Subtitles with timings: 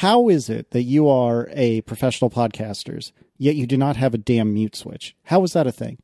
[0.00, 4.18] How is it that you are a professional podcasters yet you do not have a
[4.18, 5.14] damn mute switch?
[5.24, 5.98] How is that a thing?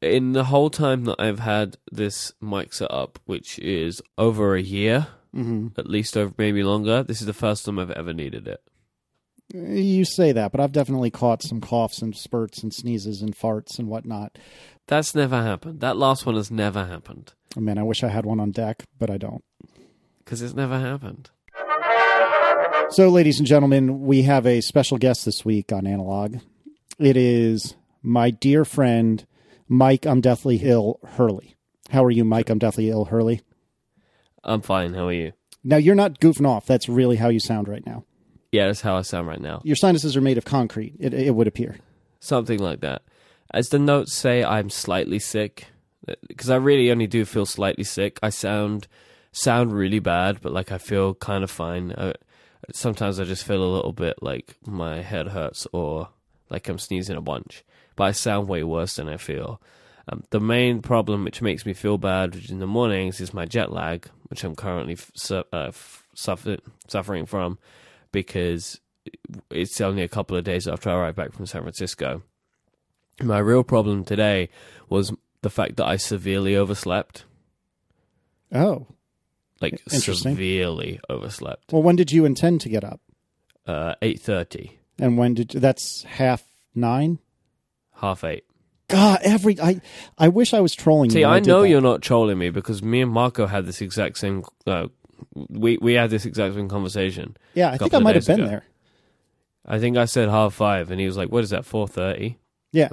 [0.00, 4.62] In the whole time that I've had this mic set up, which is over a
[4.62, 5.68] year, mm-hmm.
[5.76, 8.62] at least over maybe longer, this is the first time I've ever needed it.
[9.52, 13.80] You say that, but I've definitely caught some coughs and spurts and sneezes and farts
[13.80, 14.38] and whatnot.
[14.86, 15.80] That's never happened.
[15.80, 18.52] That last one has never happened oh, I mean, I wish I had one on
[18.52, 19.42] deck, but I don't.
[20.18, 21.30] because it's never happened.
[22.90, 26.36] So, ladies and gentlemen, we have a special guest this week on Analog.
[27.00, 29.26] It is my dear friend,
[29.68, 31.56] Myke I'm Deathly Ill Hurley.
[31.90, 33.40] How are you, Myke I'm Deathly Ill Hurley?
[34.44, 34.94] I'm fine.
[34.94, 35.32] How are you?
[35.64, 36.66] Now, you're not goofing off.
[36.66, 38.04] That's really how you sound right now.
[38.52, 39.60] Yeah, that's how I sound right now.
[39.64, 41.76] Your sinuses are made of concrete, it, it would appear.
[42.20, 43.02] Something like that.
[43.52, 45.66] As the notes say, I'm slightly sick
[46.08, 48.18] uh, because I really only do feel slightly sick.
[48.22, 48.86] I sound
[49.32, 51.92] sound really bad, but like I feel kind of fine.
[51.98, 52.14] I,
[52.72, 56.08] sometimes I just feel a little bit like my head hurts or
[56.50, 57.64] like I'm sneezing a bunch,
[57.96, 59.60] but I sound way worse than I feel.
[60.08, 63.72] Um, the main problem which makes me feel bad in the mornings is my jet
[63.72, 67.58] lag, which I'm currently f- su- uh, f- suffer- suffering from
[68.12, 68.80] because
[69.50, 72.22] it's only a couple of days after I arrived back from San Francisco.
[73.20, 74.48] My real problem today
[74.88, 77.24] was the fact that I severely overslept,
[78.52, 78.86] Oh,
[79.60, 80.32] like Interesting.
[80.34, 81.72] severely overslept.
[81.72, 83.00] well, when did you intend to get up?
[83.66, 87.18] Uh, eight thirty, And when did that's half nine?
[87.96, 88.44] half eight.
[88.88, 89.80] God, every I
[90.18, 91.26] I wish I was trolling See, you.
[91.26, 91.68] when I did know that.
[91.70, 94.44] you're not trolling me because me and Marco had this exact same.
[94.66, 94.86] Uh,
[95.48, 97.36] we we had this exact same conversation.
[97.54, 98.48] Yeah, I think couple I of might have days been ago.
[98.50, 98.64] there.
[99.66, 101.64] I think I said half five, and he was like, "What is that?
[101.64, 102.36] Four thirty?
[102.72, 102.90] Yeah.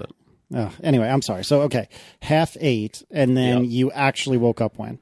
[0.56, 1.44] Oh, anyway, I'm sorry.
[1.44, 1.88] So okay,
[2.24, 4.98] half eight, and then you actually woke up when?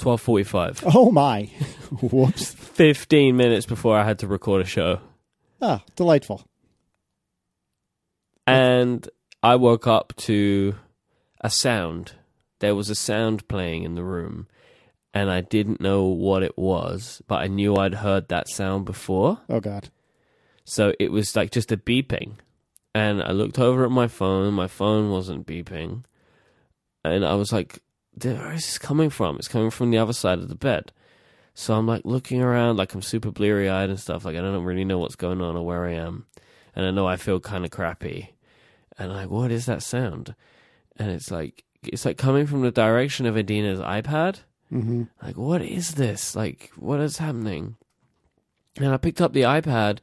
[0.00, 0.82] Twelve forty-five.
[0.94, 1.44] Oh my!
[2.02, 2.54] Whoops!
[2.54, 4.98] Fifteen minutes before I had to record a show,
[5.62, 6.42] Ah, delightful.
[8.46, 9.08] and
[9.42, 10.74] I woke up to
[11.40, 12.12] a sound.
[12.60, 14.46] There was a sound playing in the room,
[15.14, 19.40] and I didn't know what it was, but I knew I'd heard that sound before.
[19.48, 19.90] Oh God!
[20.64, 22.34] So it was like just a beeping.
[22.94, 26.02] And I looked over at my phone, my phone wasn't beeping.
[27.04, 27.82] And I was like, "Dude,
[28.24, 29.36] where is this coming from?
[29.36, 30.92] It's coming from the other side of the bed.
[31.54, 34.24] So I'm like looking around, like I'm super bleary eyed and stuff.
[34.24, 36.26] Like I don't really know what's going on or where I am.
[36.74, 38.30] And I know I feel kind of crappy.
[38.96, 40.34] And I'm like, what is that sound?
[40.96, 44.40] And it's like, it's like coming from the direction of Adina's iPad.
[44.68, 46.36] hmm Like, what is this?
[46.36, 47.76] Like, what is happening?
[48.76, 49.98] And I picked up the iPad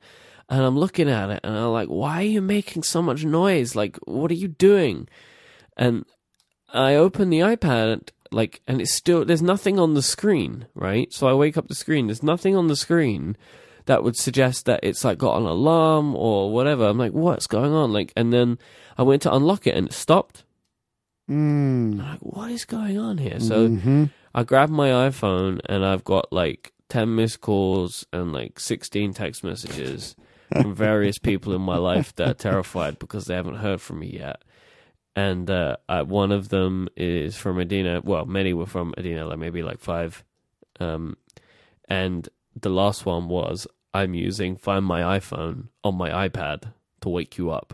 [0.49, 3.75] and I'm looking at it and I'm like, why are you making so much noise?
[3.75, 5.07] Like, what are you doing?
[5.77, 6.05] And
[6.73, 11.11] I open the iPad, like, and it's still, there's nothing on the screen, right?
[11.13, 13.37] So I wake up the screen, there's nothing on the screen
[13.85, 16.85] that would suggest that it's like got an alarm or whatever.
[16.85, 17.93] I'm like, what's going on?
[17.93, 18.59] Like, and then
[18.97, 20.43] I went to unlock it and it stopped.
[21.29, 21.97] Mm.
[21.99, 23.39] Like, what is going on here?
[23.39, 24.05] So, hmm
[24.35, 29.43] I grabbed my iPhone and I've got like 10 missed calls and like 16 text
[29.43, 30.15] messages
[30.51, 34.15] from various people in my life that are terrified because they haven't heard from me
[34.19, 34.43] yet.
[35.17, 38.01] And uh, I, one of them is from Adina.
[38.03, 40.23] Well, many were from Adina, like maybe like five.
[40.79, 41.17] Um,
[41.89, 47.39] and the last one was I'm using Find My iPhone on my iPad to wake
[47.39, 47.73] you up.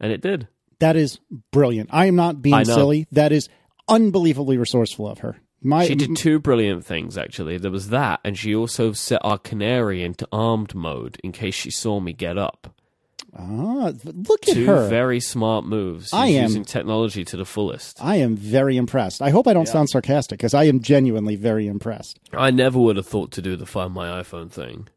[0.00, 0.48] And it did.
[0.80, 1.20] That is
[1.52, 1.90] brilliant.
[1.92, 3.06] I am not being silly.
[3.12, 3.48] That is
[3.86, 5.36] unbelievably resourceful of her.
[5.62, 7.56] My She did two brilliant things, actually.
[7.56, 11.70] There was that, and she also set our canary into armed mode in case she
[11.70, 12.74] saw me get up.
[13.36, 14.88] Ah, look at Two her.
[14.88, 16.06] very smart moves.
[16.06, 18.02] She's I am- using technology to the fullest.
[18.02, 19.20] I am very impressed.
[19.22, 22.18] I hope I don't sound sarcastic because I am genuinely very impressed.
[22.32, 24.88] I never would have thought to do the Find My iPhone thing.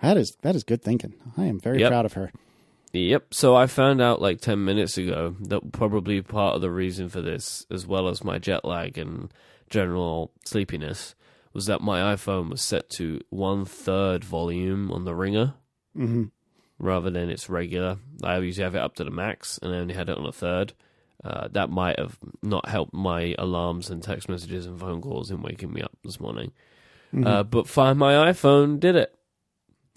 [0.00, 1.14] That is that is good thinking.
[1.36, 1.90] I am very Yep.
[1.90, 2.30] proud of her.
[2.92, 3.34] Yep.
[3.34, 7.20] So I found out like 10 minutes ago that probably part of the reason for
[7.20, 9.32] this, as well as my jet lag and
[9.68, 11.14] general sleepiness,
[11.52, 15.54] was that my iPhone was set to one third volume on the ringer
[15.96, 16.24] hmm
[16.78, 17.98] rather than its regular.
[18.22, 20.32] I usually have it up to the max and I only had it on a
[20.32, 20.72] third.
[21.24, 25.40] Uh, that might have not helped my alarms and text messages and phone calls in
[25.40, 26.52] waking me up this morning.
[27.24, 29.14] Uh, but Find My iPhone did it.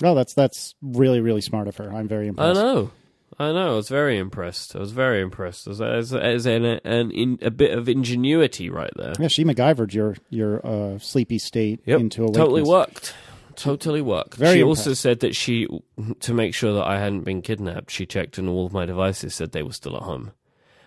[0.03, 1.91] Oh, that's that's really really smart of her.
[1.91, 2.59] I'm very impressed.
[2.59, 2.91] I know.
[3.39, 3.73] I know.
[3.73, 4.75] I was very impressed.
[4.75, 5.67] I was very impressed.
[5.67, 9.13] As as, as an, an in, a bit of ingenuity right there.
[9.19, 11.99] Yeah, she MacGyvered your your uh, sleepy state Yep.
[11.99, 13.15] into a Totally worked.
[13.57, 14.35] Totally worked.
[14.35, 15.67] Very she also said that she,
[16.21, 19.33] to make sure that I hadn't been kidnapped, she checked and all of my devices
[19.35, 20.31] said they were still at home.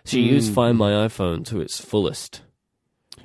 [0.04, 0.34] She Hmm.
[0.34, 2.40] used Find My iPhone to its fullest.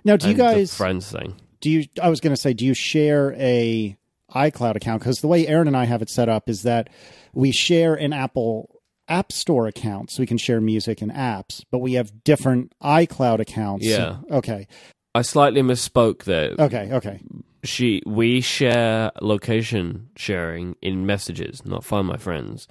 [0.03, 1.36] Now, do you guys friends thing?
[1.62, 1.86] do you?
[2.01, 3.95] I was going to say, do you share a
[4.33, 6.89] iCloud account because the way Erin and I have it set up is that
[7.33, 11.80] we share an Apple App Store account so we can share music and apps, but
[11.80, 13.86] we have different iCloud accounts.
[13.86, 14.18] Yeah.
[14.31, 14.68] Okay.
[15.13, 16.56] I slightly misspoke there.
[16.59, 16.89] Okay.
[16.92, 17.21] Okay.
[17.65, 22.67] She we share location sharing in messages, not find my friends.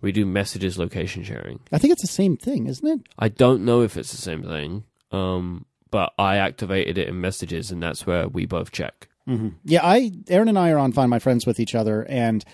[0.00, 1.60] We do messages location sharing.
[1.72, 3.00] I think it's the same thing, isn't it?
[3.18, 4.84] I don't know if it's the same thing.
[5.12, 9.08] Um but I activated it in messages and that's where we both check.
[9.28, 9.48] Mm-hmm.
[9.64, 12.44] Yeah, I Erin and I are on Find My Friends with each other, and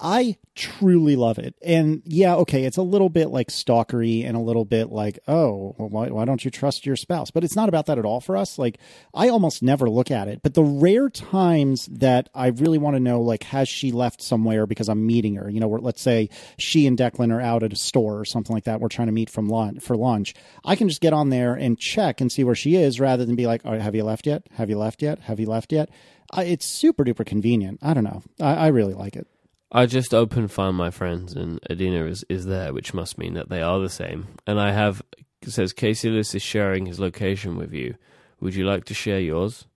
[0.00, 1.54] I truly love it.
[1.62, 5.74] And yeah, okay, it's a little bit like stalkery and a little bit like, oh,
[5.78, 7.30] well, why, why don't you trust your spouse?
[7.30, 8.58] But it's not about that at all for us.
[8.58, 8.78] Like,
[9.14, 10.42] I almost never look at it.
[10.42, 14.66] But the rare times that I really want to know, like, has she left somewhere
[14.66, 15.48] because I'm meeting her?
[15.48, 18.64] You know, let's say she and Declan are out at a store or something like
[18.64, 18.80] that.
[18.80, 20.34] We're trying to meet from lunch for lunch.
[20.64, 23.36] I can just get on there and check and see where she is, rather than
[23.36, 24.46] be like, oh, have you left yet?
[24.54, 25.20] Have you left yet?
[25.20, 25.88] Have you left yet?
[26.32, 27.78] I, it's super duper convenient.
[27.80, 28.22] I don't know.
[28.40, 29.28] I, I really like it.
[29.74, 33.48] I just opened Find My Friends and Adina is, is there, which must mean that
[33.48, 34.28] they are the same.
[34.46, 35.02] And I have,
[35.42, 37.96] it says Casey Liss is sharing his location with you.
[38.40, 39.66] Would you like to share yours?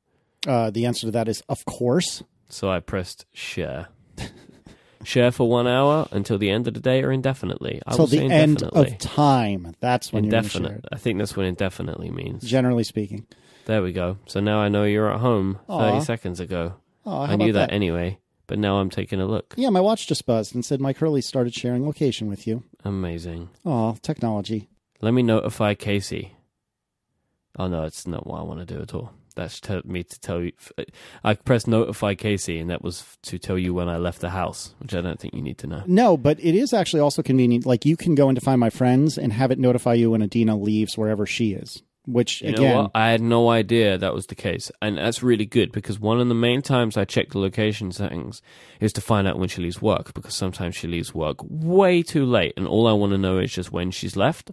[0.46, 2.22] Uh, the answer to that is, of course.
[2.48, 3.88] So I pressed share.
[5.02, 7.82] share for one hour until the end of the day or indefinitely?
[7.88, 9.74] Will the end of time.
[9.80, 10.84] That's when you're gonna share Indefinite.
[10.84, 12.44] it, I think that's what indefinitely means.
[12.44, 13.26] generally speaking.
[13.66, 14.18] There we go.
[14.26, 16.74] So now I know you're at home 30 seconds ago.
[17.04, 18.18] Oh, how I knew about that anyway,
[18.48, 19.54] but now I'm taking a look.
[19.56, 22.64] Yeah, my watch just buzzed and said Myke Hurley started sharing location with you.
[22.84, 23.50] Amazing.
[23.64, 24.68] Oh, technology.
[25.00, 26.32] Let me notify Casey.
[27.56, 29.12] Oh no, it's not what I want to do at all.
[29.36, 30.50] That's to me to tell you.
[31.22, 34.74] I pressed notify Casey, and that was to tell you when I left the house,
[34.80, 35.84] which I don't think you need to know.
[35.86, 37.64] No, but it is actually also convenient.
[37.64, 40.56] Like you can go into Find My Friends and have it notify you when Adina
[40.56, 41.84] leaves wherever she is.
[42.10, 42.88] Which You again?
[42.94, 46.28] I had no idea that was the case, and that's really good because one of
[46.28, 48.40] the main times I check the location settings
[48.80, 52.24] is to find out when she leaves work because sometimes she leaves work way too
[52.24, 54.50] late, and all I want to know is just when she's left.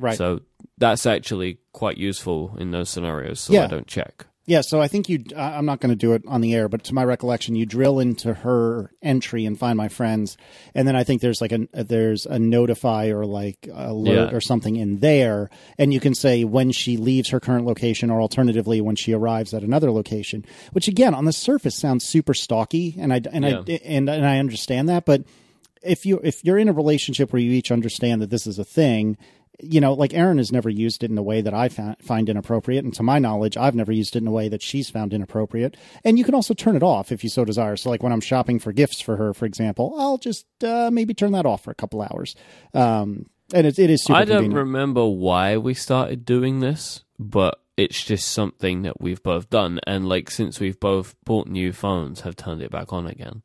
[0.00, 0.16] right?
[0.16, 0.40] So
[0.78, 3.64] that's actually quite useful in those scenarios, so Yeah.
[3.64, 4.26] I don't check.
[4.46, 5.24] Yeah, so I think you.
[5.34, 7.98] I'm not going to do it on the air, but to my recollection, you drill
[7.98, 10.36] into her entry and find my friends,
[10.74, 14.36] and then I think there's like a uh, there's a notify or like alert Yeah.
[14.36, 15.48] or something in there,
[15.78, 19.54] and you can say when she leaves her current location, or alternatively when she arrives
[19.54, 20.44] at another location.
[20.72, 23.50] Which again, on the surface, sounds super stalky, and I and I
[23.82, 25.22] and and I understand that, but
[25.82, 28.64] if you if you're in a relationship where you each understand that this is a
[28.64, 29.16] thing
[29.60, 32.28] you know like erin has never used it in a way that i fa- find
[32.28, 35.12] inappropriate and to my knowledge i've never used it in a way that she's found
[35.14, 38.12] inappropriate and you can also turn it off if you so desire so like when
[38.12, 41.62] i'm shopping for gifts for her for example i'll just uh, maybe turn that off
[41.62, 42.34] for a couple hours
[42.74, 44.54] um, and it, it is super I don't convenient.
[44.54, 49.80] remember why we started doing this, but it's just something that we've both done.
[49.86, 53.42] And like since we've both bought new phones, have turned it back on again.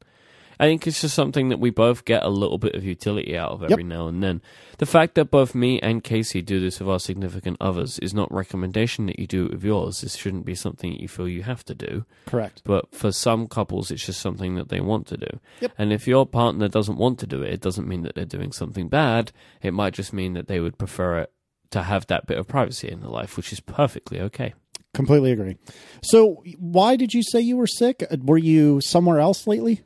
[0.59, 3.51] I think it's just something that we both get a little bit of utility out
[3.51, 4.41] of every now and then.
[4.77, 8.31] The fact that both me and Casey do this with our significant others is not
[8.33, 10.01] recommendation that you do it with yours.
[10.01, 12.06] This shouldn't be something that you feel you have to do.
[12.25, 15.39] correct But for some couples, it's just something that they want to do.
[15.61, 15.71] Yep.
[15.77, 18.51] And if your partner doesn't want to do it, it doesn't mean that they're doing
[18.51, 19.31] something bad.
[19.61, 21.31] It might just mean that they would prefer it
[21.71, 24.53] to have that bit of privacy in their life, which is perfectly okay.
[24.94, 25.56] completely agree
[26.01, 29.81] so why did you say you were sick Uh, were you somewhere else lately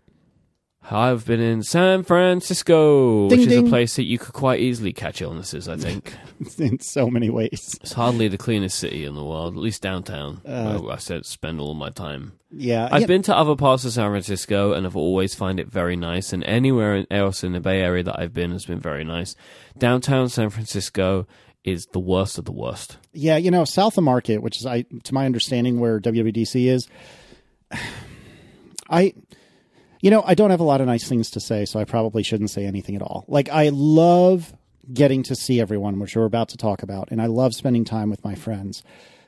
[0.90, 3.68] I've been in San Francisco, Ding, which is ding.
[3.68, 6.14] a place that you could quite easily catch illnesses, I think.
[6.58, 10.42] in so many ways it's hardly the cleanest city in the world, at least downtown,
[10.46, 12.34] uh, where I said spend all my time.
[12.52, 15.68] yeah I've yeah, been to other parts of San Francisco and I've always find it
[15.68, 16.34] very nice.
[16.34, 19.36] And anywhere else in the Bay Area that I've been has been very nice.
[19.78, 21.28] Downtown San Francisco
[21.64, 22.98] is the worst of the worst.
[23.14, 26.88] Yeah, you know, South of Market, which is I to my understanding where WWDC is.
[28.90, 29.14] I
[30.04, 32.24] you know, I don't have a lot of nice things to say, so I probably
[32.24, 33.24] shouldn't say anything at all.
[33.30, 34.54] Like I love
[34.94, 38.10] getting to see everyone, which we're about to talk about, and I love spending time
[38.10, 38.84] with my friends.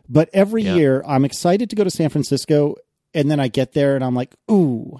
[0.09, 0.75] But every Yeah.
[0.75, 2.75] year I'm excited to go to San Francisco
[3.13, 4.99] and then I get there and I'm like, "Ooh,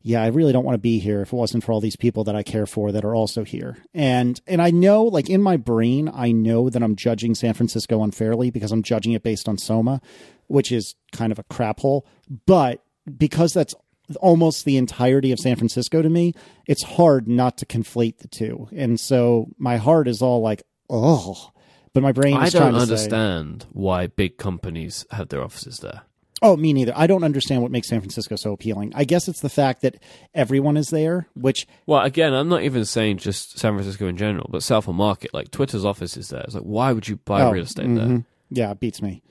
[0.00, 2.24] yeah, I really don't want to be here if it wasn't for all these people
[2.24, 3.76] that I care for that are also here.
[3.92, 8.02] And and I know like in my brain I know that I'm judging San Francisco
[8.02, 10.00] unfairly because I'm judging it based on Soma,
[10.46, 12.06] which is kind of a crap hole,
[12.46, 12.82] but
[13.18, 13.74] because that's
[14.16, 16.34] almost the entirety of San Francisco to me,
[16.66, 18.68] it's hard not to conflate the two.
[18.74, 21.50] And so my heart is all like, "Oh."
[21.94, 26.02] But my brain I don't to say, understand why big companies have their offices there.
[26.40, 26.92] Oh, me neither.
[26.94, 28.92] I don't understand what makes San Francisco so appealing.
[28.94, 29.96] I guess it's the fact that
[30.34, 34.48] everyone is there, which Well, again, I'm not even saying just San Francisco in general,
[34.48, 36.42] but South of Market, like Twitter's office is there.
[36.42, 37.96] It's like, why would you buy Oh, real estate mhm.
[37.96, 38.24] there?
[38.50, 39.22] Yeah, it beats me.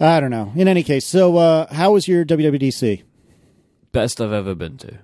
[0.00, 0.52] I don't know.
[0.54, 3.02] In any case, so uh, how was your WWDC?
[3.92, 4.98] Best I've ever been to.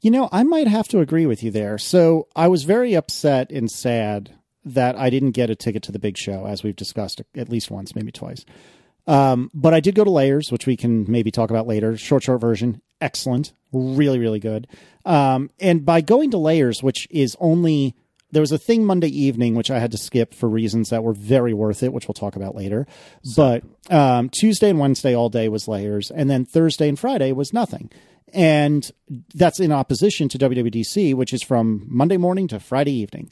[0.00, 1.78] You know, I might have to agree with you there.
[1.78, 4.32] So I was very upset and sad
[4.64, 7.70] that I didn't get a ticket to the big show, as we've discussed at least
[7.70, 8.44] once, maybe twice.
[9.06, 11.96] Um, but I did go to Layers, which we can maybe talk about later.
[11.96, 14.66] Short, short version, excellent, really, really good.
[15.04, 17.94] Um, and by going to Layers, which is only
[18.32, 21.12] there was a thing Monday evening which I had to skip for reasons that were
[21.12, 22.86] very worth it, which we'll talk about later.
[23.36, 27.52] But um, Tuesday and Wednesday all day was Layers, and then Thursday and Friday was
[27.52, 27.90] nothing.
[28.32, 28.90] And
[29.34, 33.30] that's in opposition to WWDC, which is from Monday morning to Friday evening.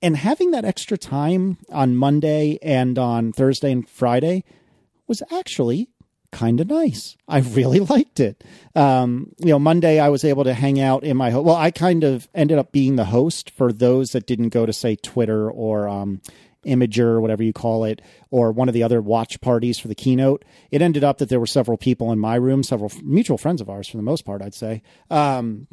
[0.00, 4.42] And having that extra time on Monday and on Thursday and Friday
[5.06, 5.90] was actually
[6.32, 7.16] kind of nice.
[7.28, 8.42] I really liked it.
[8.74, 11.54] Um, you know, Monday I was able to hang out in my ho- well.
[11.56, 14.96] I kind of ended up being the host for those that didn't go to say
[14.96, 16.20] Twitter or um,
[16.66, 19.94] Imgur or whatever you call it, or one of the other watch parties for the
[19.94, 20.44] keynote.
[20.70, 23.60] It ended up that there were several people in my room, several f- mutual friends
[23.60, 24.82] of ours for the most part, I'd say.
[25.10, 25.66] Um,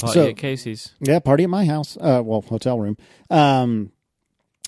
[0.00, 0.94] Party So- at Casey's.
[1.00, 1.96] yeah, party at my house.
[2.00, 2.96] Uh, well, hotel room.
[3.30, 3.92] Um,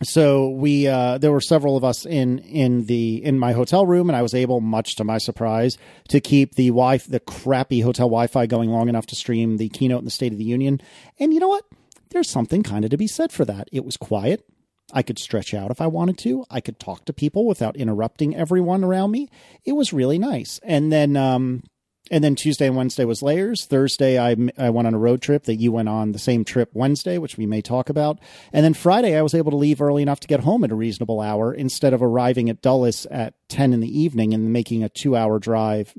[0.03, 4.11] so we uh, there were several of us in in the in my hotel room,
[4.11, 8.07] and I was able, much to my surprise, to keep the wi the crappy hotel
[8.07, 10.81] Wi-Fi going long enough to stream the keynote in the State of the Union.
[11.21, 11.65] And you know what?
[12.11, 13.69] There's something kind of to be said for that.
[13.73, 14.45] It was quiet.
[14.93, 16.45] I could stretch out if I wanted to.
[16.51, 19.29] I could talk to people without interrupting everyone around me.
[19.65, 20.61] It was really nice.
[20.63, 21.63] And then um,
[22.11, 23.64] and then Tuesday and Wednesday was layers.
[23.64, 26.70] Thursday, I, I went on a road trip that you went on the same trip
[26.75, 28.18] Wednesday, which we may talk about.
[28.52, 30.75] And then Friday, I was able to leave early enough to get home at a
[30.75, 34.90] reasonable hour instead of arriving at Dulles at 10 in the evening and making a
[34.90, 35.94] two hour drive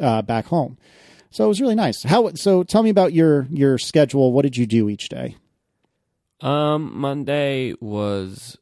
[0.00, 0.78] uh, back home.
[1.30, 2.02] So it was really nice.
[2.02, 2.32] How?
[2.34, 4.32] So tell me about your your schedule.
[4.32, 5.36] What did you do each day?
[6.40, 8.58] Um, Monday was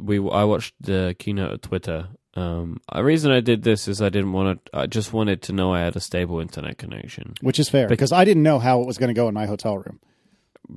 [0.00, 0.16] we.
[0.16, 2.08] I watched the keynote at Twitter.
[2.36, 4.76] Um, the reason I did this is I didn't want to.
[4.80, 8.10] I just wanted to know I had a stable internet connection Which is fair because
[8.12, 10.00] I didn't know how it was going to go in my hotel room.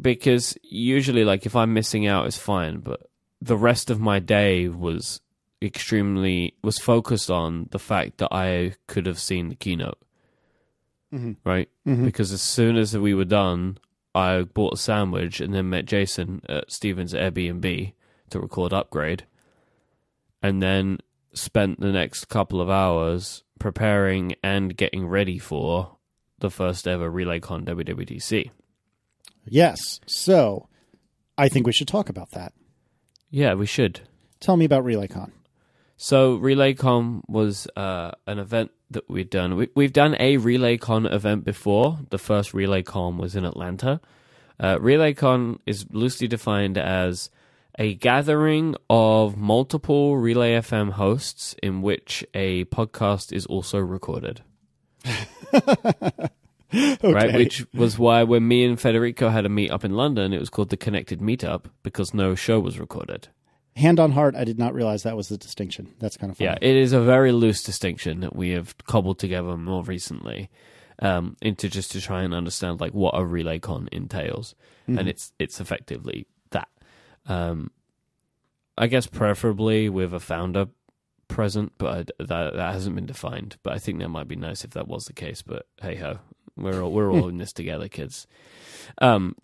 [0.01, 2.79] because usually, like, if I'm missing out, it's fine.
[2.79, 3.09] But
[3.41, 5.19] the rest of my day was
[5.61, 9.97] extremely was focused on the fact that I could have seen the keynote.
[11.11, 11.37] Mhm.
[11.43, 12.05] Right, Mhm.
[12.05, 13.77] because as soon as we were done,
[14.13, 17.93] I bought a sandwich and then met Jason at Stephen's Airbnb
[18.29, 19.23] to record Upgrade,
[20.43, 20.99] and then
[21.37, 25.97] spent the next couple of hours preparing and getting ready for
[26.39, 28.51] the first ever RelayCon WWDC.
[29.45, 29.99] Yes.
[30.05, 30.67] So
[31.37, 32.53] I think we should talk about that.
[33.29, 34.01] Yeah, we should.
[34.39, 35.31] Tell me about RelayCon.
[35.97, 39.55] So RelayCon was uh, an event that we'd done.
[39.55, 41.99] We, we've done a RelayCon event before.
[42.09, 43.99] The first RelayCon was in Atlanta.
[44.59, 47.29] Uh, RelayCon is loosely defined as
[47.77, 54.41] a gathering of multiple Relay FM hosts in which a podcast is also recorded.
[56.73, 60.39] Right, which was why when me and Federico had a meet up in London, it
[60.39, 63.29] was called the Connected Meetup because no show was recorded.
[63.77, 65.93] Hand on heart, I did not realize that was the distinction.
[65.99, 66.49] That's kind of funny.
[66.49, 70.49] Yeah, it is a very loose distinction that we have cobbled together more recently
[70.99, 74.55] um, into just to try and understand like what a relay con entails,
[74.87, 76.27] and it's it's effectively.
[77.27, 77.71] Um,
[78.77, 80.67] I guess preferably with a founder
[81.27, 81.87] present, but
[82.19, 83.57] I, that that hasn't been defined.
[83.63, 85.41] But I think that might be nice if that was the case.
[85.41, 86.19] But hey ho,
[86.55, 88.27] we're all, we're all in this together, kids.
[88.99, 89.35] Um,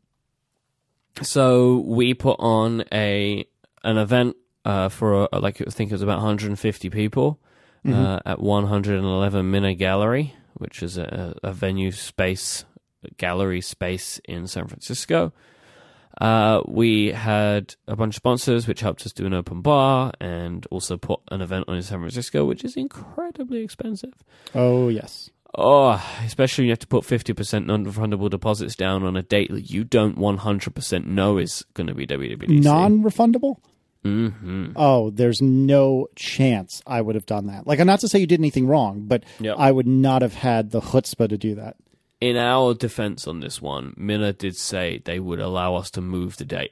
[1.22, 3.46] so we put on a
[3.84, 4.36] an event
[4.66, 7.40] uh, for uh, like I think it was about 150 people
[7.86, 12.66] uh, at 111 Minna Gallery, which is a, a venue space
[13.18, 15.34] gallery space in San Francisco.
[16.22, 20.66] Uh, we had a bunch of sponsors, which helped us do an open bar and
[20.70, 24.14] also put an event on in San Francisco, which is incredibly expensive.
[24.54, 25.30] Oh, yes.
[25.56, 29.70] Oh, especially when you have to put 50% non-refundable deposits down on a date that
[29.70, 32.64] you don't 100% know is going to be WWDC.
[32.64, 33.58] Non refundable?
[34.04, 37.66] hmm Oh, there's no chance I would have done that.
[37.68, 39.56] Like, I'm not to say you did anything wrong, but Yep.
[39.58, 41.78] I would not have had the chutzpah to do that.
[42.24, 46.38] In our defense on this one, Minna did say they would allow us to move
[46.38, 46.72] the date.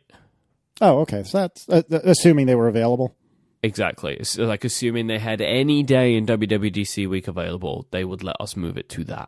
[0.80, 1.24] Oh, okay.
[1.24, 3.14] So that's uh, assuming they were available.
[3.62, 4.16] Exactly.
[4.16, 8.56] It's like assuming they had any day in WWDC week available, they would let us
[8.56, 9.28] move it to that.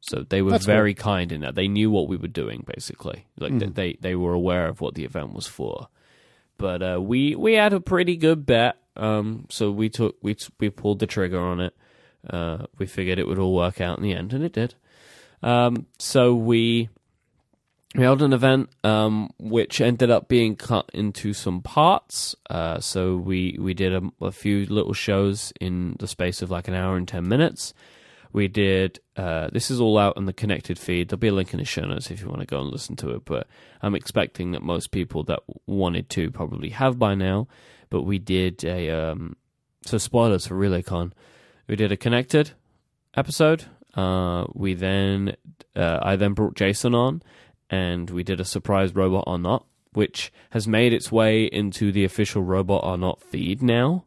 [0.00, 0.74] So they were That's cool.
[0.74, 1.56] very kind in that.
[1.56, 3.26] They knew what we were doing, basically.
[3.38, 5.88] Like th- they they were aware of what the event was for.
[6.56, 8.76] But uh, we we had a pretty good bet.
[8.96, 11.76] Um, so we took we t- we pulled the trigger on it.
[12.28, 14.74] Uh, we figured it would all work out in the end, and it did.
[15.42, 16.88] Um, so we
[17.94, 22.36] we held an event um, which ended up being cut into some parts.
[22.48, 26.68] Uh, so we we did a, a few little shows in the space of like
[26.68, 27.74] an hour and ten minutes.
[28.32, 29.00] We did.
[29.16, 31.08] Uh, this is all out on the connected feed.
[31.08, 32.94] There'll be a link in the show notes if you want to go and listen
[32.96, 33.24] to it.
[33.24, 33.48] But
[33.82, 37.48] I'm expecting that most people that wanted to probably have by now.
[37.88, 39.34] But we did a um,
[39.84, 41.10] so spoilers for RelayCon.
[41.66, 42.52] We did a connected
[43.16, 43.64] episode.
[43.94, 45.36] Uh, we then
[45.76, 47.22] uh, I then brought Jason on,
[47.68, 52.04] and we did a surprise robot or not, which has made its way into the
[52.04, 54.04] official robot or not feed now.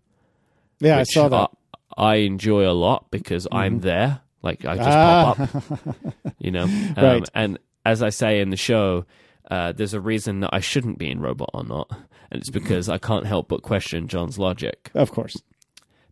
[0.80, 1.52] Yeah, I saw that.
[1.98, 4.22] I, I enjoy a lot because I'm there.
[4.42, 5.34] Like I just Ah.
[5.38, 5.50] pop
[5.88, 5.98] up,
[6.40, 6.64] you know.
[6.98, 7.30] Um, Right.
[7.34, 9.06] And as I say in the show,
[9.52, 11.90] uh, there's a reason that I shouldn't be in robot or not,
[12.32, 15.38] and it's because I can't help but question John's logic of course.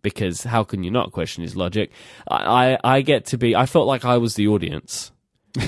[0.01, 1.91] Because how can you not question his logic?
[2.27, 3.55] I, I, I get to be.
[3.55, 5.11] I felt like I was the audience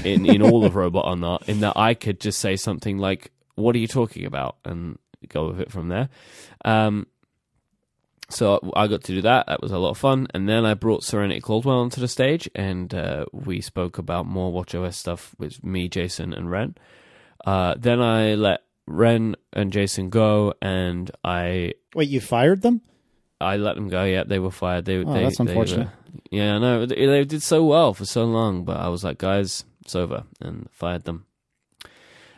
[0.03, 3.31] in in all of Robot or Not, in that I could just say something like,
[3.55, 4.97] "What are you talking about?" and
[5.29, 6.09] go with it from there.
[6.65, 7.07] Um,
[8.29, 9.47] so I got to do that.
[9.47, 10.27] That was a lot of fun.
[10.33, 14.51] And then I brought Serenity Caldwell onto the stage, and uh, we spoke about more
[14.51, 16.75] WatchOS stuff with me, Jason, and Ren.
[17.45, 22.81] Uh, then I let Ren and Jason go, and I Wait, you fired them?
[23.43, 24.03] I let them go.
[24.03, 24.85] Yeah, they were fired.
[24.85, 25.87] They, Oh, they that's they unfortunate.
[25.87, 25.93] were-
[26.31, 26.85] yeah, I know.
[26.85, 30.23] They, they did so well for so long, but I was like, guys, it's over,
[30.41, 31.25] and fired them.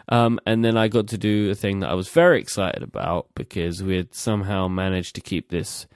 [0.07, 3.27] Um, and then I got to do a thing that I was very excited about
[3.35, 5.87] because we had somehow managed to keep this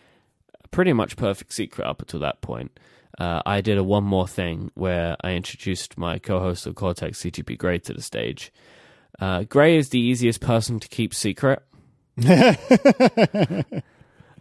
[0.72, 2.78] pretty much perfect secret up until that point.
[3.20, 7.58] Uh, I did a one more thing where I introduced my co-host of Cortex, CGP
[7.58, 8.52] Grey, to the stage.
[9.20, 11.62] Uh, Grey is the easiest person to keep secret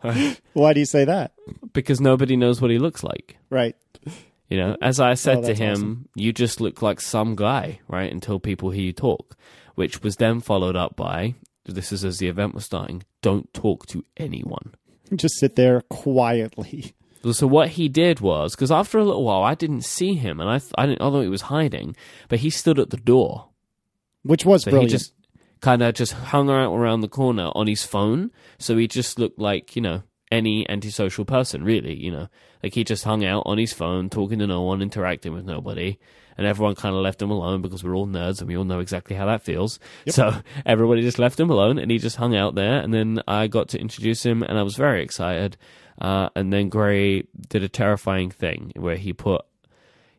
[0.52, 1.32] Why do you say that?
[1.72, 3.36] because nobody knows what he looks like.
[3.50, 3.74] Right.
[4.48, 6.08] You know, as I said Oh, to him, awesome.
[6.14, 8.10] you just look like some guy, right?
[8.10, 9.36] Until people hear you talk,
[9.74, 13.02] which was then followed up by this is as the event was starting.
[13.20, 14.74] Don't talk to anyone.
[15.14, 16.94] Just sit there quietly.
[17.32, 20.48] So what he did was because after a little while, I didn't see him, and
[20.48, 21.94] I th- I didn't although he was hiding,
[22.28, 23.48] but he stood at the door.
[24.22, 24.92] Which was So brilliant.
[24.92, 25.12] he just
[25.60, 28.30] kind of just hung out around the corner on his phone.
[28.58, 32.28] So he just looked like, you know, any antisocial person, really, you know.
[32.62, 35.98] Like he just hung out on his phone, talking to no one, interacting with nobody.
[36.36, 38.78] And everyone kind of left him alone because we're all nerds and we all know
[38.78, 39.80] exactly how that feels.
[40.08, 40.32] So
[40.66, 42.78] everybody just left him alone and he just hung out there.
[42.78, 45.56] And then I got to introduce him and I was very excited.
[46.00, 49.44] Uh, and then Grey did a terrifying thing where he put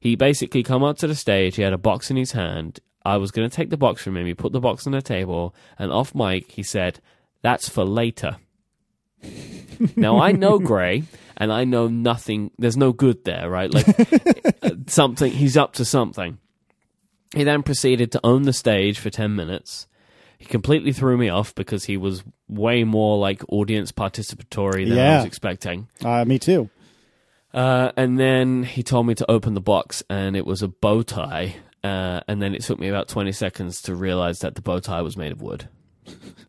[0.02, 1.58] he basically come up to the stage.
[1.58, 2.80] He had a box in his hand.
[3.06, 4.26] I was going to take the box from him.
[4.26, 7.00] He put the box on the table, and off mic he said,
[7.42, 8.38] "That's for later."
[9.96, 11.04] now I know Grey,
[11.38, 12.52] and I know nothing.
[12.58, 13.74] There's no good there, right?
[13.74, 13.86] Like
[14.88, 15.32] something.
[15.32, 16.38] He's up to something.
[17.36, 19.88] He then proceeded to own the stage for ten minutes.
[20.38, 25.02] He completely threw me off because he was way more like audience participatory than I
[25.02, 25.18] Yeah.
[25.18, 25.88] was expecting.
[26.04, 26.70] uh, me too.
[27.54, 31.02] Uh, and then he told me to open the box, and it was a bow
[31.02, 31.56] tie.
[31.84, 35.02] Uh, and then it took me about 20 seconds to realize that the bow tie
[35.02, 35.70] was made of wood,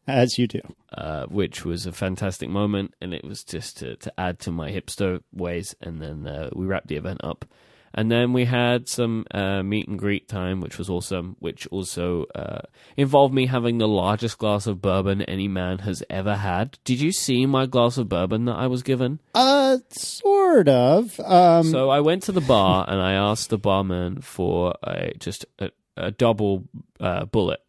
[0.08, 0.60] As you do.
[0.96, 2.94] uh, which was a fantastic moment.
[3.00, 5.74] And it was just to, to add to my hipster ways.
[5.80, 7.44] And then uh, we wrapped the event up.
[7.92, 12.26] And then we had some uh, meet and greet time, which was awesome, which also
[12.34, 12.60] uh,
[12.96, 16.78] involved me having the largest glass of bourbon any man has ever had.
[16.84, 19.18] Did you see my glass of bourbon that I was given?
[19.34, 21.18] Uh, sort of.
[21.20, 25.44] Um, So I went to the bar and I asked the barman for a just
[25.58, 26.68] a, a double
[27.00, 27.60] uh, bullet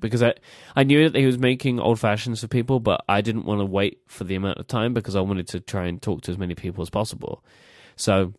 [0.00, 0.34] because I
[0.76, 3.64] I knew that he was making old fashions for people, but I didn't want to
[3.66, 6.38] wait for the amount of time because I wanted to try and talk to as
[6.38, 7.42] many people as possible.
[7.96, 8.34] So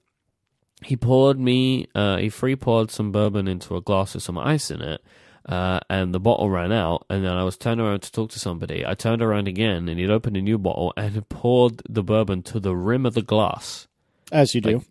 [0.85, 4.69] he poured me uh, he free poured some bourbon into a glass with some ice
[4.71, 5.01] in it.
[5.45, 8.39] Uh, and the bottle ran out, and then I was turning around to talk to
[8.39, 8.85] somebody.
[8.85, 12.61] I turned around again, and he'd opened a new bottle and poured the bourbon to
[12.61, 13.87] the rim of the glass.
[14.31, 14.77] as you do.
[14.77, 14.87] like-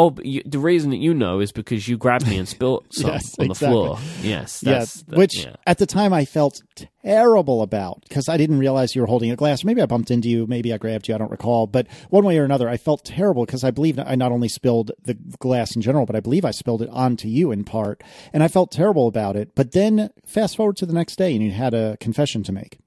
[0.00, 2.86] Oh, but you, the reason that you know is because you grabbed me and spilled
[2.92, 3.72] some Yes, on the exactly.
[3.74, 3.98] floor.
[4.22, 5.56] Yes, yeah, that's that- which yeah.
[5.66, 6.62] at the time I felt
[7.02, 9.64] terrible about because I didn't realize you were holding a glass.
[9.64, 11.16] Maybe I bumped into you, maybe I grabbed you.
[11.16, 14.14] I don't recall, but one way or another, I felt terrible because I believe I
[14.14, 17.50] not only spilled the glass in general, but I believe I spilled it onto you
[17.50, 19.50] in part, and I felt terrible about it.
[19.56, 22.78] But then fast forward to the next day, and you had a confession to make.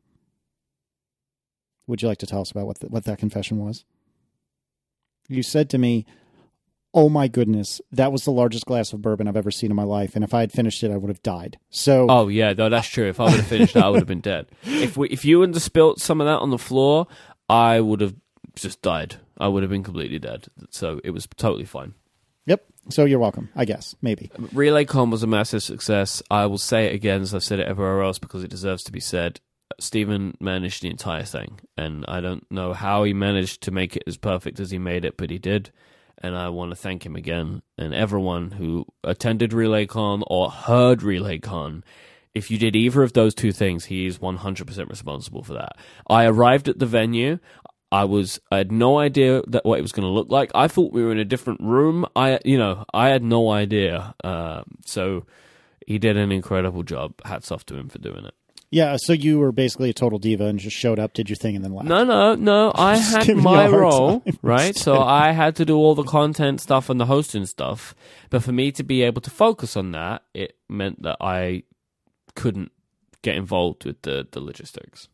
[1.88, 3.84] Would you like to tell us about what the, what that confession was?
[5.28, 6.06] You said to me,
[6.94, 9.84] "Oh my goodness, that was the largest glass of bourbon I've ever seen in my
[9.84, 12.70] life, and if I had finished it, I would have died." So, Oh yeah, no,
[12.70, 13.08] that's true.
[13.08, 14.48] If I would have finished that, I would have been dead.
[14.66, 17.08] If we, if you have spilt some of that on the floor,
[17.50, 18.16] I would have
[18.56, 19.16] just died.
[19.38, 20.48] I would have been completely dead.
[20.70, 21.94] So it was totally fine.
[22.46, 22.66] yep.
[22.90, 23.50] So you're welcome.
[23.56, 24.32] I guess maybe.
[24.38, 26.22] RelayCon was a massive success.
[26.32, 28.92] I will say it again as I've said it everywhere else because it deserves to
[28.92, 29.40] be said.
[29.80, 34.04] Stephen managed the entire thing, and I don't know how he managed to make it
[34.06, 35.72] as perfect as he made it, but he did.
[36.22, 41.84] And I want to thank him again and everyone who attended RelayCon or heard RelayCon.
[42.34, 45.78] If you did either of those two things, he is 100% responsible for that.
[46.08, 47.40] I arrived at the venue.
[47.92, 50.50] I was I had no idea that what it was going to look like.
[50.56, 52.06] I thought we were in a different room.
[52.16, 54.16] I you know I had no idea.
[54.24, 55.26] Um, so
[55.86, 57.14] he did an incredible job.
[57.26, 58.34] Hats off to him for doing it.
[58.74, 61.58] Yeah, so you were basically a total diva and just showed up, did your thing,
[61.58, 61.90] and then left.
[61.90, 62.72] No, no, no.
[62.76, 64.40] I had my role, time.
[64.42, 64.76] right?
[64.78, 67.94] So I had to do all the content stuff and the hosting stuff.
[68.30, 71.64] But for me to be able to focus on that, it meant that I
[72.36, 72.72] couldn't
[73.24, 75.10] get involved with the, the logistics.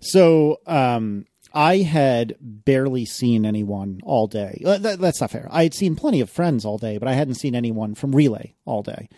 [0.00, 4.60] So um, I had barely seen anyone all day.
[4.66, 5.46] Uh, that- that's not fair.
[5.52, 8.54] I had seen plenty of friends all day, but I hadn't seen anyone from Relay
[8.64, 9.08] all day.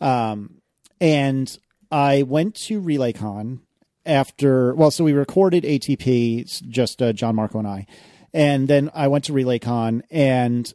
[0.00, 0.62] Um,
[0.98, 1.54] and
[1.94, 3.60] I went to RelayCon
[4.04, 4.74] after.
[4.74, 7.86] Well, so we recorded ATP, just uh, John Marco and I,
[8.32, 10.72] and then I went to RelayCon and.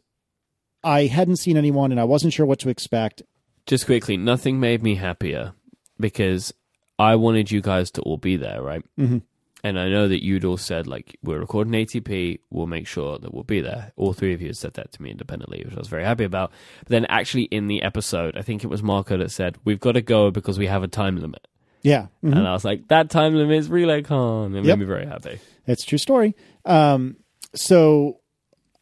[0.82, 3.20] I hadn't seen anyone and I wasn't sure what to expect.
[3.66, 5.52] Just quickly, nothing made me happier
[5.98, 6.54] because
[6.98, 8.82] I wanted you guys to all be there, right?
[8.98, 9.18] Mm-hmm.
[9.62, 13.34] And I know that you'd all said, like, we're recording ATP, we'll make sure that
[13.34, 13.92] we'll be there.
[13.96, 16.24] All three of you had said that to me independently, which I was very happy
[16.24, 16.50] about.
[16.80, 19.92] But then, actually, in the episode, I think it was Marco that said, we've got
[19.92, 21.46] to go because we have a time limit.
[21.82, 22.06] Yeah.
[22.24, 22.36] Mhm.
[22.36, 24.50] And I was like, that time limit is RelayCon.
[24.56, 24.78] It Yep.
[24.78, 25.38] made me very happy.
[25.66, 26.34] It's a true story.
[26.64, 27.16] Um,
[27.54, 28.20] so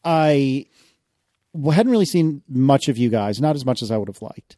[0.04, 0.66] I
[1.72, 4.56] hadn't really seen much of you guys, not as much as I would have liked.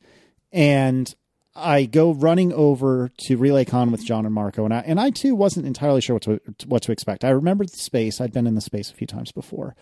[0.53, 1.15] And
[1.55, 5.35] I go running over to RelayCon with John and Marco, and I and I too
[5.35, 7.25] wasn't entirely sure what to what to expect.
[7.25, 9.75] I remembered the space; I'd been in the space a few times before.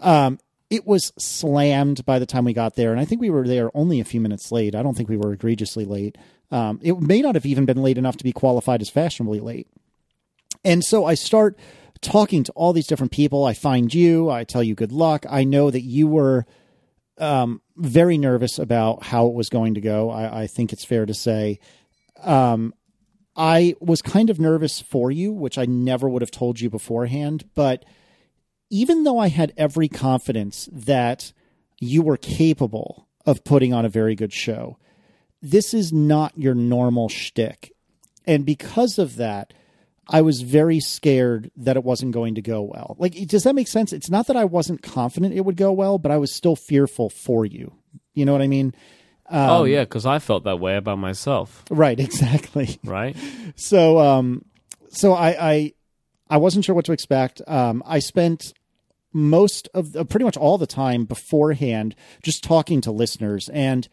[0.00, 3.46] Um, it was slammed by the time we got there, and I think we were
[3.46, 4.74] there only a few minutes late.
[4.74, 6.18] I don't think we were egregiously late.
[6.50, 9.68] Um, it may not have even been late enough to be qualified as fashionably late.
[10.64, 11.58] And so I start
[12.00, 13.44] talking to all these different people.
[13.44, 14.28] I find you.
[14.28, 15.24] I tell you good luck.
[15.28, 16.46] I know that you were
[17.18, 20.10] um, very nervous about how it was going to go.
[20.10, 21.58] I, I think it's fair to say.
[22.22, 22.74] Um,
[23.36, 27.48] I was kind of nervous for you, which I never would have told you beforehand.
[27.54, 27.84] But
[28.70, 31.32] even though I had every confidence that
[31.78, 34.78] you were capable of putting on a very good show,
[35.42, 37.72] this is not your normal shtick.
[38.26, 39.52] And because of that,
[40.08, 42.94] I was very scared that it wasn't going to go well.
[42.98, 43.92] Like, does that make sense?
[43.92, 47.10] It's not that I wasn't confident it would go well, but I was still fearful
[47.10, 47.72] for you.
[48.14, 48.74] You know what I mean?
[49.28, 52.78] Um, oh, yeah, because I felt that way about myself, Right, exactly.
[52.84, 53.16] right?
[53.56, 54.44] So, um,
[54.90, 55.72] so I, I,
[56.30, 57.42] I wasn't sure what to expect.
[57.48, 58.52] Um, I spent
[59.12, 63.88] most of uh, pretty much all the time beforehand just talking to listeners and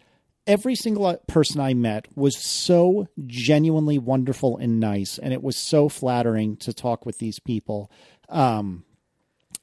[0.45, 5.87] every single person I met was so genuinely wonderful and nice and it was so
[5.89, 7.89] flattering to talk with these people.
[8.29, 8.83] Um,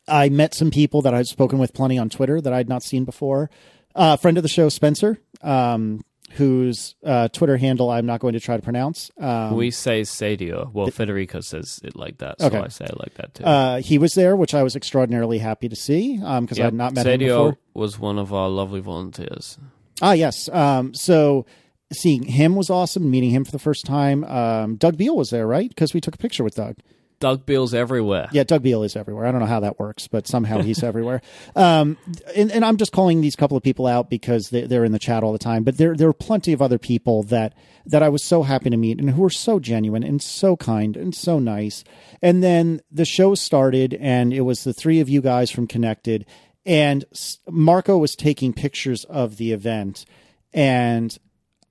[0.08, 3.04] I met some people that I'd spoken with plenty on Twitter that I'd not seen
[3.04, 3.50] before.
[3.94, 8.40] Uh, friend of the show, Spencer, um, whose uh, Twitter handle I'm not going to
[8.40, 9.10] try to pronounce.
[9.18, 10.72] Um, we say Sadio.
[10.72, 12.58] Well, Federico says it like that, so Okay.
[12.58, 13.44] I say it like that too.
[13.44, 16.64] uh, he was there, which I was extraordinarily happy to see because I Yep.
[16.64, 17.58] had not met him Sadio before.
[17.74, 19.58] was one of our lovely volunteers.
[20.00, 20.48] Ah, yes.
[20.48, 21.46] Um, so
[21.92, 23.10] seeing him was awesome.
[23.10, 24.24] Meeting him for the first time.
[24.24, 25.68] Um, Doug Beal was there, right?
[25.68, 26.76] Because we took a picture with Doug.
[27.20, 28.30] Doug Beals everywhere.
[28.32, 29.26] Yeah, Doug Beal is everywhere.
[29.26, 31.20] I don't know how that works, but somehow he's everywhere.
[31.54, 31.98] Um,
[32.34, 34.98] and, and I'm just calling these couple of people out because they, they're in the
[34.98, 35.62] chat all the time.
[35.62, 38.76] But there there are plenty of other people that that I was so happy to
[38.78, 41.84] meet and who were so genuine and so kind and so nice.
[42.22, 46.24] And then the show started, and it was the three of you guys from Connected,
[46.66, 47.04] and
[47.48, 50.04] Marco was taking pictures of the event,
[50.52, 51.16] and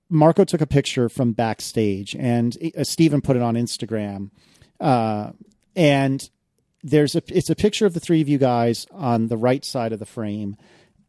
[0.08, 4.30] Marco took a picture from backstage, and uh, Stephen put it on Instagram.
[4.80, 5.30] Uh,
[5.76, 6.28] and
[6.82, 9.92] there's a it's a picture of the three of you guys on the right side
[9.92, 10.56] of the frame,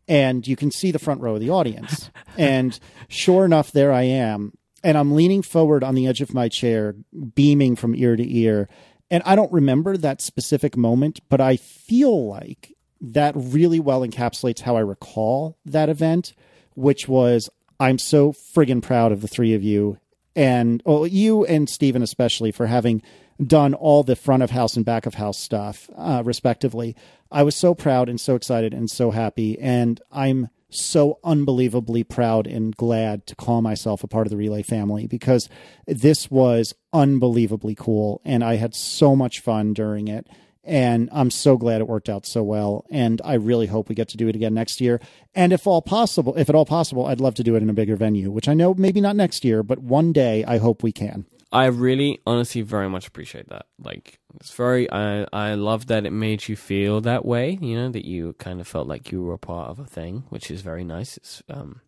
[0.08, 2.12] and you can see the front row of the audience.
[2.38, 6.48] and sure enough, there I am, and I'm leaning forward on the edge of my
[6.48, 6.96] chair,
[7.34, 8.70] beaming from ear to ear.
[9.10, 14.62] And I don't remember that specific moment, but I feel like that really well encapsulates
[14.62, 16.34] how I recall that event,
[16.76, 19.98] which was I'm so friggin' proud of the three of you
[20.36, 23.02] and well, you and Stephen especially for having
[23.46, 26.96] done all the front of house and back of house stuff, uh, respectively.
[27.32, 32.48] I was so proud and so excited and so happy, and I'm so unbelievably proud
[32.48, 35.50] and glad to call myself a part of the relay family because
[35.86, 40.28] this was unbelievably cool, and I had so much fun during it.
[40.64, 42.86] And I'm so glad it worked out so well.
[42.92, 45.00] And I really hope we get to do it again next year.
[45.34, 47.74] And if all possible, if at all possible, I'd love to do it in a
[47.74, 50.92] bigger venue, which I know maybe not next year, but one day I hope we
[50.92, 51.26] can.
[51.52, 53.66] I really, honestly, very much appreciate that.
[53.78, 54.90] Like, it's very.
[54.90, 57.58] I I love that it made you feel that way.
[57.60, 60.24] You know, that you kind of felt like you were a part of a thing,
[60.30, 61.18] which is very nice.
[61.18, 61.82] It's um,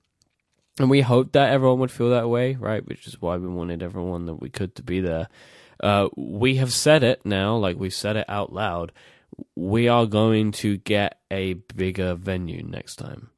[0.79, 2.85] and we hoped that everyone would feel that way, right?
[2.85, 5.29] Which is why we wanted everyone that we could to be there.
[5.79, 8.91] Uh, we have said it now, like we've said it out loud.
[9.55, 13.29] We are going to get a bigger venue next time.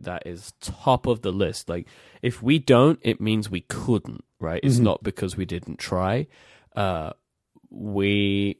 [0.00, 1.68] That is top of the list.
[1.68, 1.88] Like,
[2.22, 4.60] if we don't, it means we couldn't, right?
[4.62, 4.82] It's Mhm.
[4.82, 6.26] not because we didn't try.
[6.76, 7.12] Uh,
[7.70, 8.58] we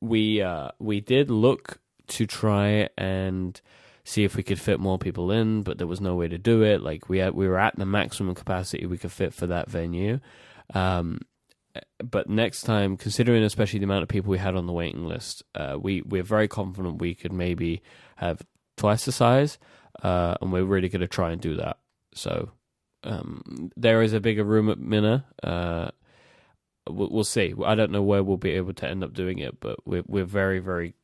[0.00, 3.60] we uh, we did look to try and
[4.04, 6.62] see if we could fit more people in, but there was no way to do
[6.62, 6.80] it.
[6.80, 10.20] Like we had, we were at the maximum capacity we could fit for that venue.
[10.72, 11.20] Um,
[12.02, 15.42] but next time, considering especially the amount of people we had on the waiting list,
[15.54, 17.82] uh, we we're very confident we could maybe
[18.16, 18.42] have
[18.76, 19.58] twice the size,
[20.02, 21.78] uh, and we're really going to try and do that.
[22.14, 22.50] So
[23.04, 25.26] um, there is a bigger room at Minna.
[25.42, 25.90] Uh,
[26.88, 27.54] we'll, we'll see.
[27.64, 30.24] I don't know where we'll be able to end up doing it, but we're we're
[30.24, 30.94] very very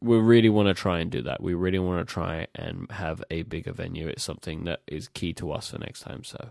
[0.00, 1.42] we really want to try and do that.
[1.42, 4.08] We really want to try and have a bigger venue.
[4.08, 6.24] It's something that is key to us for next time.
[6.24, 6.50] So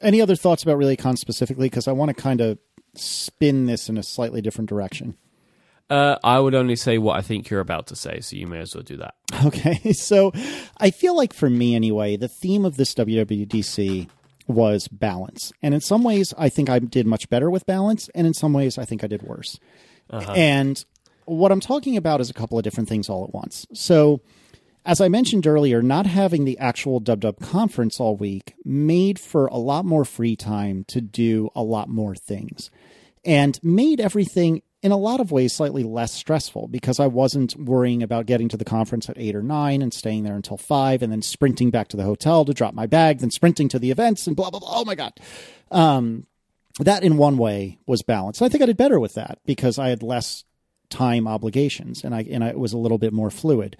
[0.00, 1.68] Any other thoughts about RelayCon specifically?
[1.68, 2.58] Because I want to kind of
[2.94, 5.16] spin this in a slightly different direction.
[5.90, 8.60] uh, I would only say what I think you're about to say, so you may
[8.60, 9.14] as well do that.
[9.46, 10.30] Okay, so
[10.78, 14.08] I feel like for me anyway, the theme of this WWDC
[14.46, 15.52] was balance.
[15.62, 18.52] And in some ways, I think I did much better with balance, and in some
[18.52, 19.58] ways, I think I did worse.
[20.36, 20.84] And
[21.24, 23.66] what I'm talking about is a couple of different things all at once.
[23.72, 24.20] So,
[24.84, 29.46] as I mentioned earlier, not having the actual Dub Dub conference all week made for
[29.46, 32.70] a lot more free time to do a lot more things
[33.24, 38.02] and made everything in a lot of ways slightly less stressful because I wasn't worrying
[38.02, 41.12] about getting to the conference at eight or nine and staying there until five and
[41.12, 44.26] then sprinting back to the hotel to drop my bag, then sprinting to the events
[44.26, 44.72] and blah, blah, blah.
[44.72, 45.12] Oh my God.
[45.70, 46.26] Um,
[46.80, 48.42] that in one way was balanced.
[48.42, 50.42] I think I did better with that because I had less
[50.90, 53.76] time obligations and I, and I, it was a little bit more fluid.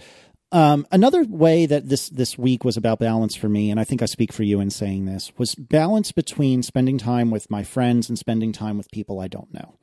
[0.53, 4.03] Um, another way that this this week was about balance for me, and I think
[4.03, 8.11] I speak for you in saying this, was balance between spending time with my friends
[8.11, 9.75] and spending time with people I don't know.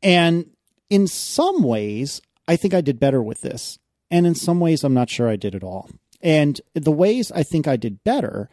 [0.00, 0.50] And
[0.88, 3.80] in some ways, I think I did better with this,
[4.12, 5.90] and in some ways, I'm not sure I did at all.
[6.22, 8.48] And the ways I think I did better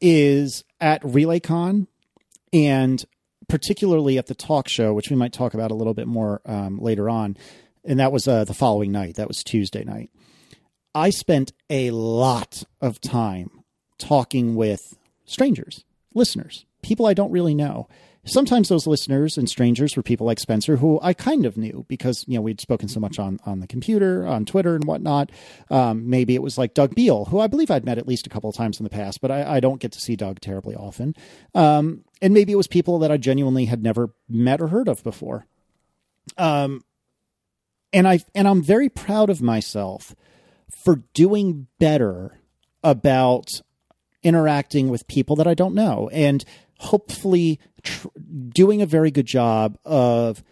[0.00, 1.86] is at RelayCon
[2.52, 3.04] and
[3.48, 6.78] particularly at the talk show, which we might talk about a little bit more um,
[6.78, 7.36] later on.
[7.84, 9.16] And that was uh, the following night.
[9.16, 10.10] That was Tuesday night.
[10.94, 13.50] I spent a lot of time
[13.98, 17.88] talking with strangers, listeners, people I don't really know.
[18.24, 22.24] Sometimes those listeners and strangers were people like Spencer, who I kind of knew because
[22.28, 25.30] you know we'd spoken so much on on the computer, on Twitter, and whatnot.
[25.70, 28.30] Um, maybe it was like Doug Beal, who I believe I'd met at least a
[28.30, 30.76] couple of times in the past, but I, I don't get to see Doug terribly
[30.76, 31.16] often.
[31.52, 35.02] Um, and maybe it was people that I genuinely had never met or heard of
[35.02, 35.46] before.
[36.38, 36.84] Um,
[37.92, 40.14] and I and I'm very proud of myself
[40.76, 42.40] for doing better
[42.82, 43.48] about
[44.22, 46.08] interacting with people that I don't know.
[46.12, 46.44] And
[46.78, 48.08] hopefully tr-
[48.48, 50.42] doing a very good job of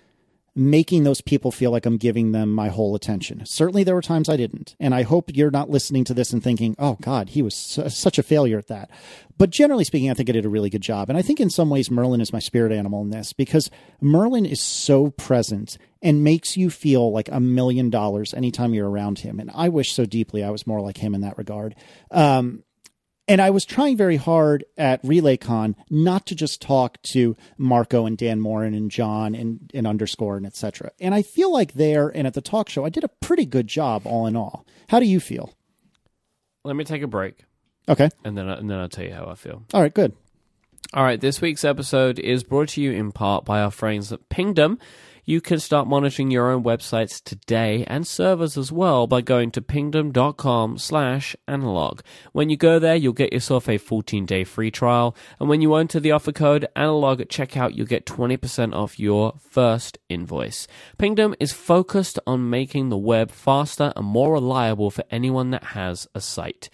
[0.55, 3.45] making those people feel like I'm giving them my whole attention.
[3.47, 4.75] Certainly there were times I didn't.
[4.81, 7.89] And I hope you're not listening to this and thinking, "Oh god, he was su-
[7.89, 8.91] such a failure at that."
[9.39, 11.09] But generally speaking, I think I did a really good job.
[11.09, 14.45] And I think in some ways Merlin is my spirit animal in this because Merlin
[14.45, 19.41] is so present and makes you feel like a million dollars anytime you're around him.
[19.41, 21.75] And I wish so deeply I was more like him in that regard.
[22.11, 22.65] Um,
[23.31, 28.19] and I was trying very hard at RelayCon not to just talk to Marco and
[28.19, 30.91] Dan Moren and John and, and underscore and etc.
[31.01, 33.69] And I feel like there and at the talk show, I did a pretty good
[33.69, 34.67] job all in all.
[34.89, 35.55] How do you feel?
[36.65, 37.45] Let me take a break,
[37.89, 38.11] Okay.
[38.25, 39.65] and then and then I'll tell you how I feel.
[39.73, 40.13] All right, good.
[40.93, 44.29] All right, this week's episode is brought to you in part by our friends at
[44.29, 44.77] Pingdom.
[45.25, 49.63] You can start monitoring your own websites today and servers as well by going to
[49.63, 52.01] pingdom.com slash analog.
[52.33, 56.01] When you go there, you'll get yourself a 14-day free trial, and when you enter
[56.01, 60.67] the offer code analog at checkout, you'll get 20% off your first invoice.
[60.99, 66.09] Pingdom is focused on making the web faster and more reliable for anyone that has
[66.17, 66.69] a site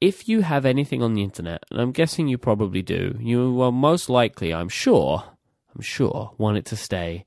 [0.00, 3.72] if you have anything on the internet, and I'm guessing you probably do, you will
[3.72, 5.24] most likely, I'm sure,
[5.74, 7.24] I'm sure, want it to stay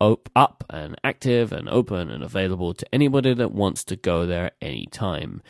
[0.00, 4.52] op- up and active and open and available to anybody that wants to go there
[4.60, 5.42] anytime.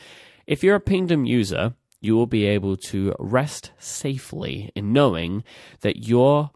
[0.47, 5.44] If you're a Pingdom user, you will be able to rest safely in knowing
[5.81, 6.51] that your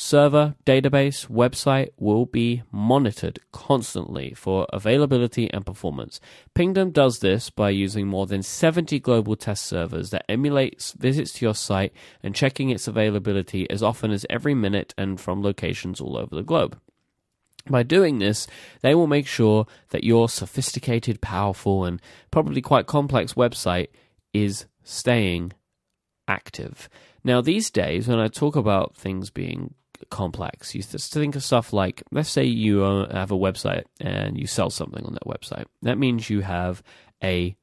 [0.00, 6.20] server, database, website will be monitored constantly for availability and performance.
[6.54, 11.44] Pingdom does this by using more than 70 global test servers that emulate visits to
[11.44, 16.16] your site and checking its availability as often as every minute and from locations all
[16.16, 16.78] over the globe.
[17.68, 18.46] By doing this,
[18.80, 23.88] they will make sure that your sophisticated, powerful, and probably quite complex website
[24.32, 25.52] is staying
[26.26, 26.88] active.
[27.22, 29.74] Now, these days, when I talk about things being
[30.10, 34.38] complex, you just think of stuff like let's say you uh, have a website and
[34.38, 35.66] you sell something on that website.
[35.82, 36.82] That means you have
[37.22, 37.56] a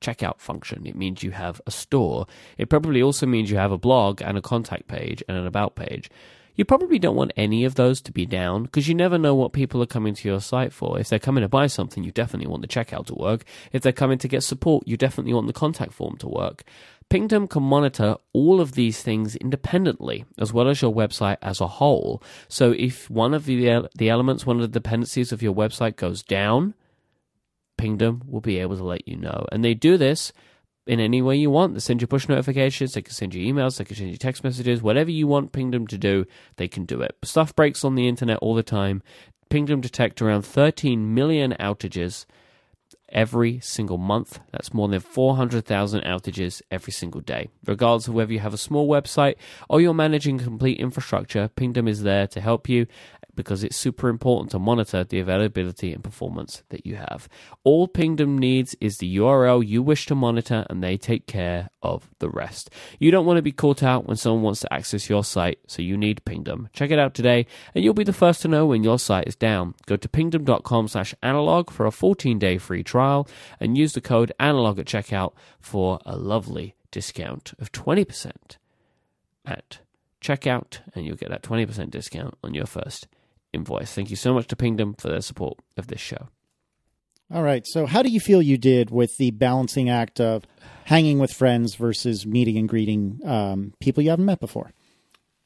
[0.00, 0.86] checkout function.
[0.86, 2.26] It means you have a store.
[2.58, 5.74] It probably also means you have a blog and a contact page and an about
[5.74, 6.10] page.
[6.56, 9.52] You probably don't want any of those to be down because you never know what
[9.52, 10.98] people are coming to your site for.
[10.98, 13.44] If they're coming to buy something, you definitely want the checkout to work.
[13.72, 16.64] If they're coming to get support, you definitely want the contact form to work.
[17.08, 21.68] Pingdom can monitor all of these things independently, as well as your website as a
[21.68, 22.20] whole.
[22.48, 26.22] So if one of the, the elements, one of the dependencies of your website goes
[26.22, 26.74] down,
[27.76, 29.46] Pingdom will be able to let you know.
[29.52, 30.32] And they do this
[30.86, 31.74] in any way you want.
[31.74, 34.44] They send you push notifications, they can send you emails, they can send you text
[34.44, 37.16] messages, whatever you want Pingdom to do, they can do it.
[37.22, 39.02] Stuff breaks on the internet all the time.
[39.48, 42.26] Pingdom detect around 13 million outages
[43.10, 44.40] every single month.
[44.50, 47.48] That's more than 400,000 outages every single day.
[47.64, 49.36] Regardless of whether you have a small website
[49.68, 52.86] or you're managing complete infrastructure, Pingdom is there to help you
[53.36, 57.28] because it's super important to monitor the availability and performance that you have.
[57.62, 62.10] All Pingdom needs is the URL you wish to monitor, and they take care of
[62.18, 62.70] the rest.
[62.98, 65.82] You don't want to be caught out when someone wants to access your site, so
[65.82, 66.68] you need Pingdom.
[66.72, 69.36] Check it out today, and you'll be the first to know when your site is
[69.36, 69.74] down.
[69.86, 73.28] Go to pingdom.com slash analog for a 14-day free trial,
[73.60, 78.56] and use the code analog at checkout for a lovely discount of 20%
[79.44, 79.80] at
[80.20, 83.06] checkout, and you'll get that 20% discount on your first
[83.56, 83.92] invoice.
[83.92, 86.28] Thank you so much to Pingdom for their support of this show.
[87.34, 87.66] All right.
[87.66, 90.44] So, how do you feel you did with the balancing act of
[90.84, 94.70] hanging with friends versus meeting and greeting um, people you haven't met before?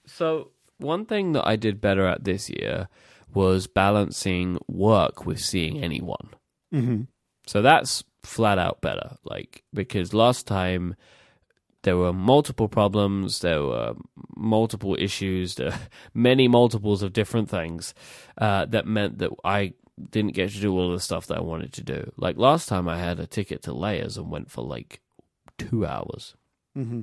[0.06, 2.88] So, one thing that I did better at this year
[3.32, 6.28] was balancing work with seeing anyone.
[6.74, 7.02] Mm-hmm.
[7.46, 9.16] So that's flat out better.
[9.24, 10.96] Like because last time
[11.82, 13.94] there were multiple problems, there were
[14.36, 15.78] multiple issues, there
[16.14, 17.94] many multiples of different things
[18.38, 19.74] uh, that meant that I
[20.10, 22.12] didn't get to do all the stuff that I wanted to do.
[22.16, 25.00] Like last time, I had a ticket to Layers and went for like
[25.58, 26.34] two hours.
[26.76, 27.02] Mm-hmm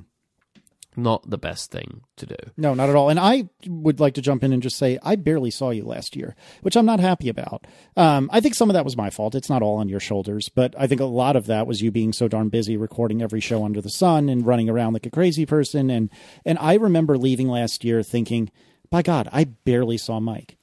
[0.98, 2.36] not the best thing to do.
[2.56, 3.08] No, not at all.
[3.08, 6.16] And I would like to jump in and just say I barely saw you last
[6.16, 7.66] year, which I'm not happy about.
[7.96, 9.34] Um, I think some of that was my fault.
[9.34, 11.90] It's not all on your shoulders, but I think a lot of that was you
[11.90, 15.10] being so darn busy recording every show under the sun and running around like a
[15.10, 15.88] crazy person.
[15.90, 16.10] And
[16.44, 18.50] and I remember leaving last year thinking,
[18.90, 20.56] by God, I barely saw Myke.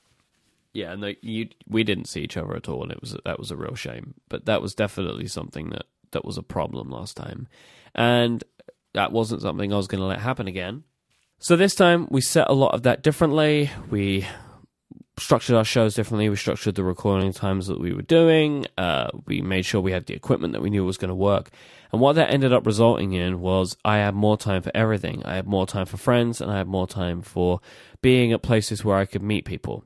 [0.73, 3.49] Yeah, no, you we didn't see each other at all, and it was that was
[3.49, 4.15] a real shame.
[4.27, 7.47] But that was definitely something that that was a problem last time.
[7.93, 8.43] And
[8.95, 10.83] that wasn't something I was going to let happen again.
[11.39, 13.69] So this time we set a lot of that differently.
[13.89, 14.25] We
[15.17, 16.29] structured our shows differently.
[16.29, 18.65] We structured the recording times that we were doing.
[18.77, 21.49] Uh, we made sure we had the equipment that we knew was going to work.
[21.91, 25.23] And what that ended up resulting in was I had more time for everything.
[25.25, 27.61] I had more time for friends and I had more time for
[28.01, 29.85] being at places where I could meet people.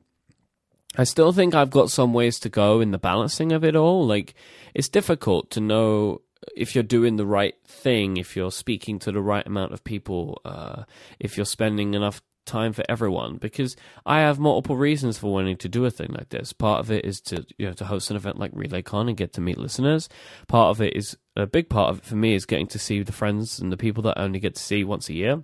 [0.96, 4.04] I still think I've got some ways to go in the balancing of it all.
[4.04, 4.34] Like,
[4.74, 6.22] it's difficult to know
[6.56, 10.40] if you're doing the right thing, if you're speaking to the right amount of people,
[10.44, 10.84] uh,
[11.18, 15.68] if you're spending enough time for everyone, because I have multiple reasons for wanting to
[15.68, 16.52] do a thing like this.
[16.52, 19.32] Part of it is to you know to host an event like RelayCon and get
[19.34, 20.08] to meet listeners.
[20.48, 23.02] Part of it is a big part of it for me is getting to see
[23.02, 25.42] the friends and the people that I only get to see once a year.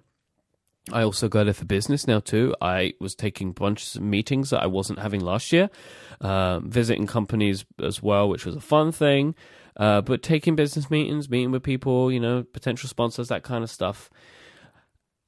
[0.92, 2.54] I also go there for business now too.
[2.61, 5.68] I was taking bunches of meetings that I wasn't having last year,
[6.20, 9.35] uh, visiting companies as well, which was a fun thing.
[9.76, 13.70] Uh, but taking business meetings, meeting with people, you know, potential sponsors, that kind of
[13.70, 14.10] stuff.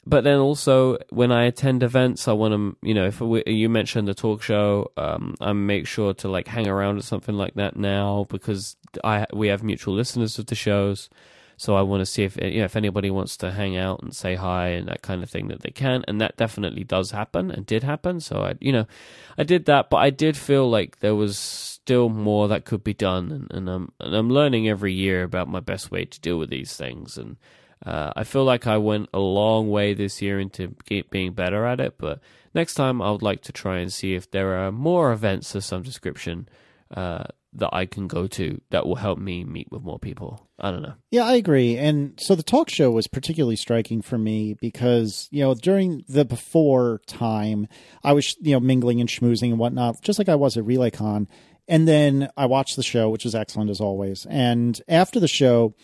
[0.06, 3.68] But then also when I attend events, I want to, you know, if we, you
[3.68, 7.54] mentioned the talk show, um, I make sure to like hang around at something like
[7.54, 11.10] that now because I we have mutual listeners of the shows.
[11.58, 14.14] So I want to see if you know if anybody wants to hang out and
[14.14, 17.50] say hi and that kind of thing that they can, and that definitely does happen
[17.50, 18.20] and did happen.
[18.20, 18.86] So I, you know,
[19.36, 22.92] I did that, but I did feel like there was still more that could be
[22.92, 26.38] done, and, and I'm and I'm learning every year about my best way to deal
[26.38, 27.38] with these things, and
[27.86, 30.74] uh, I feel like I went a long way this year into
[31.10, 31.94] being better at it.
[31.96, 32.20] But
[32.52, 35.64] next time, I would like to try and see if there are more events of
[35.64, 36.46] some description
[36.94, 37.24] uh,
[37.54, 40.46] that I can go to that will help me meet with more people.
[40.58, 40.94] I don't know.
[41.10, 41.78] Yeah, I agree.
[41.78, 46.26] And so the talk show was particularly striking for me because, you know, during the
[46.26, 47.66] before time,
[48.04, 51.28] I was, you know, mingling and schmoozing and whatnot, just like I was at RelayCon.
[51.68, 54.26] And then I watched the show, which was excellent as always.
[54.30, 55.74] And after the show,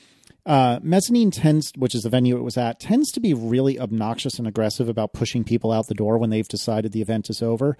[0.46, 4.38] uh, Mezzanine tends, which is the venue it was at, tends to be really obnoxious
[4.38, 7.76] and aggressive about pushing people out the door when they've decided the event is over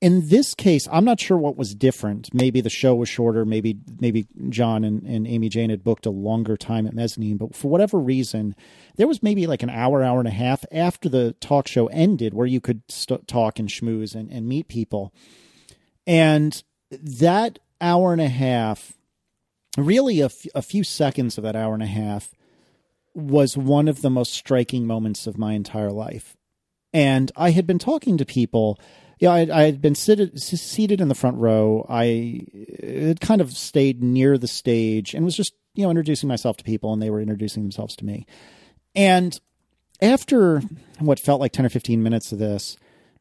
[0.00, 2.32] in this case, I'm not sure what was different.
[2.32, 3.44] Maybe the show was shorter.
[3.44, 7.36] Maybe maybe John and, and Amy Jane had booked a longer time at Mezzanine.
[7.36, 8.54] But for whatever reason,
[8.96, 12.32] there was maybe like an hour, hour and a half after the talk show ended
[12.32, 15.12] where you could st- talk and schmooze and, and meet people.
[16.06, 18.94] And that hour and a half,
[19.76, 22.32] really a, f- a few seconds of that hour and a half,
[23.14, 26.36] was one of the most striking moments of my entire life.
[26.92, 28.78] And I had been talking to people–
[29.18, 31.84] yeah, I, I had been seated, seated in the front row.
[31.88, 32.40] I
[32.82, 36.56] uh, had kind of stayed near the stage and was just, you know, introducing myself
[36.58, 38.26] to people, and they were introducing themselves to me.
[38.94, 39.38] And
[40.00, 40.62] after
[41.00, 42.76] what felt like 10 or 15 minutes of this,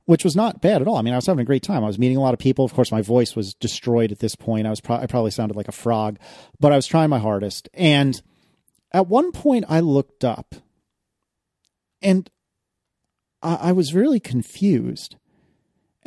[0.08, 0.98] which was not bad at all.
[0.98, 1.84] I mean, I was having a great time.
[1.84, 2.66] I was meeting a lot of people.
[2.66, 4.66] Of course, my voice was destroyed at this point.
[4.66, 6.18] I was pro- I probably sounded like a frog,
[6.60, 7.70] but I was trying my hardest.
[7.74, 8.20] And
[8.92, 10.56] at one point, I looked up,
[12.02, 12.30] and
[13.44, 15.18] I, I was really confused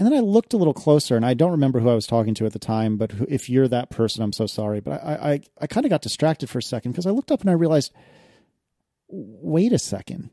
[0.00, 2.32] and then I looked a little closer, and I don't remember who I was talking
[2.36, 2.96] to at the time.
[2.96, 4.80] But if you're that person, I'm so sorry.
[4.80, 7.42] But I, I, I kind of got distracted for a second because I looked up
[7.42, 7.92] and I realized,
[9.08, 10.30] wait a second,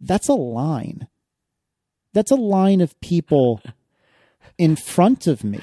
[0.00, 1.08] that's a line.
[2.12, 3.60] That's a line of people
[4.58, 5.60] in front of me.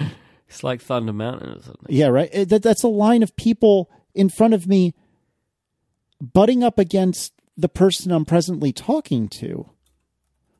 [0.47, 1.85] It's like Thunder Mountain or something.
[1.89, 2.31] Yeah, right.
[2.49, 4.95] That, that's a line of people in front of me,
[6.19, 9.69] butting up against the person I'm presently talking to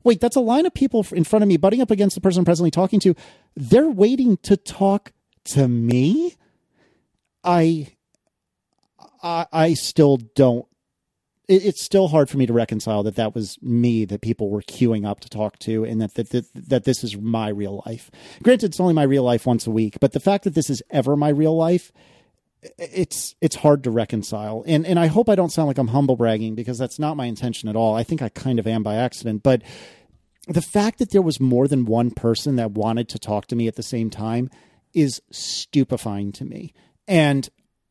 [0.04, 2.40] wait, that's a line of people in front of me butting up against the person
[2.40, 3.16] I'm presently talking to.
[3.56, 5.12] They're waiting to talk
[5.46, 6.36] to me.
[7.44, 7.94] I,
[9.22, 10.66] I, I still don't.
[11.50, 14.62] It, it's still hard for me to reconcile that that was me that people were
[14.62, 18.10] queuing up to talk to, and that that, that that this is my real life.
[18.42, 20.82] Granted, it's only my real life once a week, but the fact that this is
[20.90, 21.92] ever my real life
[22.78, 26.18] it's it's hard to reconcile and and I hope I don't sound like I'm humble
[26.18, 27.96] bragging because that's not my intention at all.
[27.96, 29.62] I think I kind of am by accident, but
[30.50, 33.68] the fact that there was more than one person that wanted to talk to me
[33.68, 34.50] at the same time
[34.94, 36.74] is stupefying to me.
[37.08, 37.48] And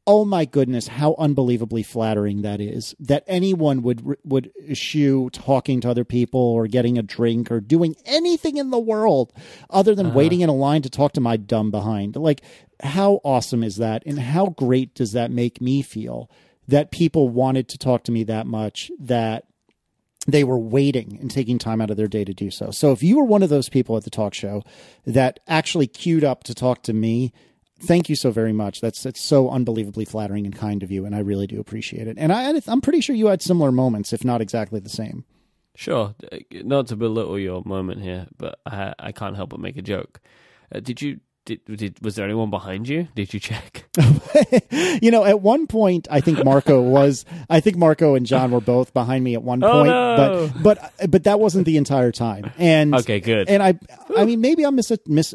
[0.09, 5.91] oh my goodness, how unbelievably flattering that is that anyone would would eschew talking to
[5.91, 9.35] other people or getting a drink or doing anything in the world
[9.69, 10.17] other than uh-huh.
[10.17, 12.17] waiting in a line to talk to my dumb behind.
[12.17, 12.41] Like
[12.83, 16.31] how awesome is that and how great does that make me feel
[16.67, 19.45] that people wanted to talk to me that much that
[20.27, 22.71] they were waiting and taking time out of their day to do so.
[22.71, 24.63] So if you were one of those people at the talk show
[25.07, 27.33] that actually queued up to talk to me,
[27.81, 28.81] thank you so very much.
[28.81, 32.16] That's that's so unbelievably flattering and kind of you, and I really do appreciate it.
[32.18, 35.24] And I, I'm pretty sure you had similar moments, if not exactly the same.
[35.74, 36.14] Sure,
[36.53, 40.20] not to belittle your moment here, but I, I can't help but make a joke.
[40.74, 43.09] Uh, did you did, did, was there anyone behind you?
[43.14, 43.89] Did you check?
[44.70, 47.24] you know, at one point, I think Marco was.
[47.49, 50.51] I think Marco and John were both behind me at one oh, point, no.
[50.62, 52.53] but but but that wasn't the entire time.
[52.59, 53.49] And okay, good.
[53.49, 53.79] And I,
[54.16, 55.35] I mean, maybe I'm mis mis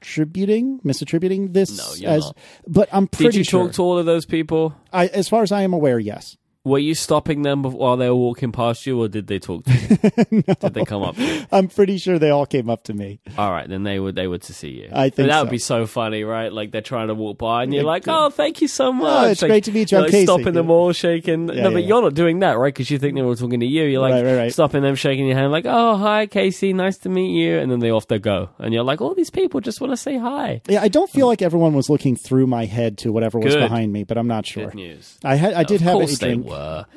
[0.00, 2.36] attributing misattributing this no, as, not.
[2.66, 3.24] but I'm pretty.
[3.24, 3.30] Sure.
[3.30, 3.64] Did you sure.
[3.66, 4.74] talk to all of those people?
[4.92, 6.36] I, as far as I am aware, yes.
[6.68, 9.72] Were you stopping them while they were walking past you, or did they talk to
[9.72, 10.42] you?
[10.46, 10.54] no.
[10.54, 11.46] Did they come up to you?
[11.50, 13.20] I'm pretty sure they all came up to me.
[13.36, 14.88] All right, then they would they were to see you.
[14.92, 15.44] I think that so.
[15.44, 16.52] would be so funny, right?
[16.52, 19.30] Like they're trying to walk by, and you're like, "Oh, thank you so much." Oh,
[19.30, 19.98] it's like, great to meet you.
[19.98, 20.26] I'm like Casey.
[20.26, 21.48] stopping them all, shaking.
[21.48, 22.72] Yeah, no, but you're not doing that, right?
[22.72, 23.84] Because you think they were talking to you.
[23.84, 24.52] You're like Right, right, right.
[24.52, 27.78] stopping them, shaking your hand, like, "Oh, hi, Casey, nice to meet you," and then
[27.80, 30.60] they off they go, and you're like, "All these people just want to say hi."
[30.68, 33.60] Yeah, I don't feel like everyone was looking through my head to whatever was Good.
[33.60, 34.66] behind me, but I'm not sure.
[34.66, 35.18] Good news.
[35.24, 36.46] I had I did have a drink.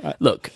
[0.03, 0.13] Were.
[0.19, 0.51] Look,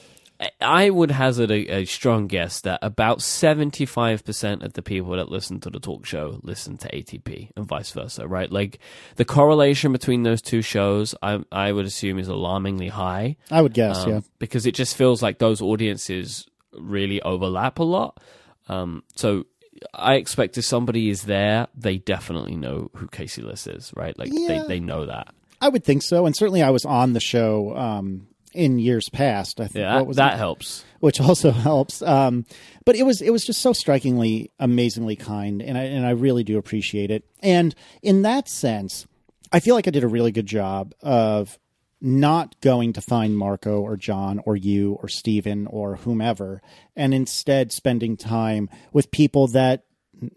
[0.60, 5.60] I would hazard a, a strong guess that about 75% of the people that listen
[5.62, 8.52] to the talk show listen to ATP and vice versa, right?
[8.52, 8.80] Like
[9.16, 13.38] the correlation between those two shows, I, I would assume is alarmingly high.
[13.50, 14.20] I would guess, um, yeah.
[14.40, 16.48] Because it just feels like those audiences
[16.78, 18.20] really overlap a lot.
[18.68, 19.46] Um, so
[19.94, 24.18] I expect if somebody is there, they definitely know who Casey Liss is, right?
[24.20, 24.48] Like Yeah.
[24.64, 25.34] they, they know that.
[25.62, 29.60] I would think so, and certainly I was on the show um, in years past.
[29.60, 30.84] I think Yeah, what was that helps.
[31.00, 32.02] which also helps.
[32.02, 32.46] Um,
[32.86, 36.44] but it was it was just so strikingly, amazingly kind, and I and I really
[36.44, 37.24] do appreciate it.
[37.42, 39.06] And in that sense,
[39.52, 41.60] I feel like I did a really good job of
[42.02, 46.62] not going to find Marco or John or you or Stephen or whomever,
[46.96, 49.84] and instead spending time with people that.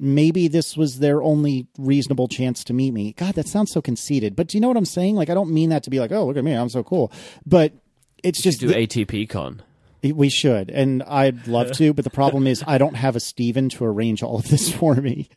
[0.01, 3.13] Maybe this was their only reasonable chance to meet me.
[3.13, 4.35] God, that sounds so conceited.
[4.35, 5.15] But do you know what I'm saying?
[5.15, 7.13] Like, I don't mean that to be like, oh, look at me, I'm so cool.
[7.47, 7.75] But
[8.23, 9.63] it's just Do ATP Con.
[10.03, 11.93] we should, and I'd love to.
[11.93, 14.95] But the problem is, I don't have a Stephen to arrange all of this for
[14.95, 15.29] me.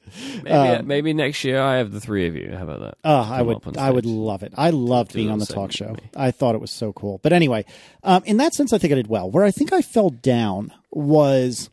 [0.44, 2.52] Maybe, maybe next year I have the three of you.
[2.56, 2.98] How about that?
[3.04, 4.54] Uh, I would, I would love it.
[4.58, 5.96] I loved being on the talk show.
[6.16, 7.20] I thought it was so cool.
[7.24, 7.66] But anyway,
[8.04, 9.30] um, in that sense, I think I did well.
[9.30, 11.70] Where I think I fell down was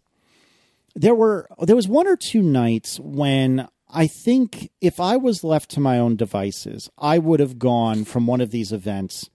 [0.94, 5.70] there were there was one or two nights when I think if I was left
[5.70, 9.30] to my own devices, I would have gone from one of these events,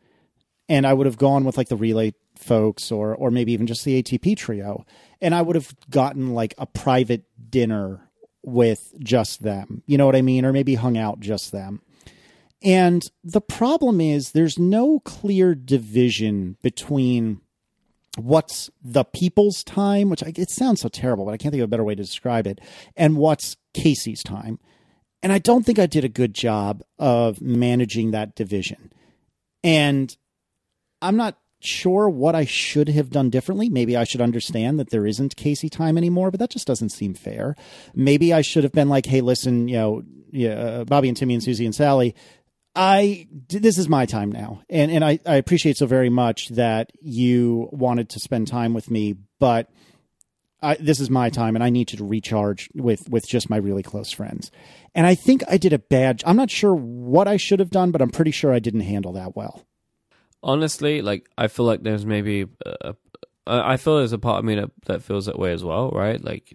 [0.70, 3.86] and I would have gone with like the relay folks or or maybe even just
[3.86, 4.86] the ATP trio,
[5.22, 8.10] and I would have gotten like a private dinner
[8.44, 9.84] with just them.
[9.86, 10.46] You know what I mean?
[10.46, 11.82] Or maybe hung out just them.
[12.62, 17.42] And the problem is there's no clear division between
[18.18, 21.68] what's the people's time, which I, it sounds so terrible, but I can't think of
[21.68, 22.62] a better way to describe it,
[22.96, 24.60] and what's Casey's time.
[25.22, 28.92] And I don't think I did a good job of managing that division.
[29.64, 30.16] And
[31.04, 33.70] I'm not sure what I should have done differently.
[33.70, 37.14] Maybe I should understand that there isn't Casey time anymore, but that just doesn't seem
[37.14, 37.56] fair.
[37.94, 41.36] Maybe I should have been like, hey, listen, you know, yeah, uh, Bobby and Timmy
[41.36, 42.16] and Susie and Sally,
[42.76, 46.92] I this is my time now, and and I, I appreciate so very much that
[47.02, 49.70] you wanted to spend time with me, but
[50.60, 53.84] I, this is my time, and I need to recharge with with just my really
[53.84, 54.50] close friends.
[54.96, 56.24] And I think I did a bad.
[56.26, 59.14] I'm not sure what I should have done, but I'm pretty sure I didn't handle
[59.14, 59.68] that well.
[60.44, 62.94] Honestly, like I feel like there's maybe uh,
[63.48, 66.22] I feel there's a part of me that, that feels that way as well, right?
[66.24, 66.54] Like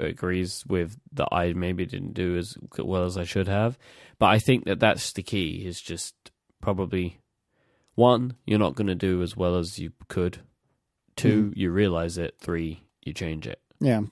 [0.00, 3.78] agrees with that I maybe didn't do as well as I should have,
[4.18, 6.14] but I think that that's the key is just
[6.60, 7.20] probably
[7.94, 10.38] one you're not going to do as well as you could,
[11.16, 13.60] 2 you realize it, three you change it.
[13.80, 14.02] Yeah.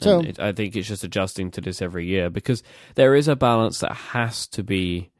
[0.00, 2.62] So So- it, I think it's just adjusting to this every year because
[2.94, 5.10] there is a balance that has to be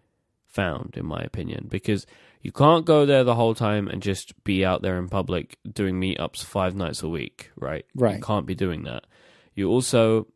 [0.46, 2.06] found, in my opinion, because
[2.48, 6.00] you can't go there the whole time and just be out there in public doing
[6.00, 7.84] meetups five nights a week, right?
[7.94, 8.16] Right.
[8.16, 9.04] You can't be doing that.
[9.54, 10.28] You also,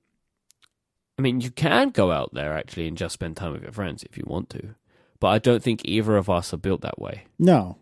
[1.19, 4.03] I mean, you can go out there actually and just spend time with your friends
[4.03, 4.75] if you want to,
[5.21, 7.25] but I don't think either of us are built that way.
[7.39, 7.79] No.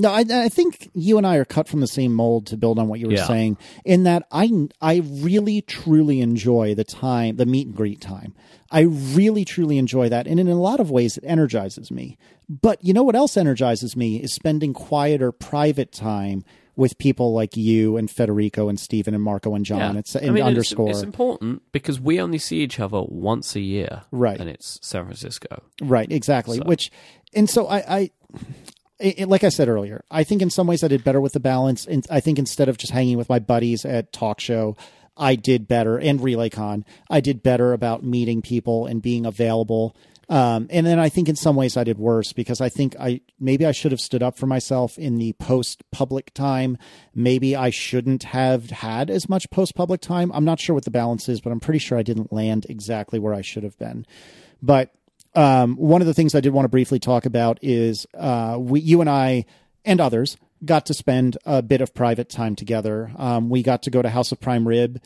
[0.00, 2.78] No, I, I think you and I are cut from the same mold to build
[2.78, 3.26] on what you were Yeah.
[3.26, 3.58] saying.
[3.84, 4.48] In that, I
[4.80, 8.34] I really truly enjoy the time, the meet and greet time.
[8.70, 12.16] I really truly enjoy that, and in a lot of ways, it energizes me.
[12.48, 16.44] But you know what else energizes me is spending quieter, private time
[16.76, 19.96] with people like you and Federico and Stephen and Marco and John.
[19.96, 23.56] It's I and mean, it's- underscore It's, important because we only see each other once
[23.56, 24.38] a year, Right.
[24.38, 25.62] And it's San Francisco.
[25.82, 26.58] Right, exactly.
[26.58, 26.92] So- Which,
[27.34, 28.10] and so I, I
[28.98, 31.40] it, like I said earlier, I think in some ways I did better with the
[31.40, 31.86] balance.
[31.86, 34.76] And I think instead of just hanging with my buddies at talk show,
[35.16, 36.84] I did better and RelayCon.
[37.10, 39.96] I did better about meeting people and being available.
[40.28, 43.22] Um, and then I think in some ways I did worse because I think I
[43.40, 46.76] maybe I should have stood up for myself in the post public time.
[47.14, 50.30] Maybe I shouldn't have had as much post public time.
[50.34, 53.18] I'm not sure what the balance is, but I'm pretty sure I didn't land exactly
[53.18, 54.04] where I should have been.
[54.60, 54.92] But
[55.38, 58.80] um, one of the things I did want to briefly talk about is uh, we,
[58.80, 59.44] you and I,
[59.84, 63.12] and others, got to spend a bit of private time together.
[63.16, 65.00] Um, we got to go to House of Prime Rib,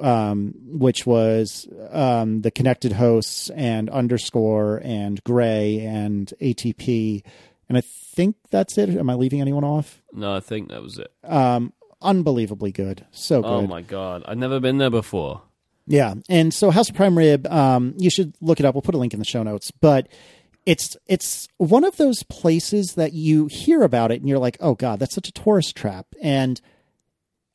[0.00, 7.24] um, which was um, the connected hosts and underscore and Grey and ATP.
[7.68, 8.88] And I think that's it.
[8.90, 10.00] Am I leaving anyone off?
[10.12, 11.10] No, I think that was it.
[11.24, 13.04] Um, unbelievably good.
[13.10, 13.48] So good.
[13.48, 15.42] Oh my god, I've never been there before.
[15.86, 18.74] Yeah, and so House of Prime Rib, um, you should look it up.
[18.74, 19.70] We'll put a link in the show notes.
[19.70, 20.08] But
[20.64, 24.74] it's it's one of those places that you hear about it and you're like, oh
[24.74, 26.06] god, that's such a tourist trap.
[26.22, 26.60] And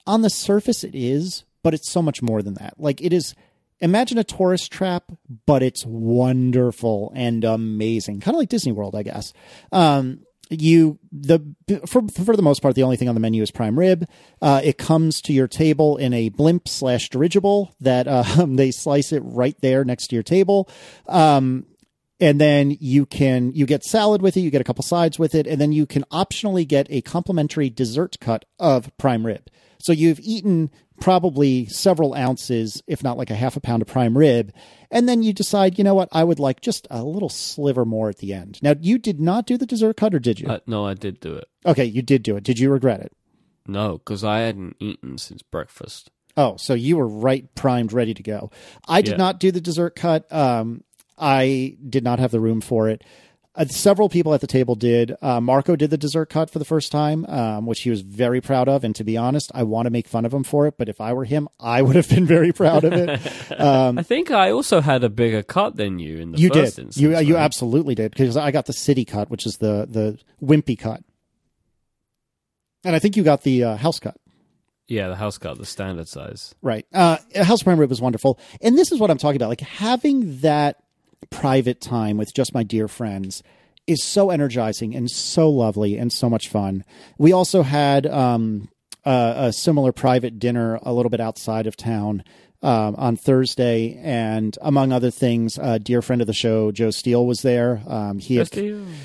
[0.05, 2.75] on the surface, it is, but it's so much more than that.
[2.77, 3.33] Like it is.
[3.79, 5.03] Imagine a tourist trap,
[5.45, 9.33] but it's wonderful and amazing, kind of like Disney World, I guess.
[9.71, 11.39] Um, you the
[11.85, 14.07] for for the most part the only thing on the menu is prime rib.
[14.41, 18.07] Uh, it comes to your table in a blimp slash dirigible that
[18.39, 20.69] um, they slice it right there next to your table.
[21.07, 21.65] Um,
[22.19, 25.35] and then you can you get salad with it you get a couple sides with
[25.35, 29.49] it and then you can optionally get a complimentary dessert cut of prime rib
[29.79, 30.69] so you've eaten
[30.99, 34.51] probably several ounces if not like a half a pound of prime rib
[34.89, 38.09] and then you decide you know what i would like just a little sliver more
[38.09, 40.59] at the end now you did not do the dessert cut or did you Uh,
[40.65, 41.45] no, I did do it.
[41.65, 43.11] okay you did do it did you regret it
[43.67, 46.09] No, because I hadn't eaten since breakfast.
[46.37, 48.49] Oh, so you were right primed, ready to go.
[48.87, 49.17] I did Yeah.
[49.17, 50.31] not do the dessert cut.
[50.31, 50.83] Um,
[51.17, 53.03] I did not have the room for it.
[53.57, 55.15] Uh, several people at the table did.
[55.21, 58.39] Uh, Marco did the dessert cut for the first time, um, which he was very
[58.39, 58.83] proud of.
[58.83, 60.75] And to be honest, I want to make fun of him for it.
[60.77, 63.09] But if I were him, I would have been very proud of it.
[63.59, 66.85] I think I also had a bigger cut than you in the you first did.
[66.85, 66.97] instance.
[66.97, 70.77] You you absolutely did because I got the city cut, which is the the wimpy
[70.77, 71.01] cut,
[72.83, 74.15] and I think you got the uh, house cut.
[74.87, 76.55] Yeah, the house cut, the standard size.
[76.61, 76.85] Right.
[76.93, 78.39] Uh, House Prime Rib was wonderful.
[78.61, 79.49] And this is what I'm talking about.
[79.49, 80.77] Like having that
[81.29, 83.43] private time with just my dear friends
[83.87, 86.83] is so energizing and so lovely and so much fun.
[87.17, 88.69] We also had um,
[89.05, 92.23] a, a similar private dinner a little bit outside of town
[92.61, 93.99] um, on Thursday.
[94.03, 97.81] And among other things, a dear friend of the show, Joe Steele, was there.
[97.87, 98.49] Um, he had,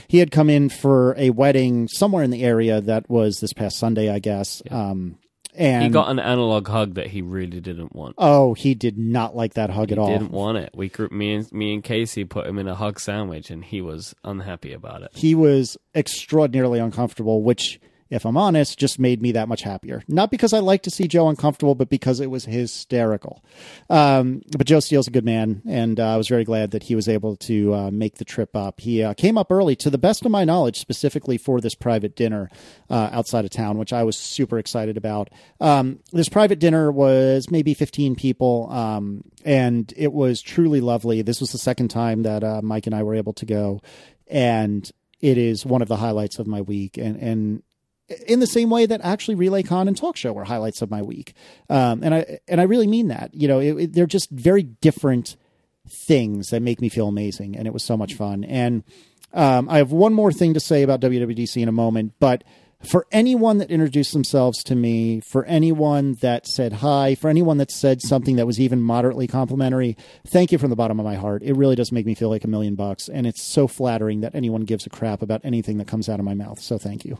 [0.08, 3.78] he had come in for a wedding somewhere in the area that was this past
[3.78, 4.62] Sunday, I guess.
[4.70, 5.18] Um,
[5.54, 8.14] and He got an analog hug that he really didn't want.
[8.18, 10.08] Oh, he did not like that hug at all.
[10.08, 10.70] Didn't want it.
[10.74, 13.80] We group me and me and Casey put him in a hug sandwich, and he
[13.80, 15.10] was unhappy about it.
[15.12, 17.80] He was extraordinarily uncomfortable, which,
[18.12, 20.02] if I'm honest, just made me that much happier.
[20.06, 23.42] Not because I like to see Joe uncomfortable, but because it was hysterical.
[23.88, 26.94] Um, but Joe Steele's a good man, and uh, I was very glad that he
[26.94, 28.80] was able to uh, make the trip up.
[28.80, 32.14] He uh, came up early, to the best of my knowledge, specifically for this private
[32.14, 32.50] dinner
[32.90, 35.30] uh, outside of town, which I was super excited about.
[35.58, 41.22] Um, this private dinner was maybe 15 people, um, and it was truly lovely.
[41.22, 43.80] This was the second time that uh, Myke and I were able to go,
[44.26, 44.90] and
[45.22, 46.98] it is one of the highlights of my week.
[46.98, 47.62] And and
[48.26, 51.34] in the same way that actually RelayCon and Talk Show were highlights of my week,
[51.70, 53.30] um, and I and I really mean that.
[53.34, 55.36] You know, it, it- they're just very different
[56.06, 58.44] things that make me feel amazing, and it was so much fun.
[58.44, 58.84] And
[59.32, 62.44] um, I have one more thing to say about WWDC in a moment, but
[62.84, 67.70] for anyone that introduced themselves to me, for anyone that said hi, for anyone that
[67.70, 69.96] said something that was even moderately complimentary,
[70.26, 71.42] thank you from the bottom of my heart.
[71.44, 74.34] It really does make me feel like a million bucks, and it's so flattering that
[74.34, 76.60] anyone gives a crap about anything that comes out of my mouth.
[76.60, 77.18] So thank you.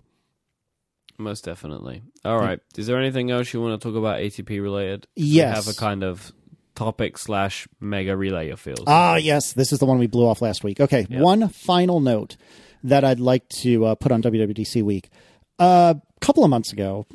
[1.22, 2.02] Most definitely.
[2.24, 2.60] All right.
[2.76, 5.06] Is there anything else you want to talk about ATP related?
[5.16, 5.64] We Yes.
[5.64, 6.32] have a kind of
[6.74, 8.84] topic slash mega relay your feels.
[8.86, 10.80] Ah, yes, this is the one we blew off last week.
[10.80, 12.36] Okay, one final note
[12.82, 15.10] that I'd like to uh, put on WWDC week.
[15.58, 17.06] A couple of months ago,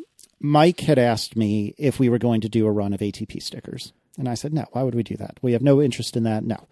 [0.42, 3.92] Myke had asked me if we were going to do a run of ATP stickers.
[4.18, 5.38] And I said, no, why would we do that?
[5.42, 6.44] We have no interest in that.
[6.44, 6.68] No.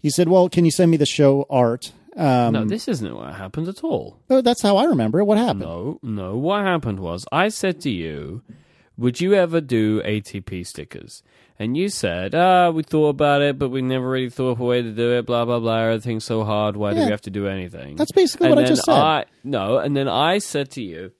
[0.00, 1.92] He said, well, can you send me the show art?
[2.16, 4.18] Um, no, this isn't what happened at all.
[4.28, 5.24] oh, that's how I remember it.
[5.24, 5.60] What happened?
[5.60, 6.36] No, no.
[6.36, 8.42] What happened was I said to you,
[8.98, 11.22] "Would you ever do ATP stickers?"
[11.58, 14.64] And you said, "Ah, we thought about it, but we never really thought of a
[14.64, 15.26] way to do it.
[15.26, 15.78] Blah blah blah.
[15.84, 16.76] Everything's so hard.
[16.76, 17.06] Why do Yeah.
[17.06, 18.94] we have to do anything?" That's basically what I just said.
[18.94, 21.12] I, no, and then I said to you,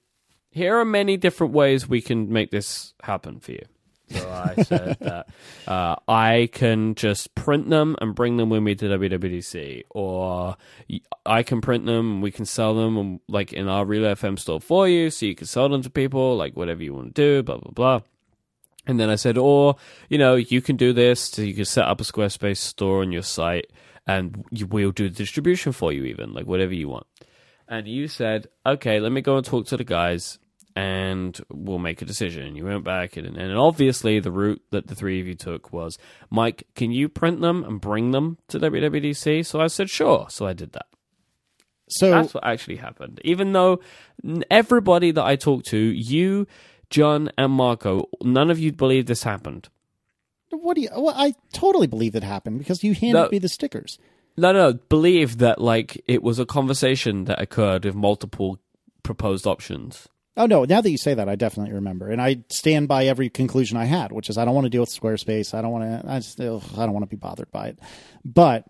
[0.51, 3.65] "Here are many different ways we can make this happen for you."
[4.15, 5.27] I said that
[5.67, 10.57] uh, I can just print them and bring them with me to WWDC, or
[11.25, 14.37] I can print them and we can sell them um, like in our Relay FM
[14.37, 17.21] store for you, so you can sell them to people, like whatever you want to
[17.21, 18.01] do, blah blah blah.
[18.85, 19.77] And then I said, or
[20.09, 23.11] you know, you can do this, so you can set up a Squarespace store on
[23.11, 23.71] your site,
[24.05, 27.07] and we'll do the distribution for you, even like whatever you want.
[27.67, 30.37] And you said, okay, let me go and talk to the guys
[30.75, 32.55] and we'll make a decision.
[32.55, 35.97] You went back, and, and obviously, the route that the three of you took was,
[36.31, 39.45] Myke, can you print them and bring them to WWDC?
[39.45, 40.27] So I said, sure.
[40.29, 40.87] So I did that.
[41.87, 43.21] so That's what actually happened.
[43.23, 43.79] Even though
[44.49, 46.47] everybody that I talked to, you,
[46.89, 49.69] John, and Marco, none of you believe this happened.
[50.49, 50.89] what do you?
[50.95, 53.29] Well, I totally believe it happened because you handed No.
[53.31, 53.97] me the stickers.
[54.35, 58.57] No, no, believe that like it was a conversation that occurred with multiple
[59.03, 60.07] proposed options.
[60.35, 60.63] Oh no!
[60.65, 63.85] Now that you say that, I definitely remember, and I stand by every conclusion I
[63.85, 65.53] had, which is I don't want to deal with Squarespace.
[65.53, 66.09] I don't want to.
[66.11, 66.63] I still.
[66.75, 67.79] I don't want to be bothered by it.
[68.25, 68.65] But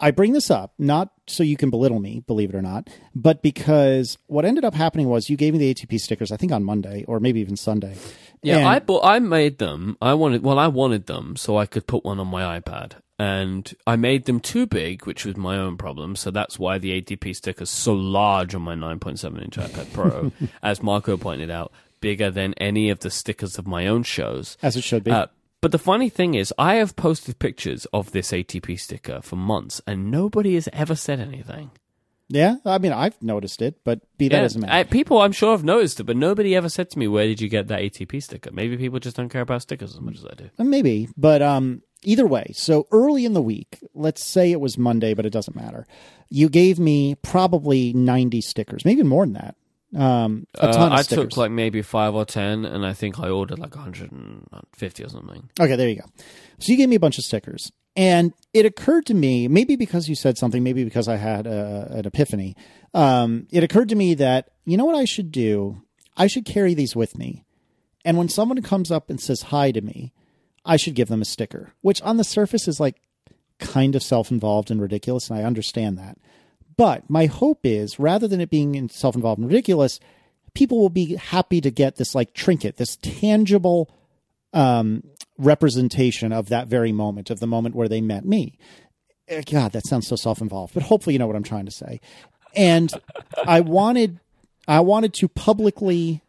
[0.00, 3.42] I bring this up not so you can belittle me, believe it or not, but
[3.42, 6.30] because what ended up happening was you gave me the ATP stickers.
[6.30, 7.96] I think on Monday or maybe even Sunday.
[8.42, 9.96] Yeah, And- I bought, I made them.
[10.02, 13.72] I wanted well, I wanted them so I could put one on my iPad, and
[13.86, 16.16] I made them too big, which was my own problem.
[16.16, 20.82] So that's why the ATP sticker's so large on my 9.7 inch iPad Pro, as
[20.82, 24.56] Marco pointed out, bigger than any of the stickers of my own shows.
[24.62, 25.10] as it should be.
[25.10, 25.26] Uh,
[25.60, 29.80] but the funny thing is, I have posted pictures of this ATP sticker for months,
[29.86, 31.70] and nobody has ever said anything.
[32.28, 34.84] yeah, I mean I've noticed it, but be that Yeah, as it may.
[34.84, 37.48] People I'm sure have noticed it, but nobody ever said to me, "Where did you
[37.48, 40.34] get that ATP sticker?" Maybe people just don't care about stickers as much as I
[40.34, 40.50] do.
[40.58, 42.52] Maybe, but um, either way.
[42.54, 45.86] So early in the week, let's say it was Monday, but it doesn't matter.
[46.28, 49.56] You gave me probably ninety stickers, maybe more than that.
[49.96, 51.24] Um, a ton Uh, of I stickers.
[51.30, 55.48] took like maybe five or ten, and I think I ordered like 150 or something.
[55.60, 56.06] okay, there you go.
[56.58, 60.08] So you gave me a bunch of stickers, And it occurred to me, maybe because
[60.08, 62.56] you said something, maybe because I had a, an epiphany.
[62.92, 65.82] Um, it occurred to me that you know what I should do.
[66.16, 67.44] I should carry these with me,
[68.04, 70.12] and when someone comes up and says hi to me,
[70.64, 72.96] I should give them a sticker, which on the surface is like
[73.58, 76.18] kind of self-involved and ridiculous, and I understand that.
[76.76, 80.00] But my hope is, rather than it being self-involved and ridiculous,
[80.54, 83.90] people will be happy to get this like trinket, this tangible
[84.52, 85.02] um,
[85.38, 88.58] representation of that very moment, of the moment where they met me.
[89.28, 92.00] Eh, God, that sounds so self-involved, but hopefully you know what I'm trying to say.
[92.56, 92.92] And
[93.46, 94.20] I wanted,
[94.66, 96.22] I wanted to publicly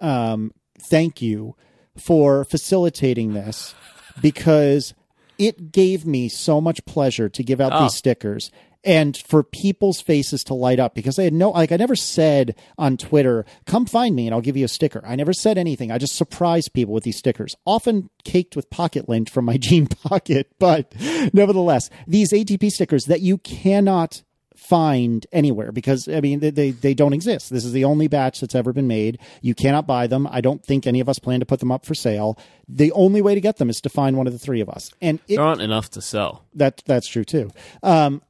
[0.00, 0.52] um,
[0.90, 1.54] thank you
[1.98, 3.74] for facilitating this
[4.20, 4.94] because
[5.38, 7.82] it gave me so much pleasure to give out Oh.
[7.82, 7.96] these ah.
[7.96, 8.50] stickers
[8.84, 12.54] and for people's faces to light up because I had no like I never said
[12.78, 15.02] on Twitter, come find me and I'll give you a sticker.
[15.04, 15.90] I never said anything.
[15.90, 19.86] I just surprised people with these stickers, often caked with pocket lint from my jean
[19.86, 20.94] pocket, but
[21.32, 24.22] nevertheless, these ATP stickers that you cannot
[24.58, 27.50] find anywhere because I mean they, they they don't exist.
[27.50, 29.18] This is the only batch that's ever been made.
[29.40, 30.26] You cannot buy them.
[30.30, 32.38] I don't think any of us plan to put them up for sale.
[32.68, 34.92] The only way to get them is to find one of the three of us,
[35.00, 36.44] and it, There aren't enough to sell.
[36.54, 37.50] that that's true too.
[37.82, 38.20] Um,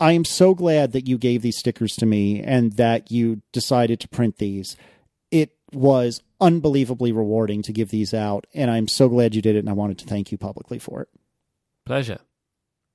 [0.00, 4.00] I am so glad that you gave these stickers to me and that you decided
[4.00, 4.76] to print these.
[5.30, 9.60] It was unbelievably rewarding to give these out, and I'm so glad you did it.
[9.60, 11.08] And I wanted to thank you publicly for it.
[11.84, 12.18] Pleasure.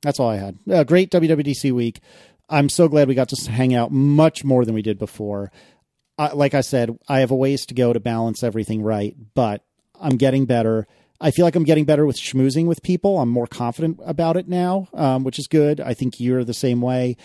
[0.04, 0.58] That's all I had.
[0.70, 2.00] Uh, great WWDC week.
[2.52, 5.52] I'm so glad we got to hang out much more than we did before.
[6.34, 9.64] Like I said, I have a ways to go to balance everything right, but
[10.00, 10.86] I'm getting better.
[11.20, 13.20] I feel like I'm getting better with schmoozing with people.
[13.20, 15.80] I'm more confident about it now, um, which is good.
[15.80, 17.16] I think you're the same way.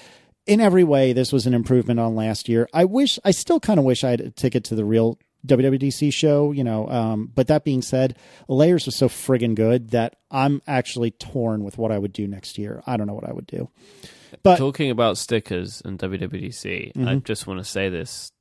[0.47, 2.69] In every way, this was an improvement on last year.
[2.73, 6.13] I wish, I still kind of wish I had a ticket to the real WWDC
[6.13, 6.89] show, you know.
[6.89, 8.17] Um, but that being said,
[8.49, 12.59] Layers was so friggin' good that I'm actually torn with what I would do next
[12.59, 12.83] year.
[12.87, 13.69] I don't know what I would do.
[14.43, 17.25] But Talking about stickers and WWDC, I Mhm.
[17.25, 18.33] just want to say this.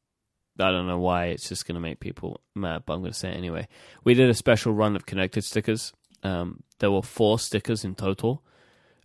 [0.60, 3.18] I don't know why it's just going to make people mad, but I'm going to
[3.18, 3.68] say it anyway.
[4.06, 5.92] We did a special run of connected stickers.
[6.24, 8.42] Um, there were four stickers in total,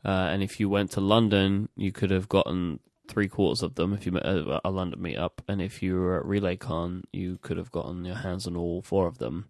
[0.05, 2.79] uh, and if you went to London, you could have gotten
[3.09, 6.21] three quarters of them if you met at a London meetup, and if you were
[6.21, 9.47] at RelayCon, you could have gotten your hands on all four of them.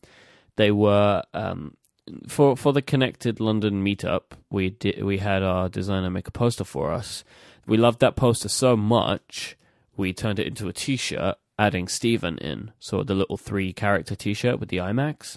[0.56, 1.76] They were um,
[2.28, 4.32] for for the connected London meetup.
[4.50, 7.24] We did we had our designer make a poster for us.
[7.66, 9.56] We loved that poster so much,
[9.96, 14.58] we turned it into a T-shirt, adding Stephen in, so the little three character T-shirt
[14.58, 15.36] with the iMacs.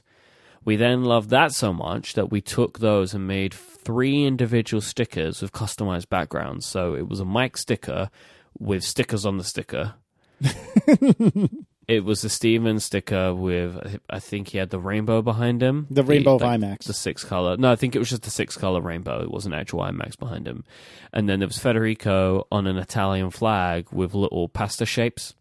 [0.66, 5.41] We then loved that so much that we took those and made three individual stickers
[5.41, 6.66] with customized backgrounds.
[6.66, 8.09] So it was a Myke sticker
[8.57, 9.95] with stickers on the sticker.
[11.88, 15.88] it was the Stephen sticker with, I think he had the rainbow behind him.
[15.90, 16.84] the Rainbow of like, iMacs.
[16.86, 17.58] the six color.
[17.58, 19.22] No, I think it was just the six color rainbow.
[19.22, 20.64] It wasn't actual iMacs behind him.
[21.12, 25.34] And then there was Federico on an Italian flag with little pasta shapes.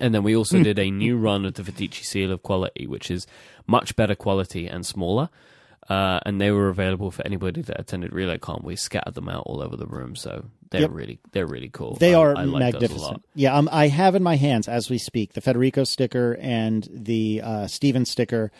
[0.00, 3.10] And then we also did a new run of the Viticci seal of quality, which
[3.10, 3.26] is
[3.66, 5.28] much better quality and smaller.
[5.88, 8.62] Uh, and they were available for anybody that attended RelayCon.
[8.62, 10.90] We scattered them out all over the room, so they're Yep.
[10.92, 11.96] really they're really cool.
[11.96, 13.22] They I- are I like those a magnificent.
[13.34, 17.40] Yeah, um, I have in my hands as we speak the Federico sticker and the
[17.42, 18.52] uh, Stephen sticker.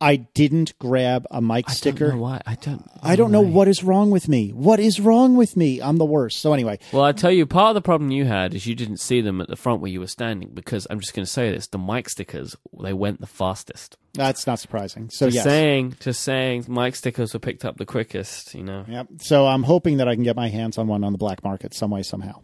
[0.00, 2.08] I didn't grab a Myke I sticker.
[2.08, 2.40] don't know why.
[2.46, 2.88] I don't.
[3.02, 3.50] I don't know why.
[3.50, 4.50] what is wrong with me.
[4.50, 5.80] What is wrong with me?
[5.82, 6.38] I'm the worst.
[6.40, 8.98] So anyway, Well, I tell you, part of the problem you had is you didn't
[8.98, 10.50] see them at the front where you were standing.
[10.54, 13.96] Because I'm just going to say this: the Myke stickers they went the fastest.
[14.14, 15.10] that's not surprising.
[15.10, 15.44] So just yes.
[15.44, 18.54] saying, just saying, Myke stickers were picked up the quickest.
[18.54, 18.84] You know.
[18.88, 19.08] Yep.
[19.22, 21.74] So I'm hoping that I can get my hands on one on the black market
[21.74, 22.42] some way somehow.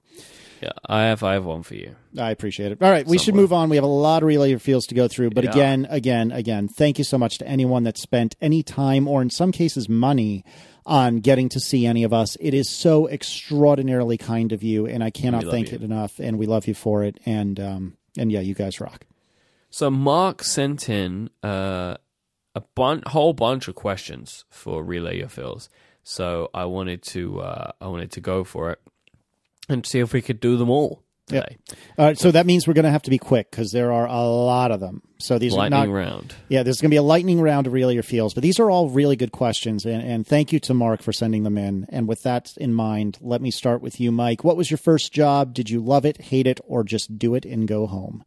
[0.65, 1.23] Yeah, I have.
[1.23, 1.95] I have one for you.
[2.19, 2.83] I appreciate it.
[2.83, 3.69] All right, we should move on.
[3.69, 5.51] We have a lot of relay feels to go through, but Yeah.
[5.51, 9.29] again, again, again, thank you so much to anyone that spent any time or in
[9.29, 10.43] some cases money
[10.87, 12.37] on getting to see any of us.
[12.41, 15.77] It is so extraordinarily kind of you, and I cannot thank you.
[15.77, 16.19] it enough.
[16.19, 17.19] And we love you for it.
[17.27, 19.05] And um, and yeah, you guys rock.
[19.69, 21.97] So Mark sent in uh,
[22.55, 25.69] a bun- whole bunch of questions for relay your feels.
[26.05, 28.81] So I wanted to uh, I wanted to go for it
[29.69, 31.45] and see if we could do them all Yep.
[31.45, 31.57] today.
[31.97, 34.07] All right, so that means we're going to have to be quick because there are
[34.07, 35.01] a lot of them.
[35.19, 36.35] So these Lightning are not round.
[36.51, 38.71] Yeah, there's going to be a lightning round of Relay Your Feels, but these are
[38.71, 39.87] all really good questions.
[39.87, 41.87] And, and thank you to Mark for sending them in.
[41.89, 44.45] And with that in mind, let me start with you, Myke.
[44.45, 45.55] What was your first job?
[45.55, 48.23] Did you love it, hate it, or just do it and go home?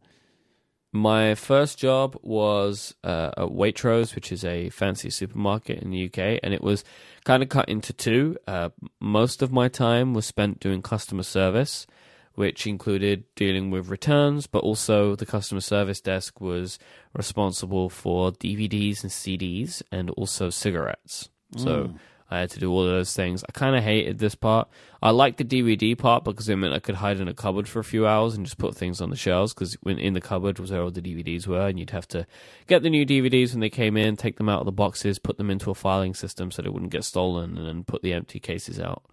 [0.92, 6.40] My first job was uh, at Waitrose, which is a fancy supermarket in the UK,
[6.42, 6.82] and it was
[7.24, 8.38] kind of cut into two.
[8.46, 8.70] Uh,
[9.00, 11.86] most of my time was spent doing customer service,
[12.34, 16.78] which included dealing with returns, but also the customer service desk was
[17.12, 21.28] responsible for DVDs and CDs and also cigarettes.
[21.56, 21.94] So
[22.30, 23.42] I had to do all those things.
[23.48, 24.68] I kind of hated this part.
[25.02, 27.78] I liked the DVD part because it meant I could hide in a cupboard for
[27.78, 30.70] a few hours and just put things on the shelves because in the cupboard was
[30.70, 32.26] where all the DVDs were, and you'd have to
[32.66, 35.38] get the new DVDs when they came in, take them out of the boxes, put
[35.38, 38.38] them into a filing system so they wouldn't get stolen, and then put the empty
[38.38, 39.04] cases out.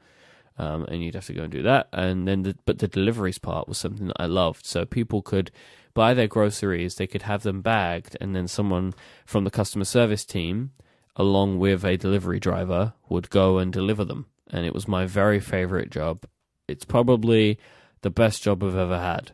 [0.57, 1.89] Um, and you'd have to go and do that.
[1.91, 4.65] And then, the, but the deliveries part was something that I loved.
[4.65, 5.51] So people could
[5.93, 8.93] buy their groceries, they could have them bagged, and then someone
[9.25, 10.71] from the customer service team,
[11.15, 14.25] along with a delivery driver, would go and deliver them.
[14.51, 16.25] And it was my very favorite job.
[16.67, 17.59] It's probably
[18.01, 19.31] the best job I've ever had.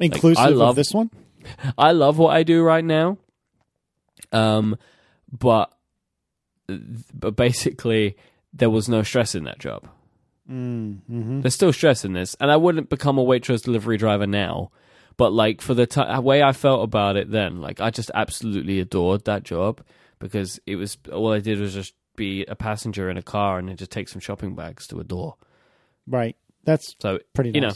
[0.00, 1.10] Inclusive I love- of this one?
[1.78, 3.18] I love what I do right now.
[4.32, 4.76] Um,
[5.30, 5.72] but
[7.14, 8.16] but basically,
[8.52, 9.88] there was no stress in that job.
[10.50, 11.40] Mm-hmm.
[11.40, 14.70] There's still stress in this, and I wouldn't become a Waitrose delivery driver now.
[15.16, 18.80] But like for the t- way I felt about it then, like I just absolutely
[18.80, 19.82] adored that job
[20.18, 23.68] because it was all I did was just be a passenger in a car and
[23.68, 25.36] then just take some shopping bags to a door.
[26.06, 26.36] Right.
[26.64, 27.72] That's So pretty you know.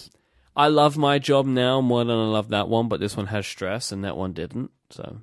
[0.55, 3.47] I love my job now more than I love that one, but this one has
[3.47, 4.71] stress and that one didn't.
[4.91, 5.21] So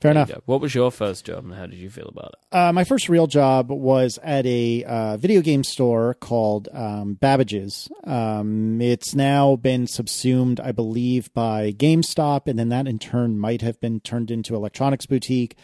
[0.00, 0.30] Fair enough.
[0.44, 2.56] What was your first job and how did you feel about it?
[2.56, 7.88] Uh, my first real job was at a uh, video game store called um, Babbage's.
[8.04, 13.60] Um, it's now been subsumed, I believe, by GameStop, and then that in turn might
[13.62, 15.56] have been turned into Electronics Boutique.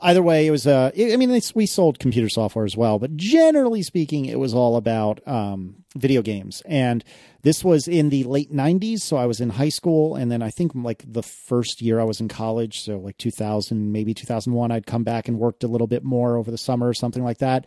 [0.00, 0.64] Either way, it was.
[0.64, 4.76] Uh, I mean, we sold computer software as well, but generally speaking, it was all
[4.76, 6.62] about um, video games.
[6.66, 7.02] And
[7.42, 10.50] this was in the late '90s, so I was in high school, and then I
[10.50, 14.86] think like the first year I was in college, so like 2000, maybe 2001, I'd
[14.86, 17.66] come back and worked a little bit more over the summer or something like that.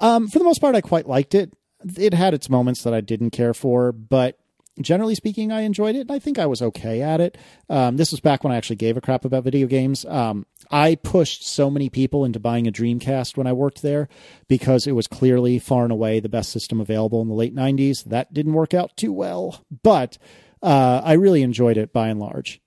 [0.00, 1.52] Um, for the most part, I quite liked it.
[1.96, 4.36] It had its moments that I didn't care for, but
[4.80, 6.00] generally speaking, I enjoyed it.
[6.00, 7.38] and I think I was okay at it.
[7.68, 10.04] Um, this was back when I actually gave a crap about video games.
[10.04, 14.08] Um, I pushed so many people into buying a Dreamcast when I worked there
[14.48, 18.04] because it was clearly far and away the best system available in the late 90s.
[18.04, 20.18] That didn't work out too well, but
[20.62, 22.60] uh, I really enjoyed it by and large.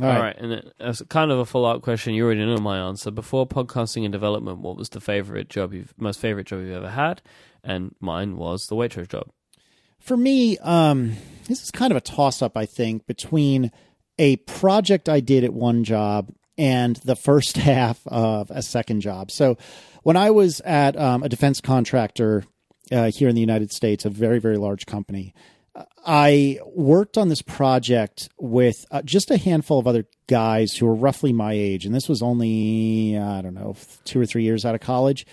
[0.00, 0.34] All right.
[0.38, 3.10] and then as kind of a follow-up question, you already know my answer.
[3.10, 6.90] Before podcasting and development, what was the favorite job you've most favorite job you've ever
[6.90, 7.20] had?
[7.62, 9.28] And mine was the Waitrose job.
[10.02, 11.12] For me, um,
[11.46, 13.70] this is kind of a toss up, I think, between
[14.18, 19.30] a project I did at one job and the first half of a second job.
[19.30, 19.56] So,
[20.02, 22.44] when I was at um, a defense contractor
[22.90, 25.34] uh, here in the United States, a very, very large company,
[26.04, 30.96] I worked on this project with uh, just a handful of other guys who were
[30.96, 31.86] roughly my age.
[31.86, 35.24] And this was only, I don't know, two or three years out of college.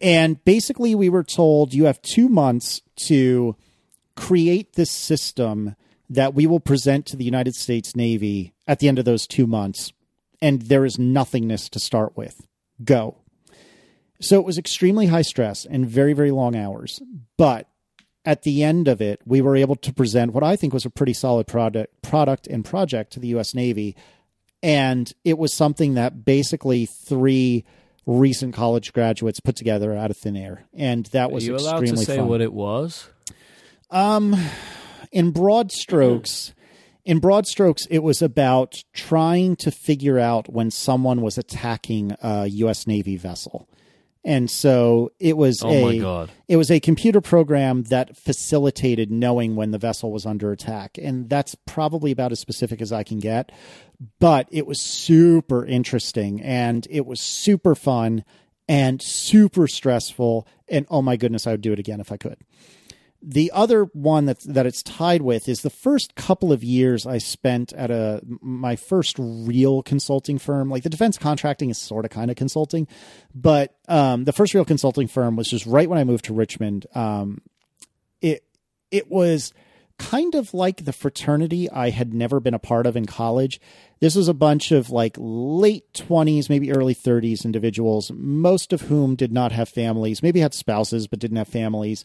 [0.00, 3.56] And basically, we were told you have two months to
[4.16, 5.76] create this system
[6.10, 9.46] that we will present to the United States Navy at the end of those two
[9.46, 9.92] months.
[10.40, 12.46] And there is nothingness to start with.
[12.84, 13.16] Go.
[14.20, 17.00] So it was extremely high stress and very, very long hours.
[17.36, 17.68] But
[18.24, 20.90] at the end of it, we were able to present what I think was a
[20.90, 23.54] pretty solid product, product and project to the U.S.
[23.54, 23.96] Navy.
[24.62, 27.64] And it was something that basically three
[28.06, 30.64] recent college graduates put together out of thin air.
[30.72, 33.08] And that Are was you allowed extremely to say fun what it was?
[33.94, 34.36] Um,
[35.12, 36.52] in broad strokes
[37.04, 42.46] in broad strokes it was about trying to figure out when someone was attacking a
[42.46, 43.68] US Navy vessel.
[44.26, 46.30] And so it was Oh a my God.
[46.48, 50.98] it was a computer program that facilitated knowing when the vessel was under attack.
[51.00, 53.52] And that's probably about as specific as I can get.
[54.18, 58.24] But it was super interesting and it was super fun
[58.66, 60.48] and super stressful.
[60.68, 62.38] And oh my goodness I would do it again if I could
[63.26, 67.18] the other one that that it's tied with is the first couple of years I
[67.18, 70.68] spent at a my first real consulting firm.
[70.68, 72.86] Like the defense contracting is sort of kind of consulting,
[73.34, 76.86] but um, the first real consulting firm was just right when I moved to Richmond.
[76.94, 77.40] Um,
[78.20, 78.44] it
[78.90, 79.54] it was
[79.98, 83.60] kind of like the fraternity I had never been a part of in college.
[84.00, 89.14] This was a bunch of like late 20s, maybe early 30s individuals, most of whom
[89.14, 92.04] did not have families, maybe had spouses, but didn't have families.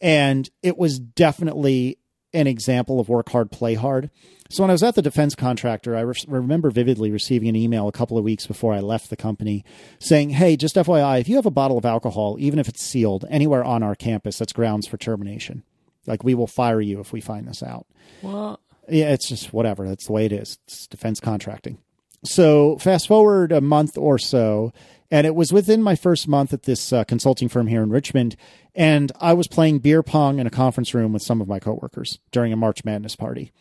[0.00, 1.98] And it was definitely
[2.32, 4.10] an example of work hard, play hard.
[4.50, 7.88] So when I was at the defense contractor, I re- remember vividly receiving an email
[7.88, 9.64] a couple of weeks before I left the company
[9.98, 13.24] saying, Hey, just FYI, if you have a bottle of alcohol, even if it's sealed
[13.28, 15.64] anywhere on our campus, that's grounds for termination.
[16.06, 17.86] Like we will fire you if we find this out.
[18.20, 18.60] What?
[18.88, 19.88] Yeah, it's just whatever.
[19.88, 20.58] That's the way it is.
[20.66, 21.78] It's defense contracting.
[22.24, 24.72] So fast forward a month or so,
[25.10, 28.36] and it was within my first month at this uh, consulting firm here in Richmond,
[28.74, 32.18] and I was playing beer pong in a conference room with some of my coworkers
[32.30, 33.52] during a March Madness party.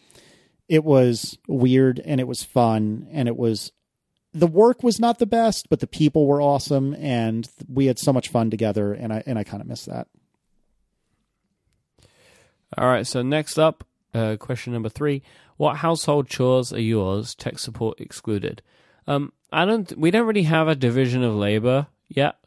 [0.67, 3.71] It was weird and it was fun and it was
[4.33, 8.13] the work was not the best, but the people were awesome, and we had so
[8.13, 10.07] much fun together, and I and I kind of miss that.
[12.77, 15.21] All right, so next up, uh, question number three:
[15.57, 17.35] What household chores are yours?
[17.35, 18.61] Tech support excluded.
[19.07, 19.91] Um, I don't.
[19.97, 22.37] We don't really have a division of labor yet.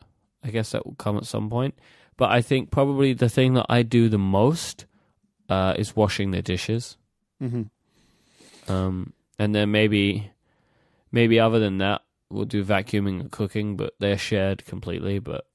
[0.44, 1.74] I guess that will come at some point.
[2.16, 4.86] But I think probably the thing that I do the most
[5.48, 6.96] uh, is washing the dishes.
[7.40, 7.62] hmm
[8.68, 10.30] Um, and then maybe,
[11.10, 15.18] maybe other than that, we'll do vacuuming and cooking, but they're shared completely.
[15.18, 15.46] But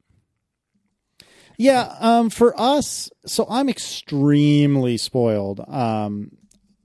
[1.58, 5.60] Yeah, um, for us, so I'm extremely spoiled.
[5.68, 6.32] Um,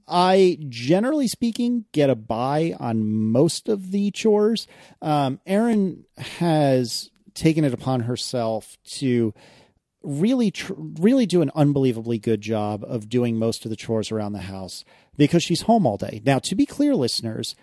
[0.07, 4.67] I generally speaking get a buy on most of the chores.
[5.01, 9.33] Um, Erin has taken it upon herself to
[10.01, 14.33] really, tr- really do an unbelievably good job of doing most of the chores around
[14.33, 14.83] the house
[15.17, 16.21] because she's home all day.
[16.25, 17.55] Now, to be clear, listeners,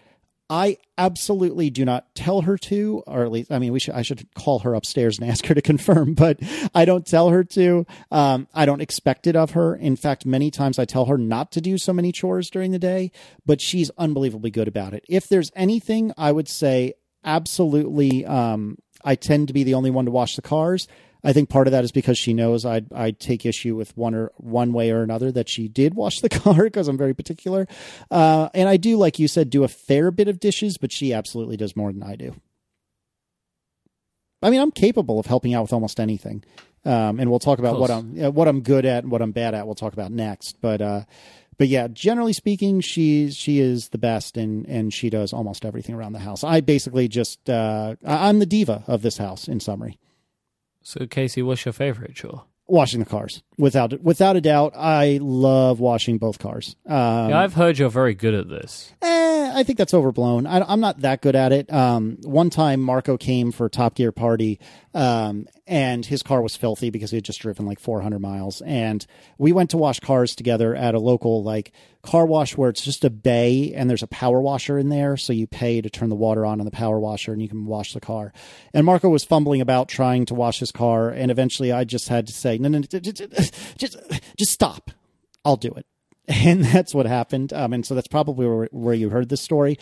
[0.50, 4.02] I absolutely do not tell her to, or at least, I mean, we should, I
[4.02, 6.40] should call her upstairs and ask her to confirm, but
[6.74, 7.86] I don't tell her to.
[8.10, 9.76] Um, I don't expect it of her.
[9.76, 12.80] In fact, many times I tell her not to do so many chores during the
[12.80, 13.12] day,
[13.46, 15.04] but she's unbelievably good about it.
[15.08, 16.94] If there's anything, I would say
[17.24, 20.88] absolutely, um, I tend to be the only one to wash the cars.
[21.22, 24.14] I think part of that is because she knows I'd I'd take issue with one
[24.14, 27.66] or one way or another that she did wash the car because I'm very particular,
[28.10, 31.12] uh, and I do like you said do a fair bit of dishes, but she
[31.12, 32.34] absolutely does more than I do.
[34.42, 36.44] I mean, I'm capable of helping out with almost anything,
[36.84, 39.32] um, and we'll talk about what I'm uh, what I'm good at and what I'm
[39.32, 39.66] bad at.
[39.66, 41.04] We'll talk about next, but uh,
[41.58, 45.94] but yeah, generally speaking, she's she is the best, and and she does almost everything
[45.94, 46.42] around the house.
[46.42, 49.46] I basically just uh, I'm the diva of this house.
[49.46, 49.98] In summary.
[50.90, 52.44] So, Casey, what's your favorite chore?
[52.66, 56.74] washing the cars without without a doubt i love washing both cars.
[56.86, 58.92] Um, yeah, I've heard you're very good at this.
[59.02, 60.46] eh, i think that's overblown.
[60.46, 61.72] I, i'm not that good at it.
[61.72, 64.58] Um, one time marco came for top gear party
[64.92, 68.60] um, and his car was filthy because he had just driven like 400 miles.
[68.62, 69.06] And
[69.38, 71.70] we went to wash cars together at a local like
[72.02, 75.16] car wash where it's just a bay and there's a power washer in there.
[75.16, 77.66] So you pay to turn the water on in the power washer and you can
[77.66, 78.32] wash the car.
[78.74, 81.10] And marco was fumbling about trying to wash his car.
[81.10, 82.86] And eventually i just had to say no no, no
[83.78, 83.96] just
[84.38, 84.90] just, stop
[85.44, 85.86] i'll do it
[86.28, 87.52] and that's what happened.
[87.52, 89.78] Um, and so that's probably where, where you heard this story.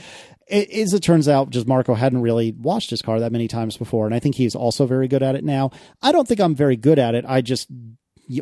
[0.47, 3.77] It, as it turns out, just Marco hadn't really washed his car that many times
[3.77, 5.73] before, and I think he's also very good at it now.
[6.01, 7.27] I don't think I'm very good at it.
[7.29, 7.69] I just,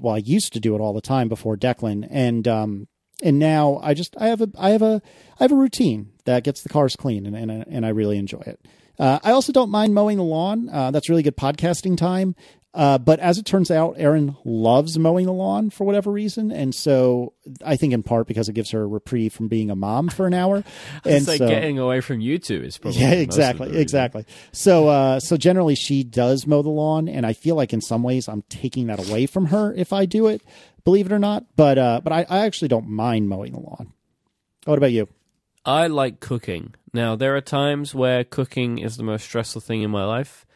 [0.01, 2.87] well, I used to do it all the time before Declan, and um,
[3.24, 5.03] and now I just I have a I have a
[5.41, 8.18] I have a routine that gets the cars clean, and and, I- and I really
[8.18, 8.61] enjoy it.
[9.01, 10.68] Uh, I also don't mind mowing the lawn.
[10.70, 12.35] Uh, that's really good podcasting time.
[12.75, 16.75] Uh, but as it turns out, Erin loves mowing the lawn for whatever reason, and
[16.75, 17.33] so
[17.64, 20.27] I think in part because it gives her a reprieve from being a mom for
[20.27, 20.57] an hour.
[21.05, 24.27] and It's like so, getting away from you two is probably yeah, exactly, exactly.
[24.53, 28.03] So, uh, so generally she does mow the lawn, and I feel like in some
[28.03, 30.43] ways I'm taking that away from her if I do it.
[30.85, 33.95] Believe it or not, but uh, but I, I actually don't mind mowing the lawn.
[34.67, 35.09] What about you?
[35.64, 36.75] I like cooking.
[36.93, 40.47] Now, there are times where cooking is the most stressful thing in my life,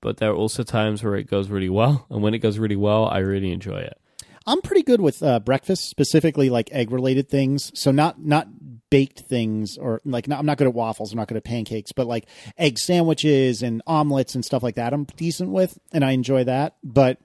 [0.00, 2.06] but there are also times where it goes really well.
[2.10, 3.98] And when it goes really well, I really enjoy it.
[4.46, 7.70] I'm pretty good with uh, breakfast, specifically like egg related things.
[7.74, 8.48] So not not
[8.90, 11.12] baked things or like not, I'm not good at waffles.
[11.12, 12.26] I'm not good at pancakes, but like
[12.56, 14.94] egg sandwiches and omelets and stuff like that.
[14.94, 16.76] I'm decent with, and I enjoy that.
[16.82, 17.18] But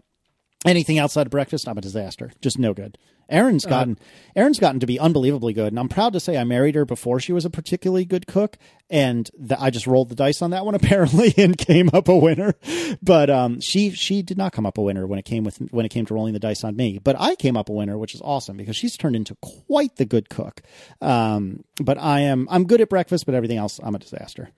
[0.66, 2.32] anything outside of breakfast, I'm a disaster.
[2.42, 2.98] Just no good.
[3.30, 3.98] Erin's gotten
[4.36, 7.20] Erin's gotten to be unbelievably good, and I'm proud to say I married her before
[7.20, 8.58] she was a particularly good cook,
[8.90, 12.18] and the, I just rolled the dice on that one apparently and came up a
[12.18, 12.56] winner.
[13.02, 15.86] But um, she she did not come up a winner when it came with when
[15.86, 17.00] it came to rolling the dice on me.
[17.00, 20.06] But I came up a winner, which is awesome because she's turned into quite the
[20.06, 20.62] good cook.
[21.02, 24.50] Um, but I am I'm good at breakfast, but everything else I'm a disaster.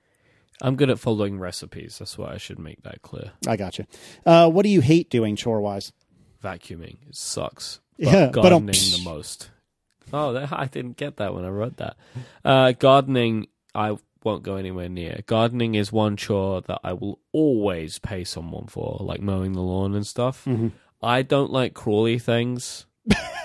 [0.62, 1.98] I'm good at following recipes.
[2.00, 3.32] That's why I should make that clear.
[3.48, 3.86] I got you.
[4.26, 5.92] Uh, what do you hate doing chore wise?
[6.42, 7.82] Vacuuming it sucks.
[7.98, 9.50] Yeah, But but, um, gardening the most.
[10.14, 11.98] Oh, I didn't get that when I wrote that.
[12.44, 15.22] Uh, gardening, I won't go anywhere near.
[15.26, 19.96] Gardening is one chore that I will always pay someone for, like mowing the lawn
[19.96, 20.46] and stuff.
[20.46, 20.70] Mm-hmm.
[21.02, 22.86] I don't like crawly things,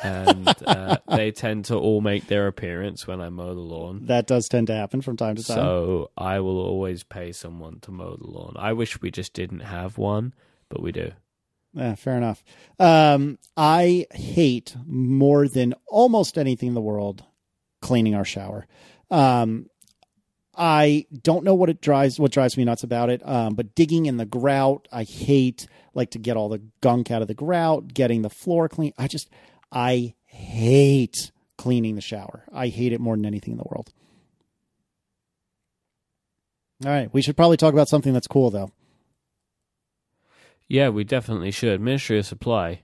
[0.03, 4.07] and uh, they tend to all make their appearance when I mow the lawn.
[4.07, 5.57] That does tend to happen from time to time.
[5.57, 8.55] So I will always pay someone to mow the lawn.
[8.59, 10.33] I wish we just didn't have one,
[10.69, 11.13] but we do.
[11.73, 12.43] Yeah, fair enough.
[12.79, 17.25] Um, I hate more than almost anything in the world
[17.81, 18.67] cleaning our shower.
[19.11, 19.67] Um,
[20.57, 23.27] I don't know what it drives what drives me nuts about it.
[23.27, 27.23] Um, but digging in the grout, I hate like to get all the gunk out
[27.23, 28.93] of the grout, getting the floor clean.
[28.99, 29.31] I just
[29.73, 32.45] I hate cleaning the shower.
[32.53, 33.93] I hate it more than anything in the world.
[36.85, 37.13] All right.
[37.13, 38.71] We should probably talk about something that's cool, though.
[40.71, 41.81] Yeah, we definitely should.
[41.81, 42.83] Ministry of Supply.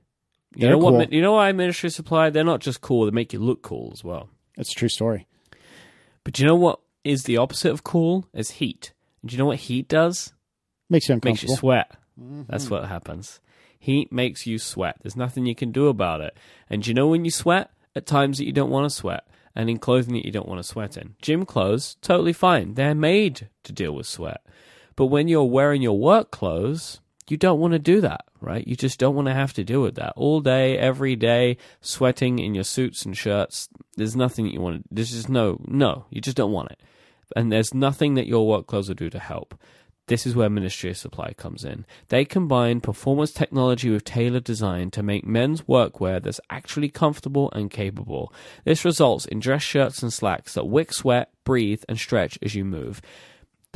[0.57, 0.93] You They're know cool.
[0.95, 1.13] what?
[1.13, 2.31] You know why Ministry of Supply?
[2.31, 4.29] They're not just cool; they make you look cool as well.
[4.57, 5.29] It's a true story.
[6.25, 8.27] But you know what is the opposite of cool?
[8.35, 8.93] Is heat.
[9.23, 10.33] And do you know what heat does?
[10.91, 11.31] Makes you uncomfortable.
[11.31, 11.97] Makes you sweat.
[12.21, 12.43] Mm-hmm.
[12.49, 13.41] That's what happens.
[13.79, 14.97] Heat makes you sweat.
[15.03, 16.37] There's nothing you can do about it.
[16.69, 17.71] And do you know when you sweat?
[17.95, 19.29] At times that you don't want to sweat.
[19.55, 21.15] And in clothing that you don't want to sweat in.
[21.23, 22.75] Gym clothes, totally fine.
[22.75, 24.45] They're made to deal with sweat.
[24.97, 28.67] But when you're wearing your work clothes, you don't want to do that, right?
[28.67, 30.13] You just don't want to have to deal with that.
[30.17, 33.69] All day, every day, sweating in your suits and shirts.
[33.97, 36.81] There's nothing that you want to, there's just no, no, you just don't want it.
[37.35, 39.59] And there's nothing that your work clothes will do to help.
[40.09, 41.85] This is where Ministry of Supply comes in.
[42.09, 47.73] They combine performance technology with tailored design to make men's workwear that's actually comfortable and
[47.73, 48.33] capable.
[48.65, 52.65] This results in dress shirts and slacks that wick sweat, breathe, and stretch as you
[52.65, 53.03] move.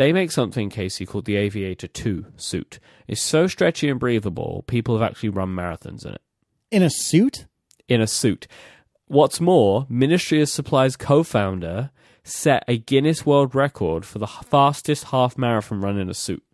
[0.00, 2.78] They make something, Casey, called the Aviator 2 suit.
[3.06, 6.22] It's so stretchy and breathable, people have actually run marathons in it.
[6.70, 7.44] In a suit?
[7.86, 8.46] In a suit.
[9.08, 11.90] What's more, Ministry of Supply's co founder
[12.24, 16.44] set a Guinness World Record for the fastest half marathon run in a suit.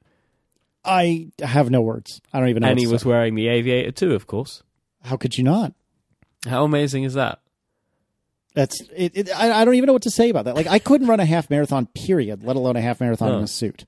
[0.84, 2.20] I have no words.
[2.32, 2.70] I don't even know.
[2.70, 3.08] and he was say.
[3.08, 4.64] wearing the Aviator 2, of course.
[5.04, 5.72] How could you not?
[6.48, 7.38] How amazing is that?
[8.56, 9.12] That's it.
[9.14, 10.56] it I, I don't even know what to say about that.
[10.56, 13.46] Like, I couldn't run a half marathon, period, let alone a half marathon in a
[13.46, 13.84] suit.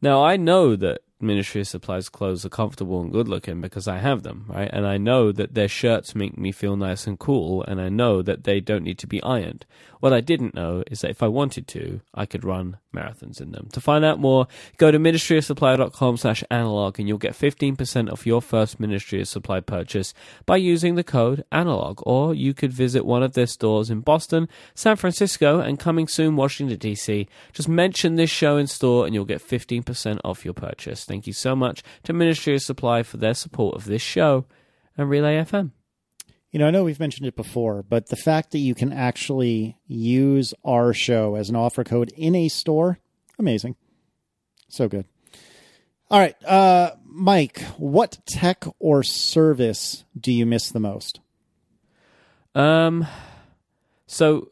[0.00, 3.98] Now, I know that Ministry of Supply's clothes are comfortable and good looking because I
[3.98, 4.70] have them, right?
[4.72, 8.22] And I know that their shirts make me feel nice and cool, and I know
[8.22, 9.66] that they don't need to be ironed.
[10.00, 13.52] What I didn't know is that if I wanted to, I could run marathons in
[13.52, 13.68] them.
[13.72, 18.42] To find out more, go to ministryofsupply.com slash analog and you'll get 15% off your
[18.42, 20.14] first Ministry of Supply purchase
[20.46, 22.00] by using the code analog.
[22.04, 26.36] Or you could visit one of their stores in Boston, San Francisco, and coming soon,
[26.36, 27.28] Washington, D.C.
[27.52, 31.04] Just mention this show in store and you'll get 15% off your purchase.
[31.04, 34.46] Thank you so much to Ministry of Supply for their support of this show
[34.96, 35.70] and Relay FM.
[36.50, 39.76] You know, I know we've mentioned it before, but the fact that you can actually
[39.86, 42.98] use our show as an offer code in a store,
[43.38, 43.76] amazing.
[44.68, 45.06] So good.
[46.10, 51.20] All right, uh, Myke, what tech or service do you miss the most?
[52.56, 53.06] Um,
[54.08, 54.50] so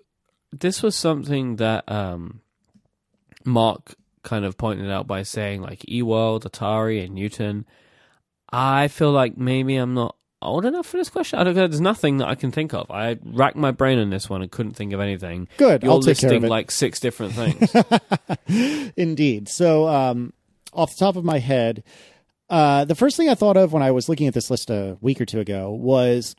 [0.52, 2.42] this was something that um,
[3.44, 7.66] Mark kind of pointed out by saying like eWorld, Atari, and Newton.
[8.50, 11.38] I feel like maybe I'm not old enough for this question.
[11.38, 11.66] I don't know.
[11.66, 12.90] There's nothing that I can think of.
[12.90, 15.48] I racked my brain on this one and couldn't think of anything.
[15.56, 16.48] Good, You're I'll take care listing of it.
[16.50, 18.92] like six different things.
[18.96, 19.48] Indeed.
[19.48, 20.32] So, um,
[20.72, 21.82] off the top of my head,
[22.50, 24.96] uh, the first thing I thought of when I was looking at this list a
[25.00, 26.34] week or two ago was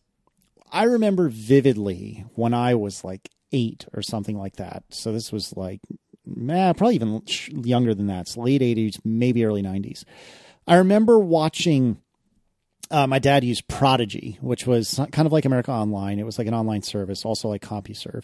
[0.71, 4.83] I remember vividly when I was like eight or something like that.
[4.89, 5.81] So this was like,
[6.25, 8.21] nah, probably even younger than that.
[8.21, 10.03] It's late 80s, maybe early 90s.
[10.67, 11.97] I remember watching.
[12.91, 16.17] Uh, my dad used Prodigy, which was kind of like America Online.
[16.19, 18.23] It was like an online service, also like CompuServe.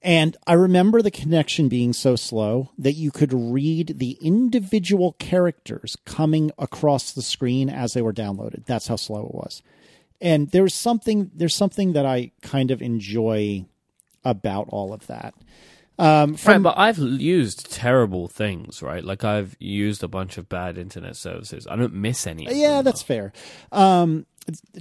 [0.00, 5.96] And I remember the connection being so slow that you could read the individual characters
[6.04, 8.64] coming across the screen as they were downloaded.
[8.64, 9.62] That's how slow it was.
[10.20, 13.66] And there's something there's something that I kind of enjoy
[14.24, 15.34] about all of that.
[15.98, 19.04] Um, right, but I've used terrible things, right?
[19.04, 21.66] Like I've used a bunch of bad internet services.
[21.68, 22.46] I don't miss any.
[22.48, 23.32] Yeah, that's fair.
[23.72, 24.26] Um,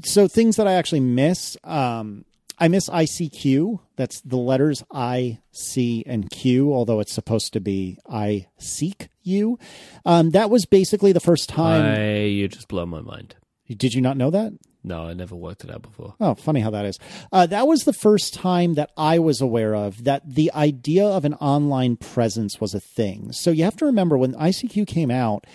[0.03, 2.25] so things that I actually miss, um,
[2.59, 3.79] I miss ICQ.
[3.95, 9.57] That's the letters I, C, and Q, although it's supposed to be I seek you.
[10.05, 11.83] Um, that was basically the first time.
[11.83, 13.35] I, you just blow my mind.
[13.67, 14.53] Did you not know that?
[14.87, 16.15] No, I never worked it out before.
[16.19, 16.97] Oh, funny how that is.
[17.31, 21.25] Uh, that was the first time that I was aware of that the idea of
[21.25, 23.33] an online presence was a thing.
[23.33, 25.45] So you have to remember when ICQ came out,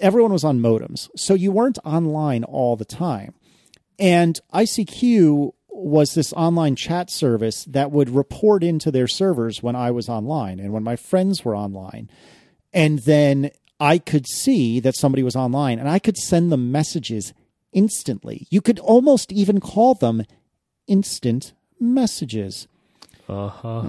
[0.00, 1.10] everyone was on modems.
[1.16, 3.34] So you weren't online all the time.
[3.98, 9.90] And ICQ was this online chat service that would report into their servers when I
[9.90, 12.10] was online and when my friends were online.
[12.72, 17.34] And then I could see that somebody was online and I could send them messages
[17.76, 18.48] instantly.
[18.50, 20.24] You could almost even call them
[20.88, 22.66] instant messages.
[23.28, 23.82] Uh-huh.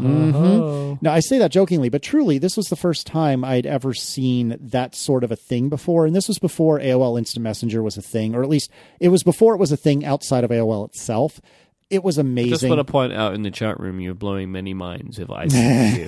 [1.02, 4.58] Now, I say that jokingly, but truly, this was the first time I'd ever seen
[4.60, 6.06] that sort of a thing before.
[6.06, 9.24] And this was before AOL Instant Messenger was a thing, or at least it was
[9.24, 11.40] before it was a thing outside of AOL itself.
[11.90, 12.50] It was amazing.
[12.52, 15.48] Just want to point out in the chat room, you're blowing many minds if I
[15.48, 16.06] see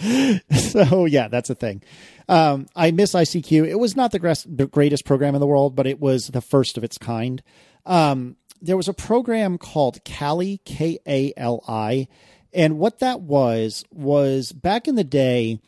[0.00, 0.40] you.
[0.56, 1.82] so yeah, that's a thing.
[2.28, 3.68] Um, I miss ICQ.
[3.68, 6.40] It was not the, gres- the greatest program in the world, but it was the
[6.40, 7.42] first of its kind.
[7.84, 12.08] Um, there was a program called Kali, K A L I,
[12.54, 15.60] and what that was was back in the day.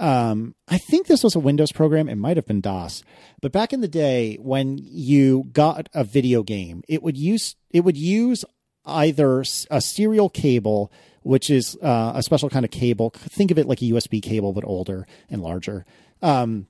[0.00, 2.08] Um, I think this was a Windows program.
[2.08, 3.04] It might have been DOS,
[3.42, 7.80] but back in the day when you got a video game, it would use it
[7.84, 8.44] would use
[8.86, 10.90] either a serial cable,
[11.22, 13.10] which is uh, a special kind of cable.
[13.10, 15.84] Think of it like a USB cable, but older and larger.
[16.22, 16.66] Um,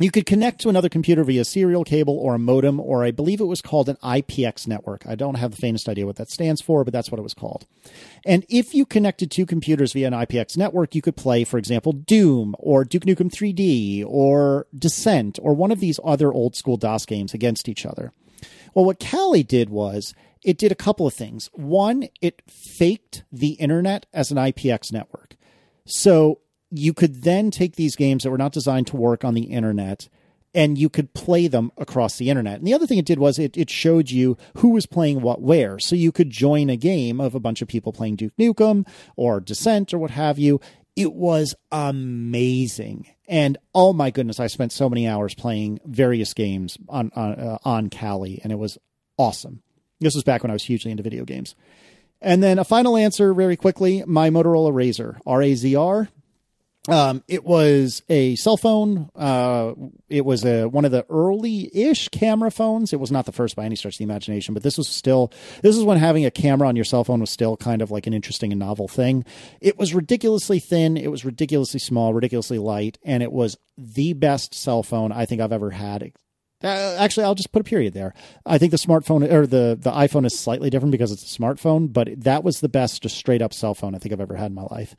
[0.00, 3.40] you could connect to another computer via serial cable or a modem, or I believe
[3.40, 5.06] it was called an IPX network.
[5.06, 7.34] I don't have the faintest idea what that stands for, but that's what it was
[7.34, 7.66] called.
[8.24, 11.92] And if you connected two computers via an IPX network, you could play, for example,
[11.92, 17.04] Doom or Duke Nukem 3D or Descent or one of these other old school DOS
[17.04, 18.12] games against each other.
[18.74, 21.50] Well, what Kali did was it did a couple of things.
[21.52, 25.36] One, it faked the internet as an IPX network.
[25.84, 26.40] So
[26.72, 30.08] you could then take these games that were not designed to work on the internet
[30.54, 32.58] and you could play them across the internet.
[32.58, 35.40] And the other thing it did was it, it showed you who was playing what
[35.40, 35.78] where.
[35.78, 38.86] So you could join a game of a bunch of people playing Duke Nukem
[39.16, 40.60] or Descent or what have you.
[40.94, 43.06] It was amazing.
[43.26, 47.58] And oh my goodness, I spent so many hours playing various games on on, uh,
[47.64, 48.76] on Kali, and it was
[49.16, 49.62] awesome.
[50.00, 51.54] This was back when I was hugely into video games.
[52.20, 56.08] And then a final answer very quickly my Motorola Razr, R A Z R.
[56.88, 59.08] Um, it was a cell phone.
[59.14, 59.74] Uh,
[60.08, 62.92] it was a, one of the early-ish camera phones.
[62.92, 65.32] It was not the first by any stretch of the imagination, but this was still,
[65.62, 68.08] this is when having a camera on your cell phone was still kind of like
[68.08, 69.24] an interesting and novel thing.
[69.60, 70.96] It was ridiculously thin.
[70.96, 75.40] It was ridiculously small, ridiculously light, and it was the best cell phone I think
[75.40, 76.12] I've ever had.
[76.64, 78.14] Uh, actually, I'll just put a period there.
[78.46, 81.92] I think the smartphone or the, the iPhone is slightly different because it's a smartphone,
[81.92, 84.50] but that was the best just straight up cell phone I think I've ever had
[84.50, 84.94] in my life.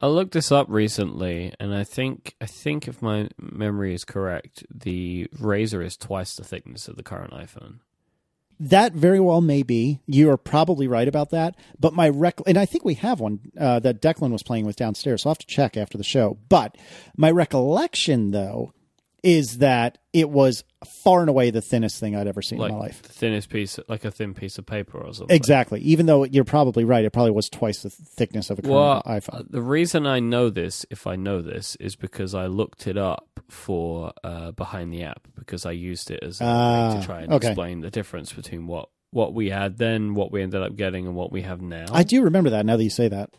[0.00, 4.64] I looked this up recently, and I think I think if my memory is correct,
[4.72, 7.78] the Razr is twice the thickness of the current iPhone.
[8.60, 10.00] That very well may be.
[10.06, 11.56] You are probably right about that.
[11.78, 14.76] But my rec and I think we have one uh, that Declan was playing with
[14.76, 15.22] downstairs.
[15.22, 16.38] So I'll have to check after the show.
[16.48, 16.76] But
[17.16, 18.72] my recollection, though,
[19.24, 22.76] is that it was far and away the thinnest thing I'd ever seen like in
[22.76, 23.02] my life.
[23.02, 25.34] The thinnest piece, like a thin piece of paper or something.
[25.34, 25.80] Exactly.
[25.80, 29.02] Even though you're probably right, it probably was twice the thickness of a current well,
[29.06, 29.50] iPhone.
[29.50, 33.40] The reason I know this, if I know this, is because I looked it up
[33.48, 37.20] for uh, behind the app because I used it as a uh, way to try
[37.22, 37.48] and okay.
[37.48, 41.16] explain the difference between what what we had then, what we ended up getting, and
[41.16, 41.86] what we have now.
[41.92, 43.30] I do remember that now that you say that.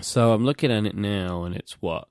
[0.00, 2.08] So I'm looking at it now, and it's what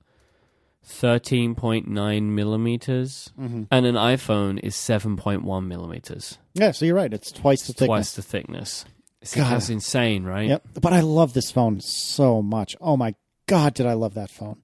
[0.88, 3.64] 13.9 millimeters, mm-hmm.
[3.70, 6.38] and an iPhone is 7.1 millimeters.
[6.54, 7.12] Yeah, so you're right.
[7.12, 7.86] It's twice the thickness.
[7.88, 8.84] Twice the thickness.
[9.20, 10.48] It's, that's insane, right?
[10.48, 10.62] Yep.
[10.80, 12.76] But I love this phone so much.
[12.80, 13.14] Oh my
[13.46, 14.62] god, did I love that phone?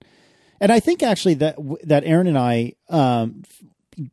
[0.61, 3.43] And I think actually that that Erin and I um,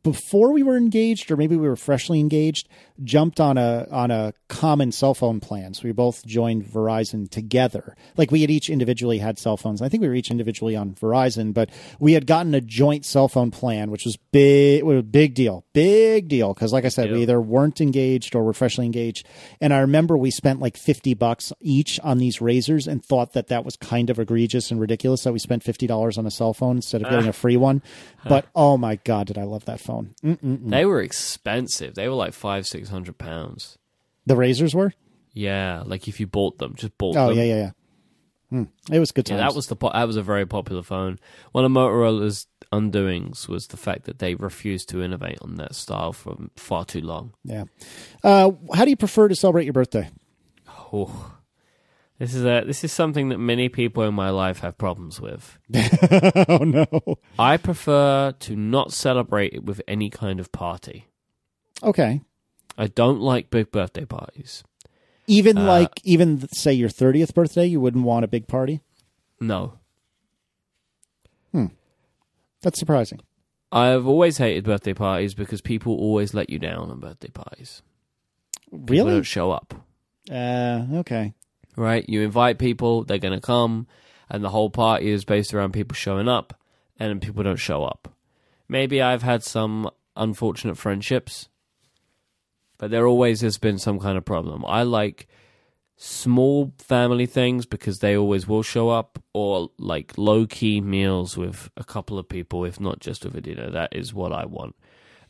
[0.02, 2.68] before we were engaged or maybe we were freshly engaged
[3.02, 5.74] jumped on a on a common cell phone plan.
[5.74, 7.96] So we both joined verizon together.
[8.16, 9.80] Like we had each individually had cell phones.
[9.80, 13.28] I think we were each individually on verizon but we had gotten a joint cell
[13.28, 16.52] phone plan which was big was big deal big deal.
[16.54, 19.26] Because like i said we either weren't engaged or were freshly engaged.
[19.60, 23.48] And i remember we spent like 50 bucks each on these Razrs and thought that
[23.48, 26.76] that was kind of egregious and ridiculous that we spent $50 on a cell phone
[26.76, 27.30] instead of getting ah.
[27.30, 27.82] a free one.
[28.28, 30.14] But oh my god did i love that phone.
[30.22, 30.70] Mm-mm-mm.
[30.70, 31.94] They were expensive.
[31.94, 33.78] They were like five, six hundred pounds.
[34.26, 34.92] The Razrs were.
[35.32, 37.38] Yeah, like if you bought them, just bought oh, them.
[37.38, 37.70] yeah, yeah, yeah.
[38.50, 38.64] Hmm.
[38.92, 39.38] It was good times.
[39.38, 41.18] Yeah, that was the that was a very popular phone.
[41.52, 46.12] One of Motorola's undoings was the fact that they refused to innovate on that style
[46.12, 47.32] for far too long.
[47.44, 47.64] Yeah.
[48.24, 50.10] Uh, how do you prefer to celebrate your birthday?
[50.92, 51.39] Oh,
[52.20, 55.58] this is a this is something that many people in my life have problems with.
[56.48, 56.86] oh no.
[57.38, 61.06] I prefer to not celebrate it with any kind of party.
[61.82, 62.20] Okay.
[62.76, 64.62] I don't like big birthday parties.
[65.26, 68.82] Even uh, like even say your 30th birthday, you wouldn't want a big party?
[69.40, 69.78] No.
[71.52, 71.66] Hmm.
[72.60, 73.20] That's surprising.
[73.72, 77.80] I've always hated birthday parties because people always let you down on birthday parties.
[78.70, 78.98] Really?
[78.98, 79.72] People don't show up.
[80.30, 81.32] Uh, okay
[81.76, 82.08] right?
[82.08, 83.86] You invite people, they're going to come,
[84.28, 86.58] and the whole party is based around people showing up,
[86.98, 88.14] and people don't show up.
[88.68, 91.48] Maybe I've had some unfortunate friendships,
[92.78, 94.64] but there always has been some kind of problem.
[94.66, 95.26] I like
[95.96, 101.70] small family things because they always will show up, or like low key meals with
[101.76, 103.70] a couple of people, if not just with a dinner.
[103.70, 104.76] That is what I want.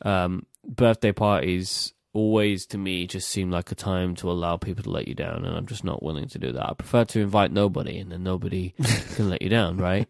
[0.03, 4.91] Um, birthday parties always to me just seem like a time to allow people to
[4.91, 6.71] let you down and I'm just not willing to do that.
[6.71, 8.75] I prefer to invite nobody and then nobody
[9.15, 10.09] can let you down, right?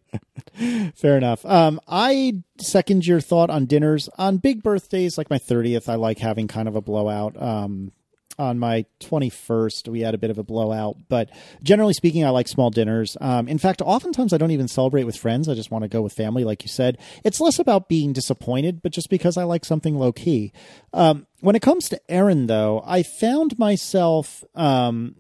[0.95, 1.45] Fair enough.
[1.45, 4.09] Um, I second your thought on dinners.
[4.17, 7.41] On big birthdays like my 30th, I like having kind of a blowout.
[7.41, 7.93] Um,
[8.41, 9.89] on my 21st.
[9.89, 11.31] We had a bit of a blowout, but
[11.63, 13.17] generally speaking, I like small dinners.
[13.21, 15.49] Um, in fact, oftentimes I don't even celebrate with friends.
[15.49, 16.99] I just want to go with family, like you said.
[17.23, 20.53] It's less about being disappointed, but just because I like something low key.
[20.93, 25.17] Um, when it comes to Erin, though, I found myself um,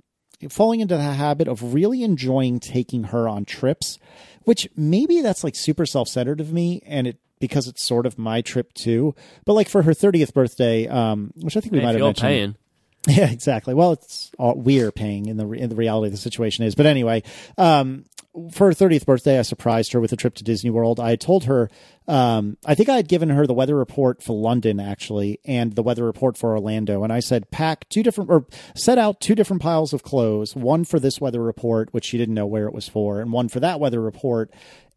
[0.48, 3.98] falling into the habit of really enjoying taking her on trips,
[4.44, 8.18] which maybe that's like super self centered of me, and it because it's sort of
[8.18, 9.14] my trip too.
[9.46, 12.22] But like for her 30th birthday, um, which I think we If might have mentioned.
[12.22, 12.56] paying.
[13.08, 13.72] Yeah, exactly.
[13.72, 16.74] Well, it's all we're paying in the in the reality of the situation is.
[16.74, 17.22] But anyway,
[17.56, 18.04] um,
[18.52, 21.00] for her 30th birthday, I surprised her with a trip to Disney World.
[21.00, 21.70] I told her,
[22.06, 25.82] um, I think I had given her the weather report for London actually, and the
[25.82, 28.46] weather report for Orlando, and I said pack two different or
[28.76, 32.34] set out two different piles of clothes, one for this weather report, which she didn't
[32.34, 34.50] know where it was for, and one for that weather report.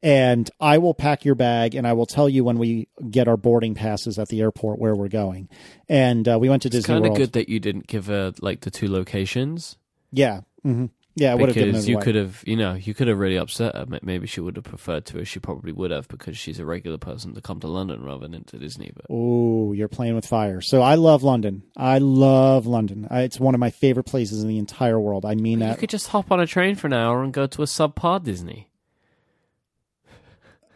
[0.03, 3.37] And I will pack your bag, and I will tell you when we get our
[3.37, 5.47] boarding passes at the airport where we're going.
[5.87, 8.33] And uh, we went to It's Disney kind of good that you didn't give her
[8.41, 9.77] like the two locations
[10.11, 10.41] Yeah.
[10.61, 13.75] hmm Yeah, would have because you could have, you know, you could have really upset
[13.75, 13.85] her.
[14.01, 16.97] Maybe she would have preferred to, as she probably would have, because she's a regular
[16.97, 18.91] person to come to London rather than to Disney.
[18.93, 20.59] But Oh, you're playing with fire.
[20.59, 21.63] So I love London.
[21.77, 23.07] I love London.
[23.09, 25.23] I, it's one of my favorite places in the entire world.
[25.25, 25.79] I mean you that.
[25.79, 28.67] could just hop on a train for an hour and go to a subpar Disney.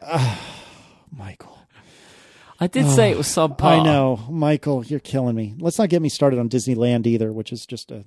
[1.12, 1.58] Michael.
[2.60, 3.80] I did say it was subpar.
[3.80, 4.84] I know, Michael.
[4.86, 5.56] You're killing me.
[5.60, 8.04] Let's not get me started on Disneyland either, which is just a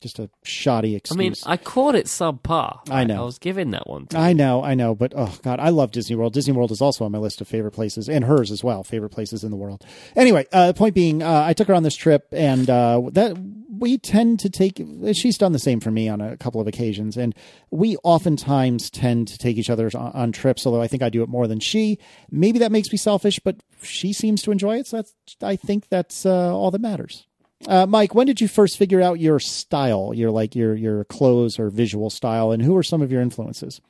[0.00, 1.18] just a shoddy experience.
[1.18, 1.46] I excuse.
[1.46, 2.80] mean, I called it subpar.
[2.90, 3.22] I know.
[3.22, 4.06] I was giving that one.
[4.08, 6.32] To I know, I know, but oh god, I love Disney World.
[6.32, 9.10] Disney World is also on my list of favorite places, and hers as well, favorite
[9.10, 9.84] places in the world.
[10.14, 13.36] Anyway, uh, the point being, uh, I took her on this trip, and uh, that
[13.78, 14.82] we tend to take.
[15.12, 17.34] She's done the same for me on a couple of occasions, and
[17.70, 20.66] we oftentimes tend to take each other on, on trips.
[20.66, 21.98] Although I think I do it more than she.
[22.30, 25.14] Maybe that makes me selfish, but she seems to enjoy it, so that's.
[25.42, 27.26] I think that's uh, all that matters.
[27.66, 31.58] Uh, Myke, when did you first figure out your style, your like your your clothes
[31.58, 33.80] or visual style, and who are some of your influences?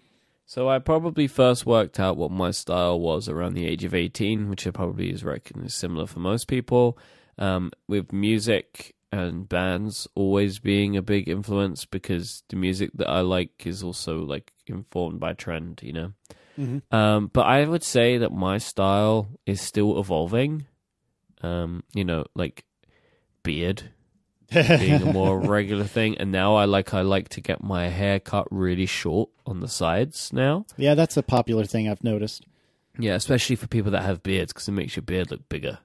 [0.48, 4.48] So I probably first worked out what my style was around the age of 18,
[4.48, 6.96] which I probably is reckoned is similar for most people.
[7.38, 13.20] Um, with music and bands always being a big influence because the music that I
[13.20, 16.12] like is also like informed by trend, you know.
[16.90, 20.66] Um, but I would say that my style is still evolving.
[21.42, 22.64] Um, you know, like
[23.42, 23.90] beard
[24.50, 28.18] being a more regular thing, and now I like I like to get my hair
[28.20, 30.66] cut really short on the sides now.
[30.76, 32.44] Yeah, that's a popular thing I've noticed.
[32.98, 35.78] Yeah, especially for people that have beards because it makes your beard look bigger.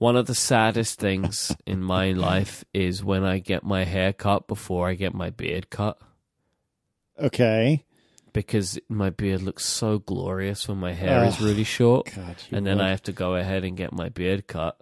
[0.00, 4.48] One of the saddest things in my life is when I get my hair cut
[4.48, 5.98] before I get my beard cut
[7.20, 7.84] Okay.
[8.32, 12.10] because my beard looks so glorious when my hair is oh, really short.
[12.16, 12.86] God, And then would.
[12.86, 14.80] I have to go ahead and get my beard cut.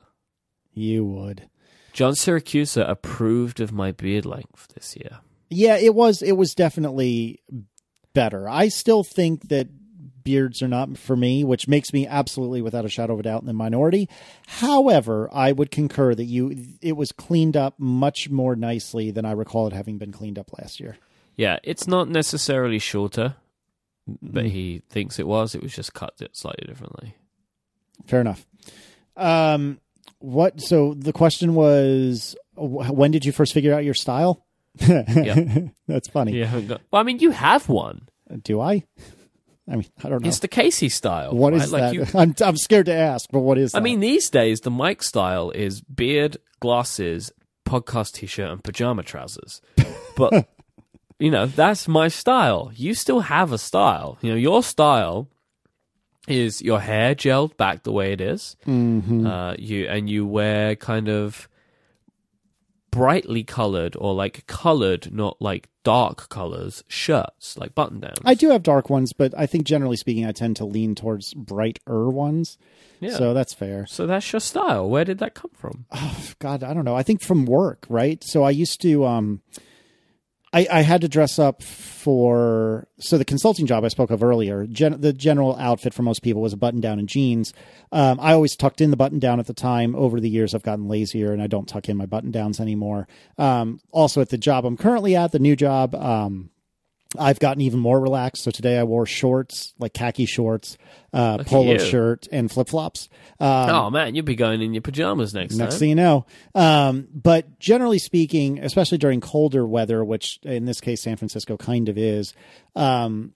[0.73, 1.49] You would.
[1.93, 5.19] John Siracusa approved of my beard length this year.
[5.51, 7.43] Yeah, it was it was definitely
[8.15, 8.49] better.
[8.49, 9.66] I still think that
[10.28, 13.40] beards are not for me, which makes me absolutely without a shadow of a doubt
[13.40, 14.09] in the minority.
[14.46, 19.32] However, I would concur that you it was cleaned up much more nicely than I
[19.32, 20.96] recall it having been cleaned up last year.
[21.36, 23.36] Yeah, it's not necessarily shorter,
[24.06, 24.52] but Mm-hmm.
[24.55, 25.55] he thinks it was.
[25.55, 27.14] It was just cut it slightly differently.
[28.06, 28.46] Fair enough.
[29.16, 29.80] Um
[30.20, 34.44] what so the question was when did you first figure out your style?
[34.80, 35.68] Yeah.
[35.86, 36.32] That's funny.
[36.38, 36.55] Yeah.
[36.90, 38.09] Well, I mean, you have one.
[38.42, 38.84] Do I?
[39.70, 40.28] I mean, I don't know.
[40.28, 41.35] It's the Casey style.
[41.35, 41.62] What right?
[41.62, 41.95] is like that?
[41.95, 43.78] You, I'm I'm scared to ask, but what is that?
[43.78, 47.32] I mean, these days the Myke style is beard, glasses,
[47.66, 49.61] podcast t-shirt, and pajama trousers.
[50.16, 50.49] But
[51.19, 52.70] you know, that's my style.
[52.74, 54.19] You still have a style.
[54.23, 55.28] You know, your style
[56.27, 58.57] is your hair gelled back the way it is.
[58.66, 59.27] Mhm.
[59.27, 61.49] Uh, you and you wear kind of
[62.98, 68.18] brightly colored or like colored, not like dark colors shirts, like button downs.
[68.24, 71.32] I do have dark ones, but I think generally speaking, I tend to lean towards
[71.34, 72.58] brighter ones.
[73.00, 73.16] Yeah.
[73.16, 73.86] So that's fair.
[73.86, 74.88] So that's your style.
[74.88, 75.86] Where did that come from?
[75.92, 76.96] Oh, God, I don't know.
[76.96, 78.22] I think from work, right?
[78.24, 79.40] So I used to, um,
[80.52, 84.66] I, I had to dress up for so the consulting job I spoke of earlier.
[84.66, 87.52] Gen, the general outfit for most people was a button down and jeans.
[87.92, 89.94] Um, I always tucked in the button down at the time.
[89.94, 93.06] Over the years, I've gotten lazier and I don't tuck in my button downs anymore.
[93.36, 96.50] Um, also, at the job I'm currently at, the new job, um,
[97.16, 98.43] I've gotten even more relaxed.
[98.43, 100.76] So today I wore shorts, like khaki shorts,
[101.12, 101.78] uh, polo you.
[101.78, 103.09] shirt, and flip flops.
[103.40, 105.78] Um, oh man, you'll be going in your pajamas next, Next time.
[105.78, 106.26] thing you know.
[106.55, 111.89] Um, but generally speaking, especially during colder weather, which in this case San Francisco kind
[111.89, 112.35] of is,
[112.76, 113.32] um,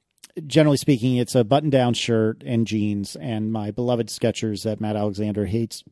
[0.47, 4.97] generally speaking, it's a button down shirt and jeans and my beloved Skechers that Matt
[4.97, 5.83] Alexander hates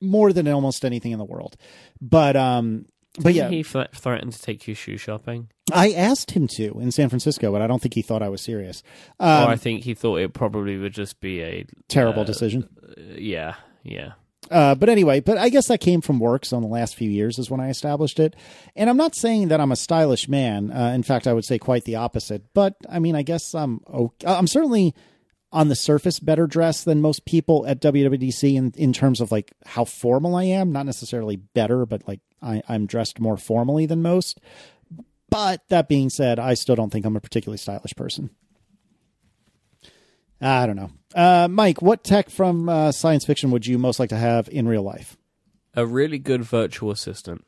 [0.00, 1.56] more than almost anything in the world.
[2.00, 2.86] But um,
[3.18, 5.48] but yeah, he th- threatened to take you shoe shopping.
[5.72, 8.40] I asked him to in San Francisco, but I don't think he thought I was
[8.40, 8.82] serious.
[9.18, 12.68] or Um, I think he thought it probably would just be a terrible uh, decision.
[13.16, 14.12] Yeah, yeah.
[14.50, 17.38] Uh, but anyway, but I guess that came from works on the last few years
[17.38, 18.34] is when I established it.
[18.74, 20.72] And I'm not saying that I'm a stylish man.
[20.72, 22.42] Uh, in fact, I would say quite the opposite.
[22.52, 24.26] But I mean, I guess I'm okay.
[24.26, 24.94] I'm certainly
[25.52, 29.52] on the surface better dressed than most people at WWDC in, in terms of like
[29.66, 30.72] how formal I am.
[30.72, 34.40] Not necessarily better, but like I, I'm dressed more formally than most.
[35.28, 38.30] But that being said, I still don't think I'm a particularly stylish person.
[40.40, 40.90] I don't know.
[41.14, 44.66] Uh, Myke, what tech from uh, science fiction would you most like to have in
[44.66, 45.16] real life?
[45.74, 47.44] A really good virtual assistant.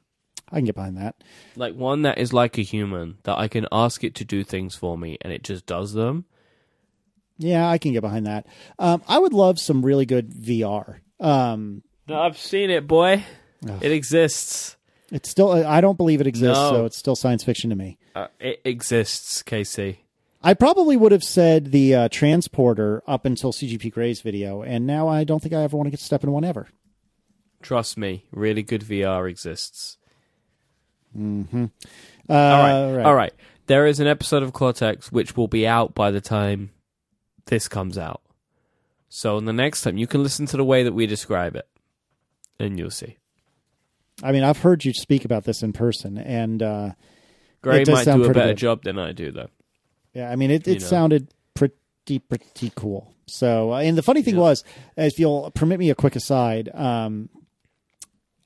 [0.50, 1.16] I can get behind that.
[1.56, 4.74] Like one that is like a human, that I can ask it to do things
[4.74, 6.26] for me and it just does them.
[7.38, 8.46] Yeah, I can get behind that.
[8.78, 11.00] Um, I would love some really good VR.
[11.18, 13.24] Um, No, I've seen it, boy.
[13.80, 14.76] It exists.
[15.12, 16.70] It's still, I don't believe it exists, No.
[16.70, 17.98] so it's still science fiction to me.
[18.14, 20.00] Uh, it exists, Casey.
[20.42, 25.06] I probably would have said the uh, transporter up until CGP Grey's video, and now
[25.08, 26.66] I don't think I ever want to get to step in one ever.
[27.60, 29.98] Trust me, really good VR exists.
[31.14, 31.68] Uh,
[32.28, 32.62] All
[32.96, 33.04] right.
[33.04, 33.32] All right.
[33.66, 36.70] There is an episode of Cortex which will be out by the time
[37.46, 38.22] this comes out.
[39.08, 41.68] So the next time you can listen to the way that we describe it
[42.58, 43.18] and you'll see.
[44.22, 46.90] I mean, I've heard you speak about this in person, and uh,
[47.62, 48.58] Grey It does might sound do a better good.
[48.58, 49.48] job than I do though.
[50.14, 50.86] Yeah, I mean, it, it know.
[50.86, 53.14] sounded pretty, pretty cool.
[53.26, 54.62] So, uh, and the funny thing was,
[54.96, 57.30] if you'll permit me a quick aside, um,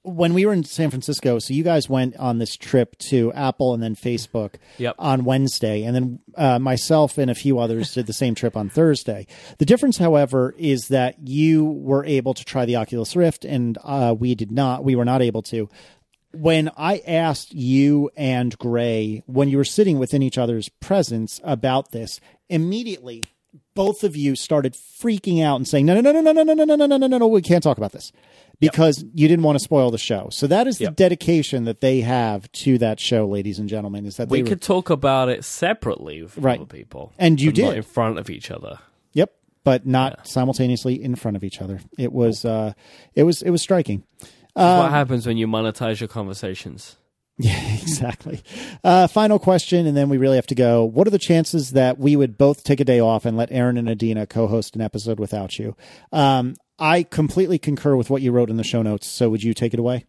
[0.07, 3.75] when we were in San Francisco, so you guys went on this trip to Apple
[3.75, 4.95] and then Facebook Yep.
[4.99, 8.69] on Wednesday, and then uh, myself and a few others did the same trip on
[8.69, 9.27] Thursday.
[9.59, 14.15] The difference, however, is that you were able to try the Oculus Rift, and uh,
[14.17, 14.85] we did not.
[14.85, 15.69] We were not able to
[16.33, 21.93] when I asked you and Grey when you were sitting within each other's presence about
[21.93, 23.25] this, immediately
[23.75, 26.65] both of you started freaking out and saying, "No, no, no, no, no, no, no,
[26.65, 28.13] no, no, no, no, no, no, we can't talk about this."
[28.59, 30.29] Because you didn't want to spoil the show.
[30.31, 30.97] So that is the Yep.
[30.97, 34.63] dedication that they have to that show, ladies and gentlemen, is that We were- could
[34.63, 36.59] talk about it separately Right.
[36.61, 37.13] other people.
[37.19, 37.77] And you did.
[37.77, 38.79] in front of each other.
[39.13, 39.33] Yep,
[39.65, 41.81] but not simultaneously in front of each other.
[41.99, 42.73] It was uh
[43.15, 44.05] it was it was striking.
[44.55, 46.97] What happens when you monetize your conversations.
[47.39, 48.41] Yeah, exactly.
[48.83, 50.87] Uh, final question, and then we really have to go.
[50.87, 53.77] What are the chances that we would both take a day off and let Erin
[53.77, 55.77] and Adina co-host an episode without you?
[56.13, 59.07] Um, I completely concur with what you wrote in the show notes.
[59.07, 60.05] So would you take it away?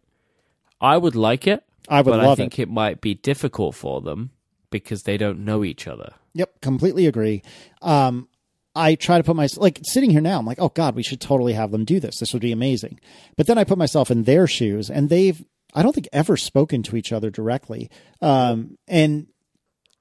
[0.80, 2.68] I would like it, I would but love I think it.
[2.68, 4.30] might be difficult for them
[4.70, 6.14] because they don't know each other.
[6.34, 7.42] Yep, completely agree.
[7.82, 8.28] Um,
[8.76, 10.38] I try to put myself like sitting here now.
[10.38, 12.18] I'm like, oh God, we should totally have them do this.
[12.20, 13.00] This would be amazing.
[13.36, 16.82] But then I put myself in their shoes, and they've I don't think ever spoken
[16.84, 17.90] to each other directly.
[18.22, 19.26] Um, and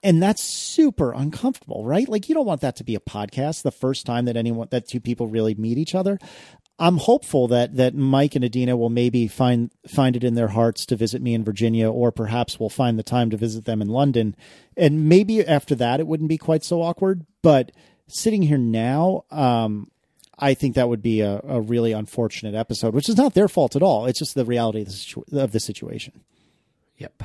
[0.04, 2.08] and that's super uncomfortable, right?
[2.08, 4.88] Like you don't want that to be a podcast the first time that anyone that
[4.88, 6.20] two people really meet each other.
[6.80, 10.86] I'm hopeful that that Myke and Adina will maybe find find it in their hearts
[10.88, 13.88] to visit me in Virginia, or perhaps we'll find the time to visit them in
[13.88, 14.36] London.
[14.76, 17.26] And maybe after that, it wouldn't be quite so awkward.
[17.42, 17.72] But
[18.08, 19.90] sitting here now, um,
[20.38, 23.76] I think that would be a, a really unfortunate episode, which is not their fault
[23.76, 24.06] at all.
[24.06, 26.22] It's just the reality of the, situ- of the situation.
[26.98, 27.24] Yep.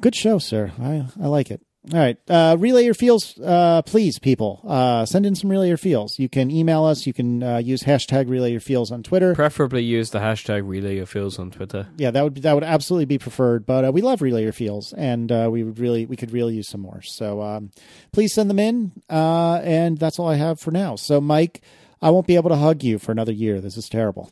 [0.00, 0.72] Good show, sir.
[0.80, 1.60] I, I like it.
[1.92, 2.18] All right.
[2.28, 4.60] Uh, relay your feels, uh, please, people.
[4.66, 6.18] Uh, send in some relay your feels.
[6.18, 7.06] You can email us.
[7.06, 9.34] You can uh, use hashtag relay your feels on Twitter.
[9.34, 11.88] Preferably use the hashtag relay your feels on Twitter.
[11.96, 13.64] Yeah, that would that would absolutely be preferred.
[13.64, 16.54] But uh, we love relay your feels, and uh, we would really we could really
[16.54, 17.00] use some more.
[17.02, 17.70] So um,
[18.12, 20.96] please send them in, uh, and that's all I have for now.
[20.96, 21.60] So Myke,
[22.02, 23.60] I won't be able to hug you for another year.
[23.60, 24.30] This is terrible.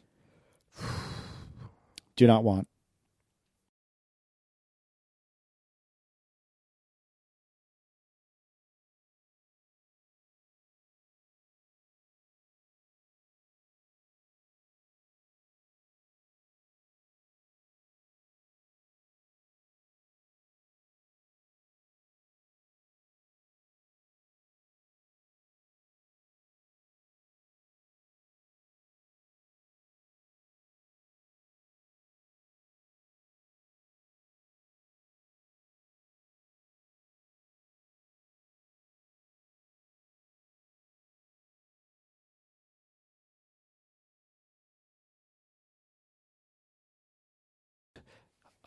[2.16, 2.68] Do not want.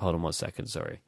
[0.01, 0.65] Hold on one second.
[0.67, 0.99] Sorry.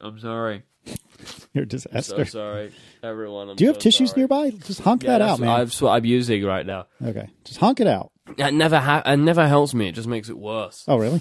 [0.00, 0.62] I'm sorry.
[1.52, 2.24] You're a So disaster.
[2.24, 3.50] sorry, everyone.
[3.50, 4.20] I'm Do you have tissues sorry.
[4.22, 4.50] nearby?
[4.50, 5.58] Just honk Yeah, that out, man.
[5.58, 6.86] that's what I'm using right now.
[7.04, 8.12] Okay, just honk it out.
[8.38, 9.88] It never ha- it never helps me.
[9.88, 10.84] It just makes it worse.
[10.88, 11.20] Oh, really?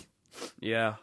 [0.61, 0.95] Yeah.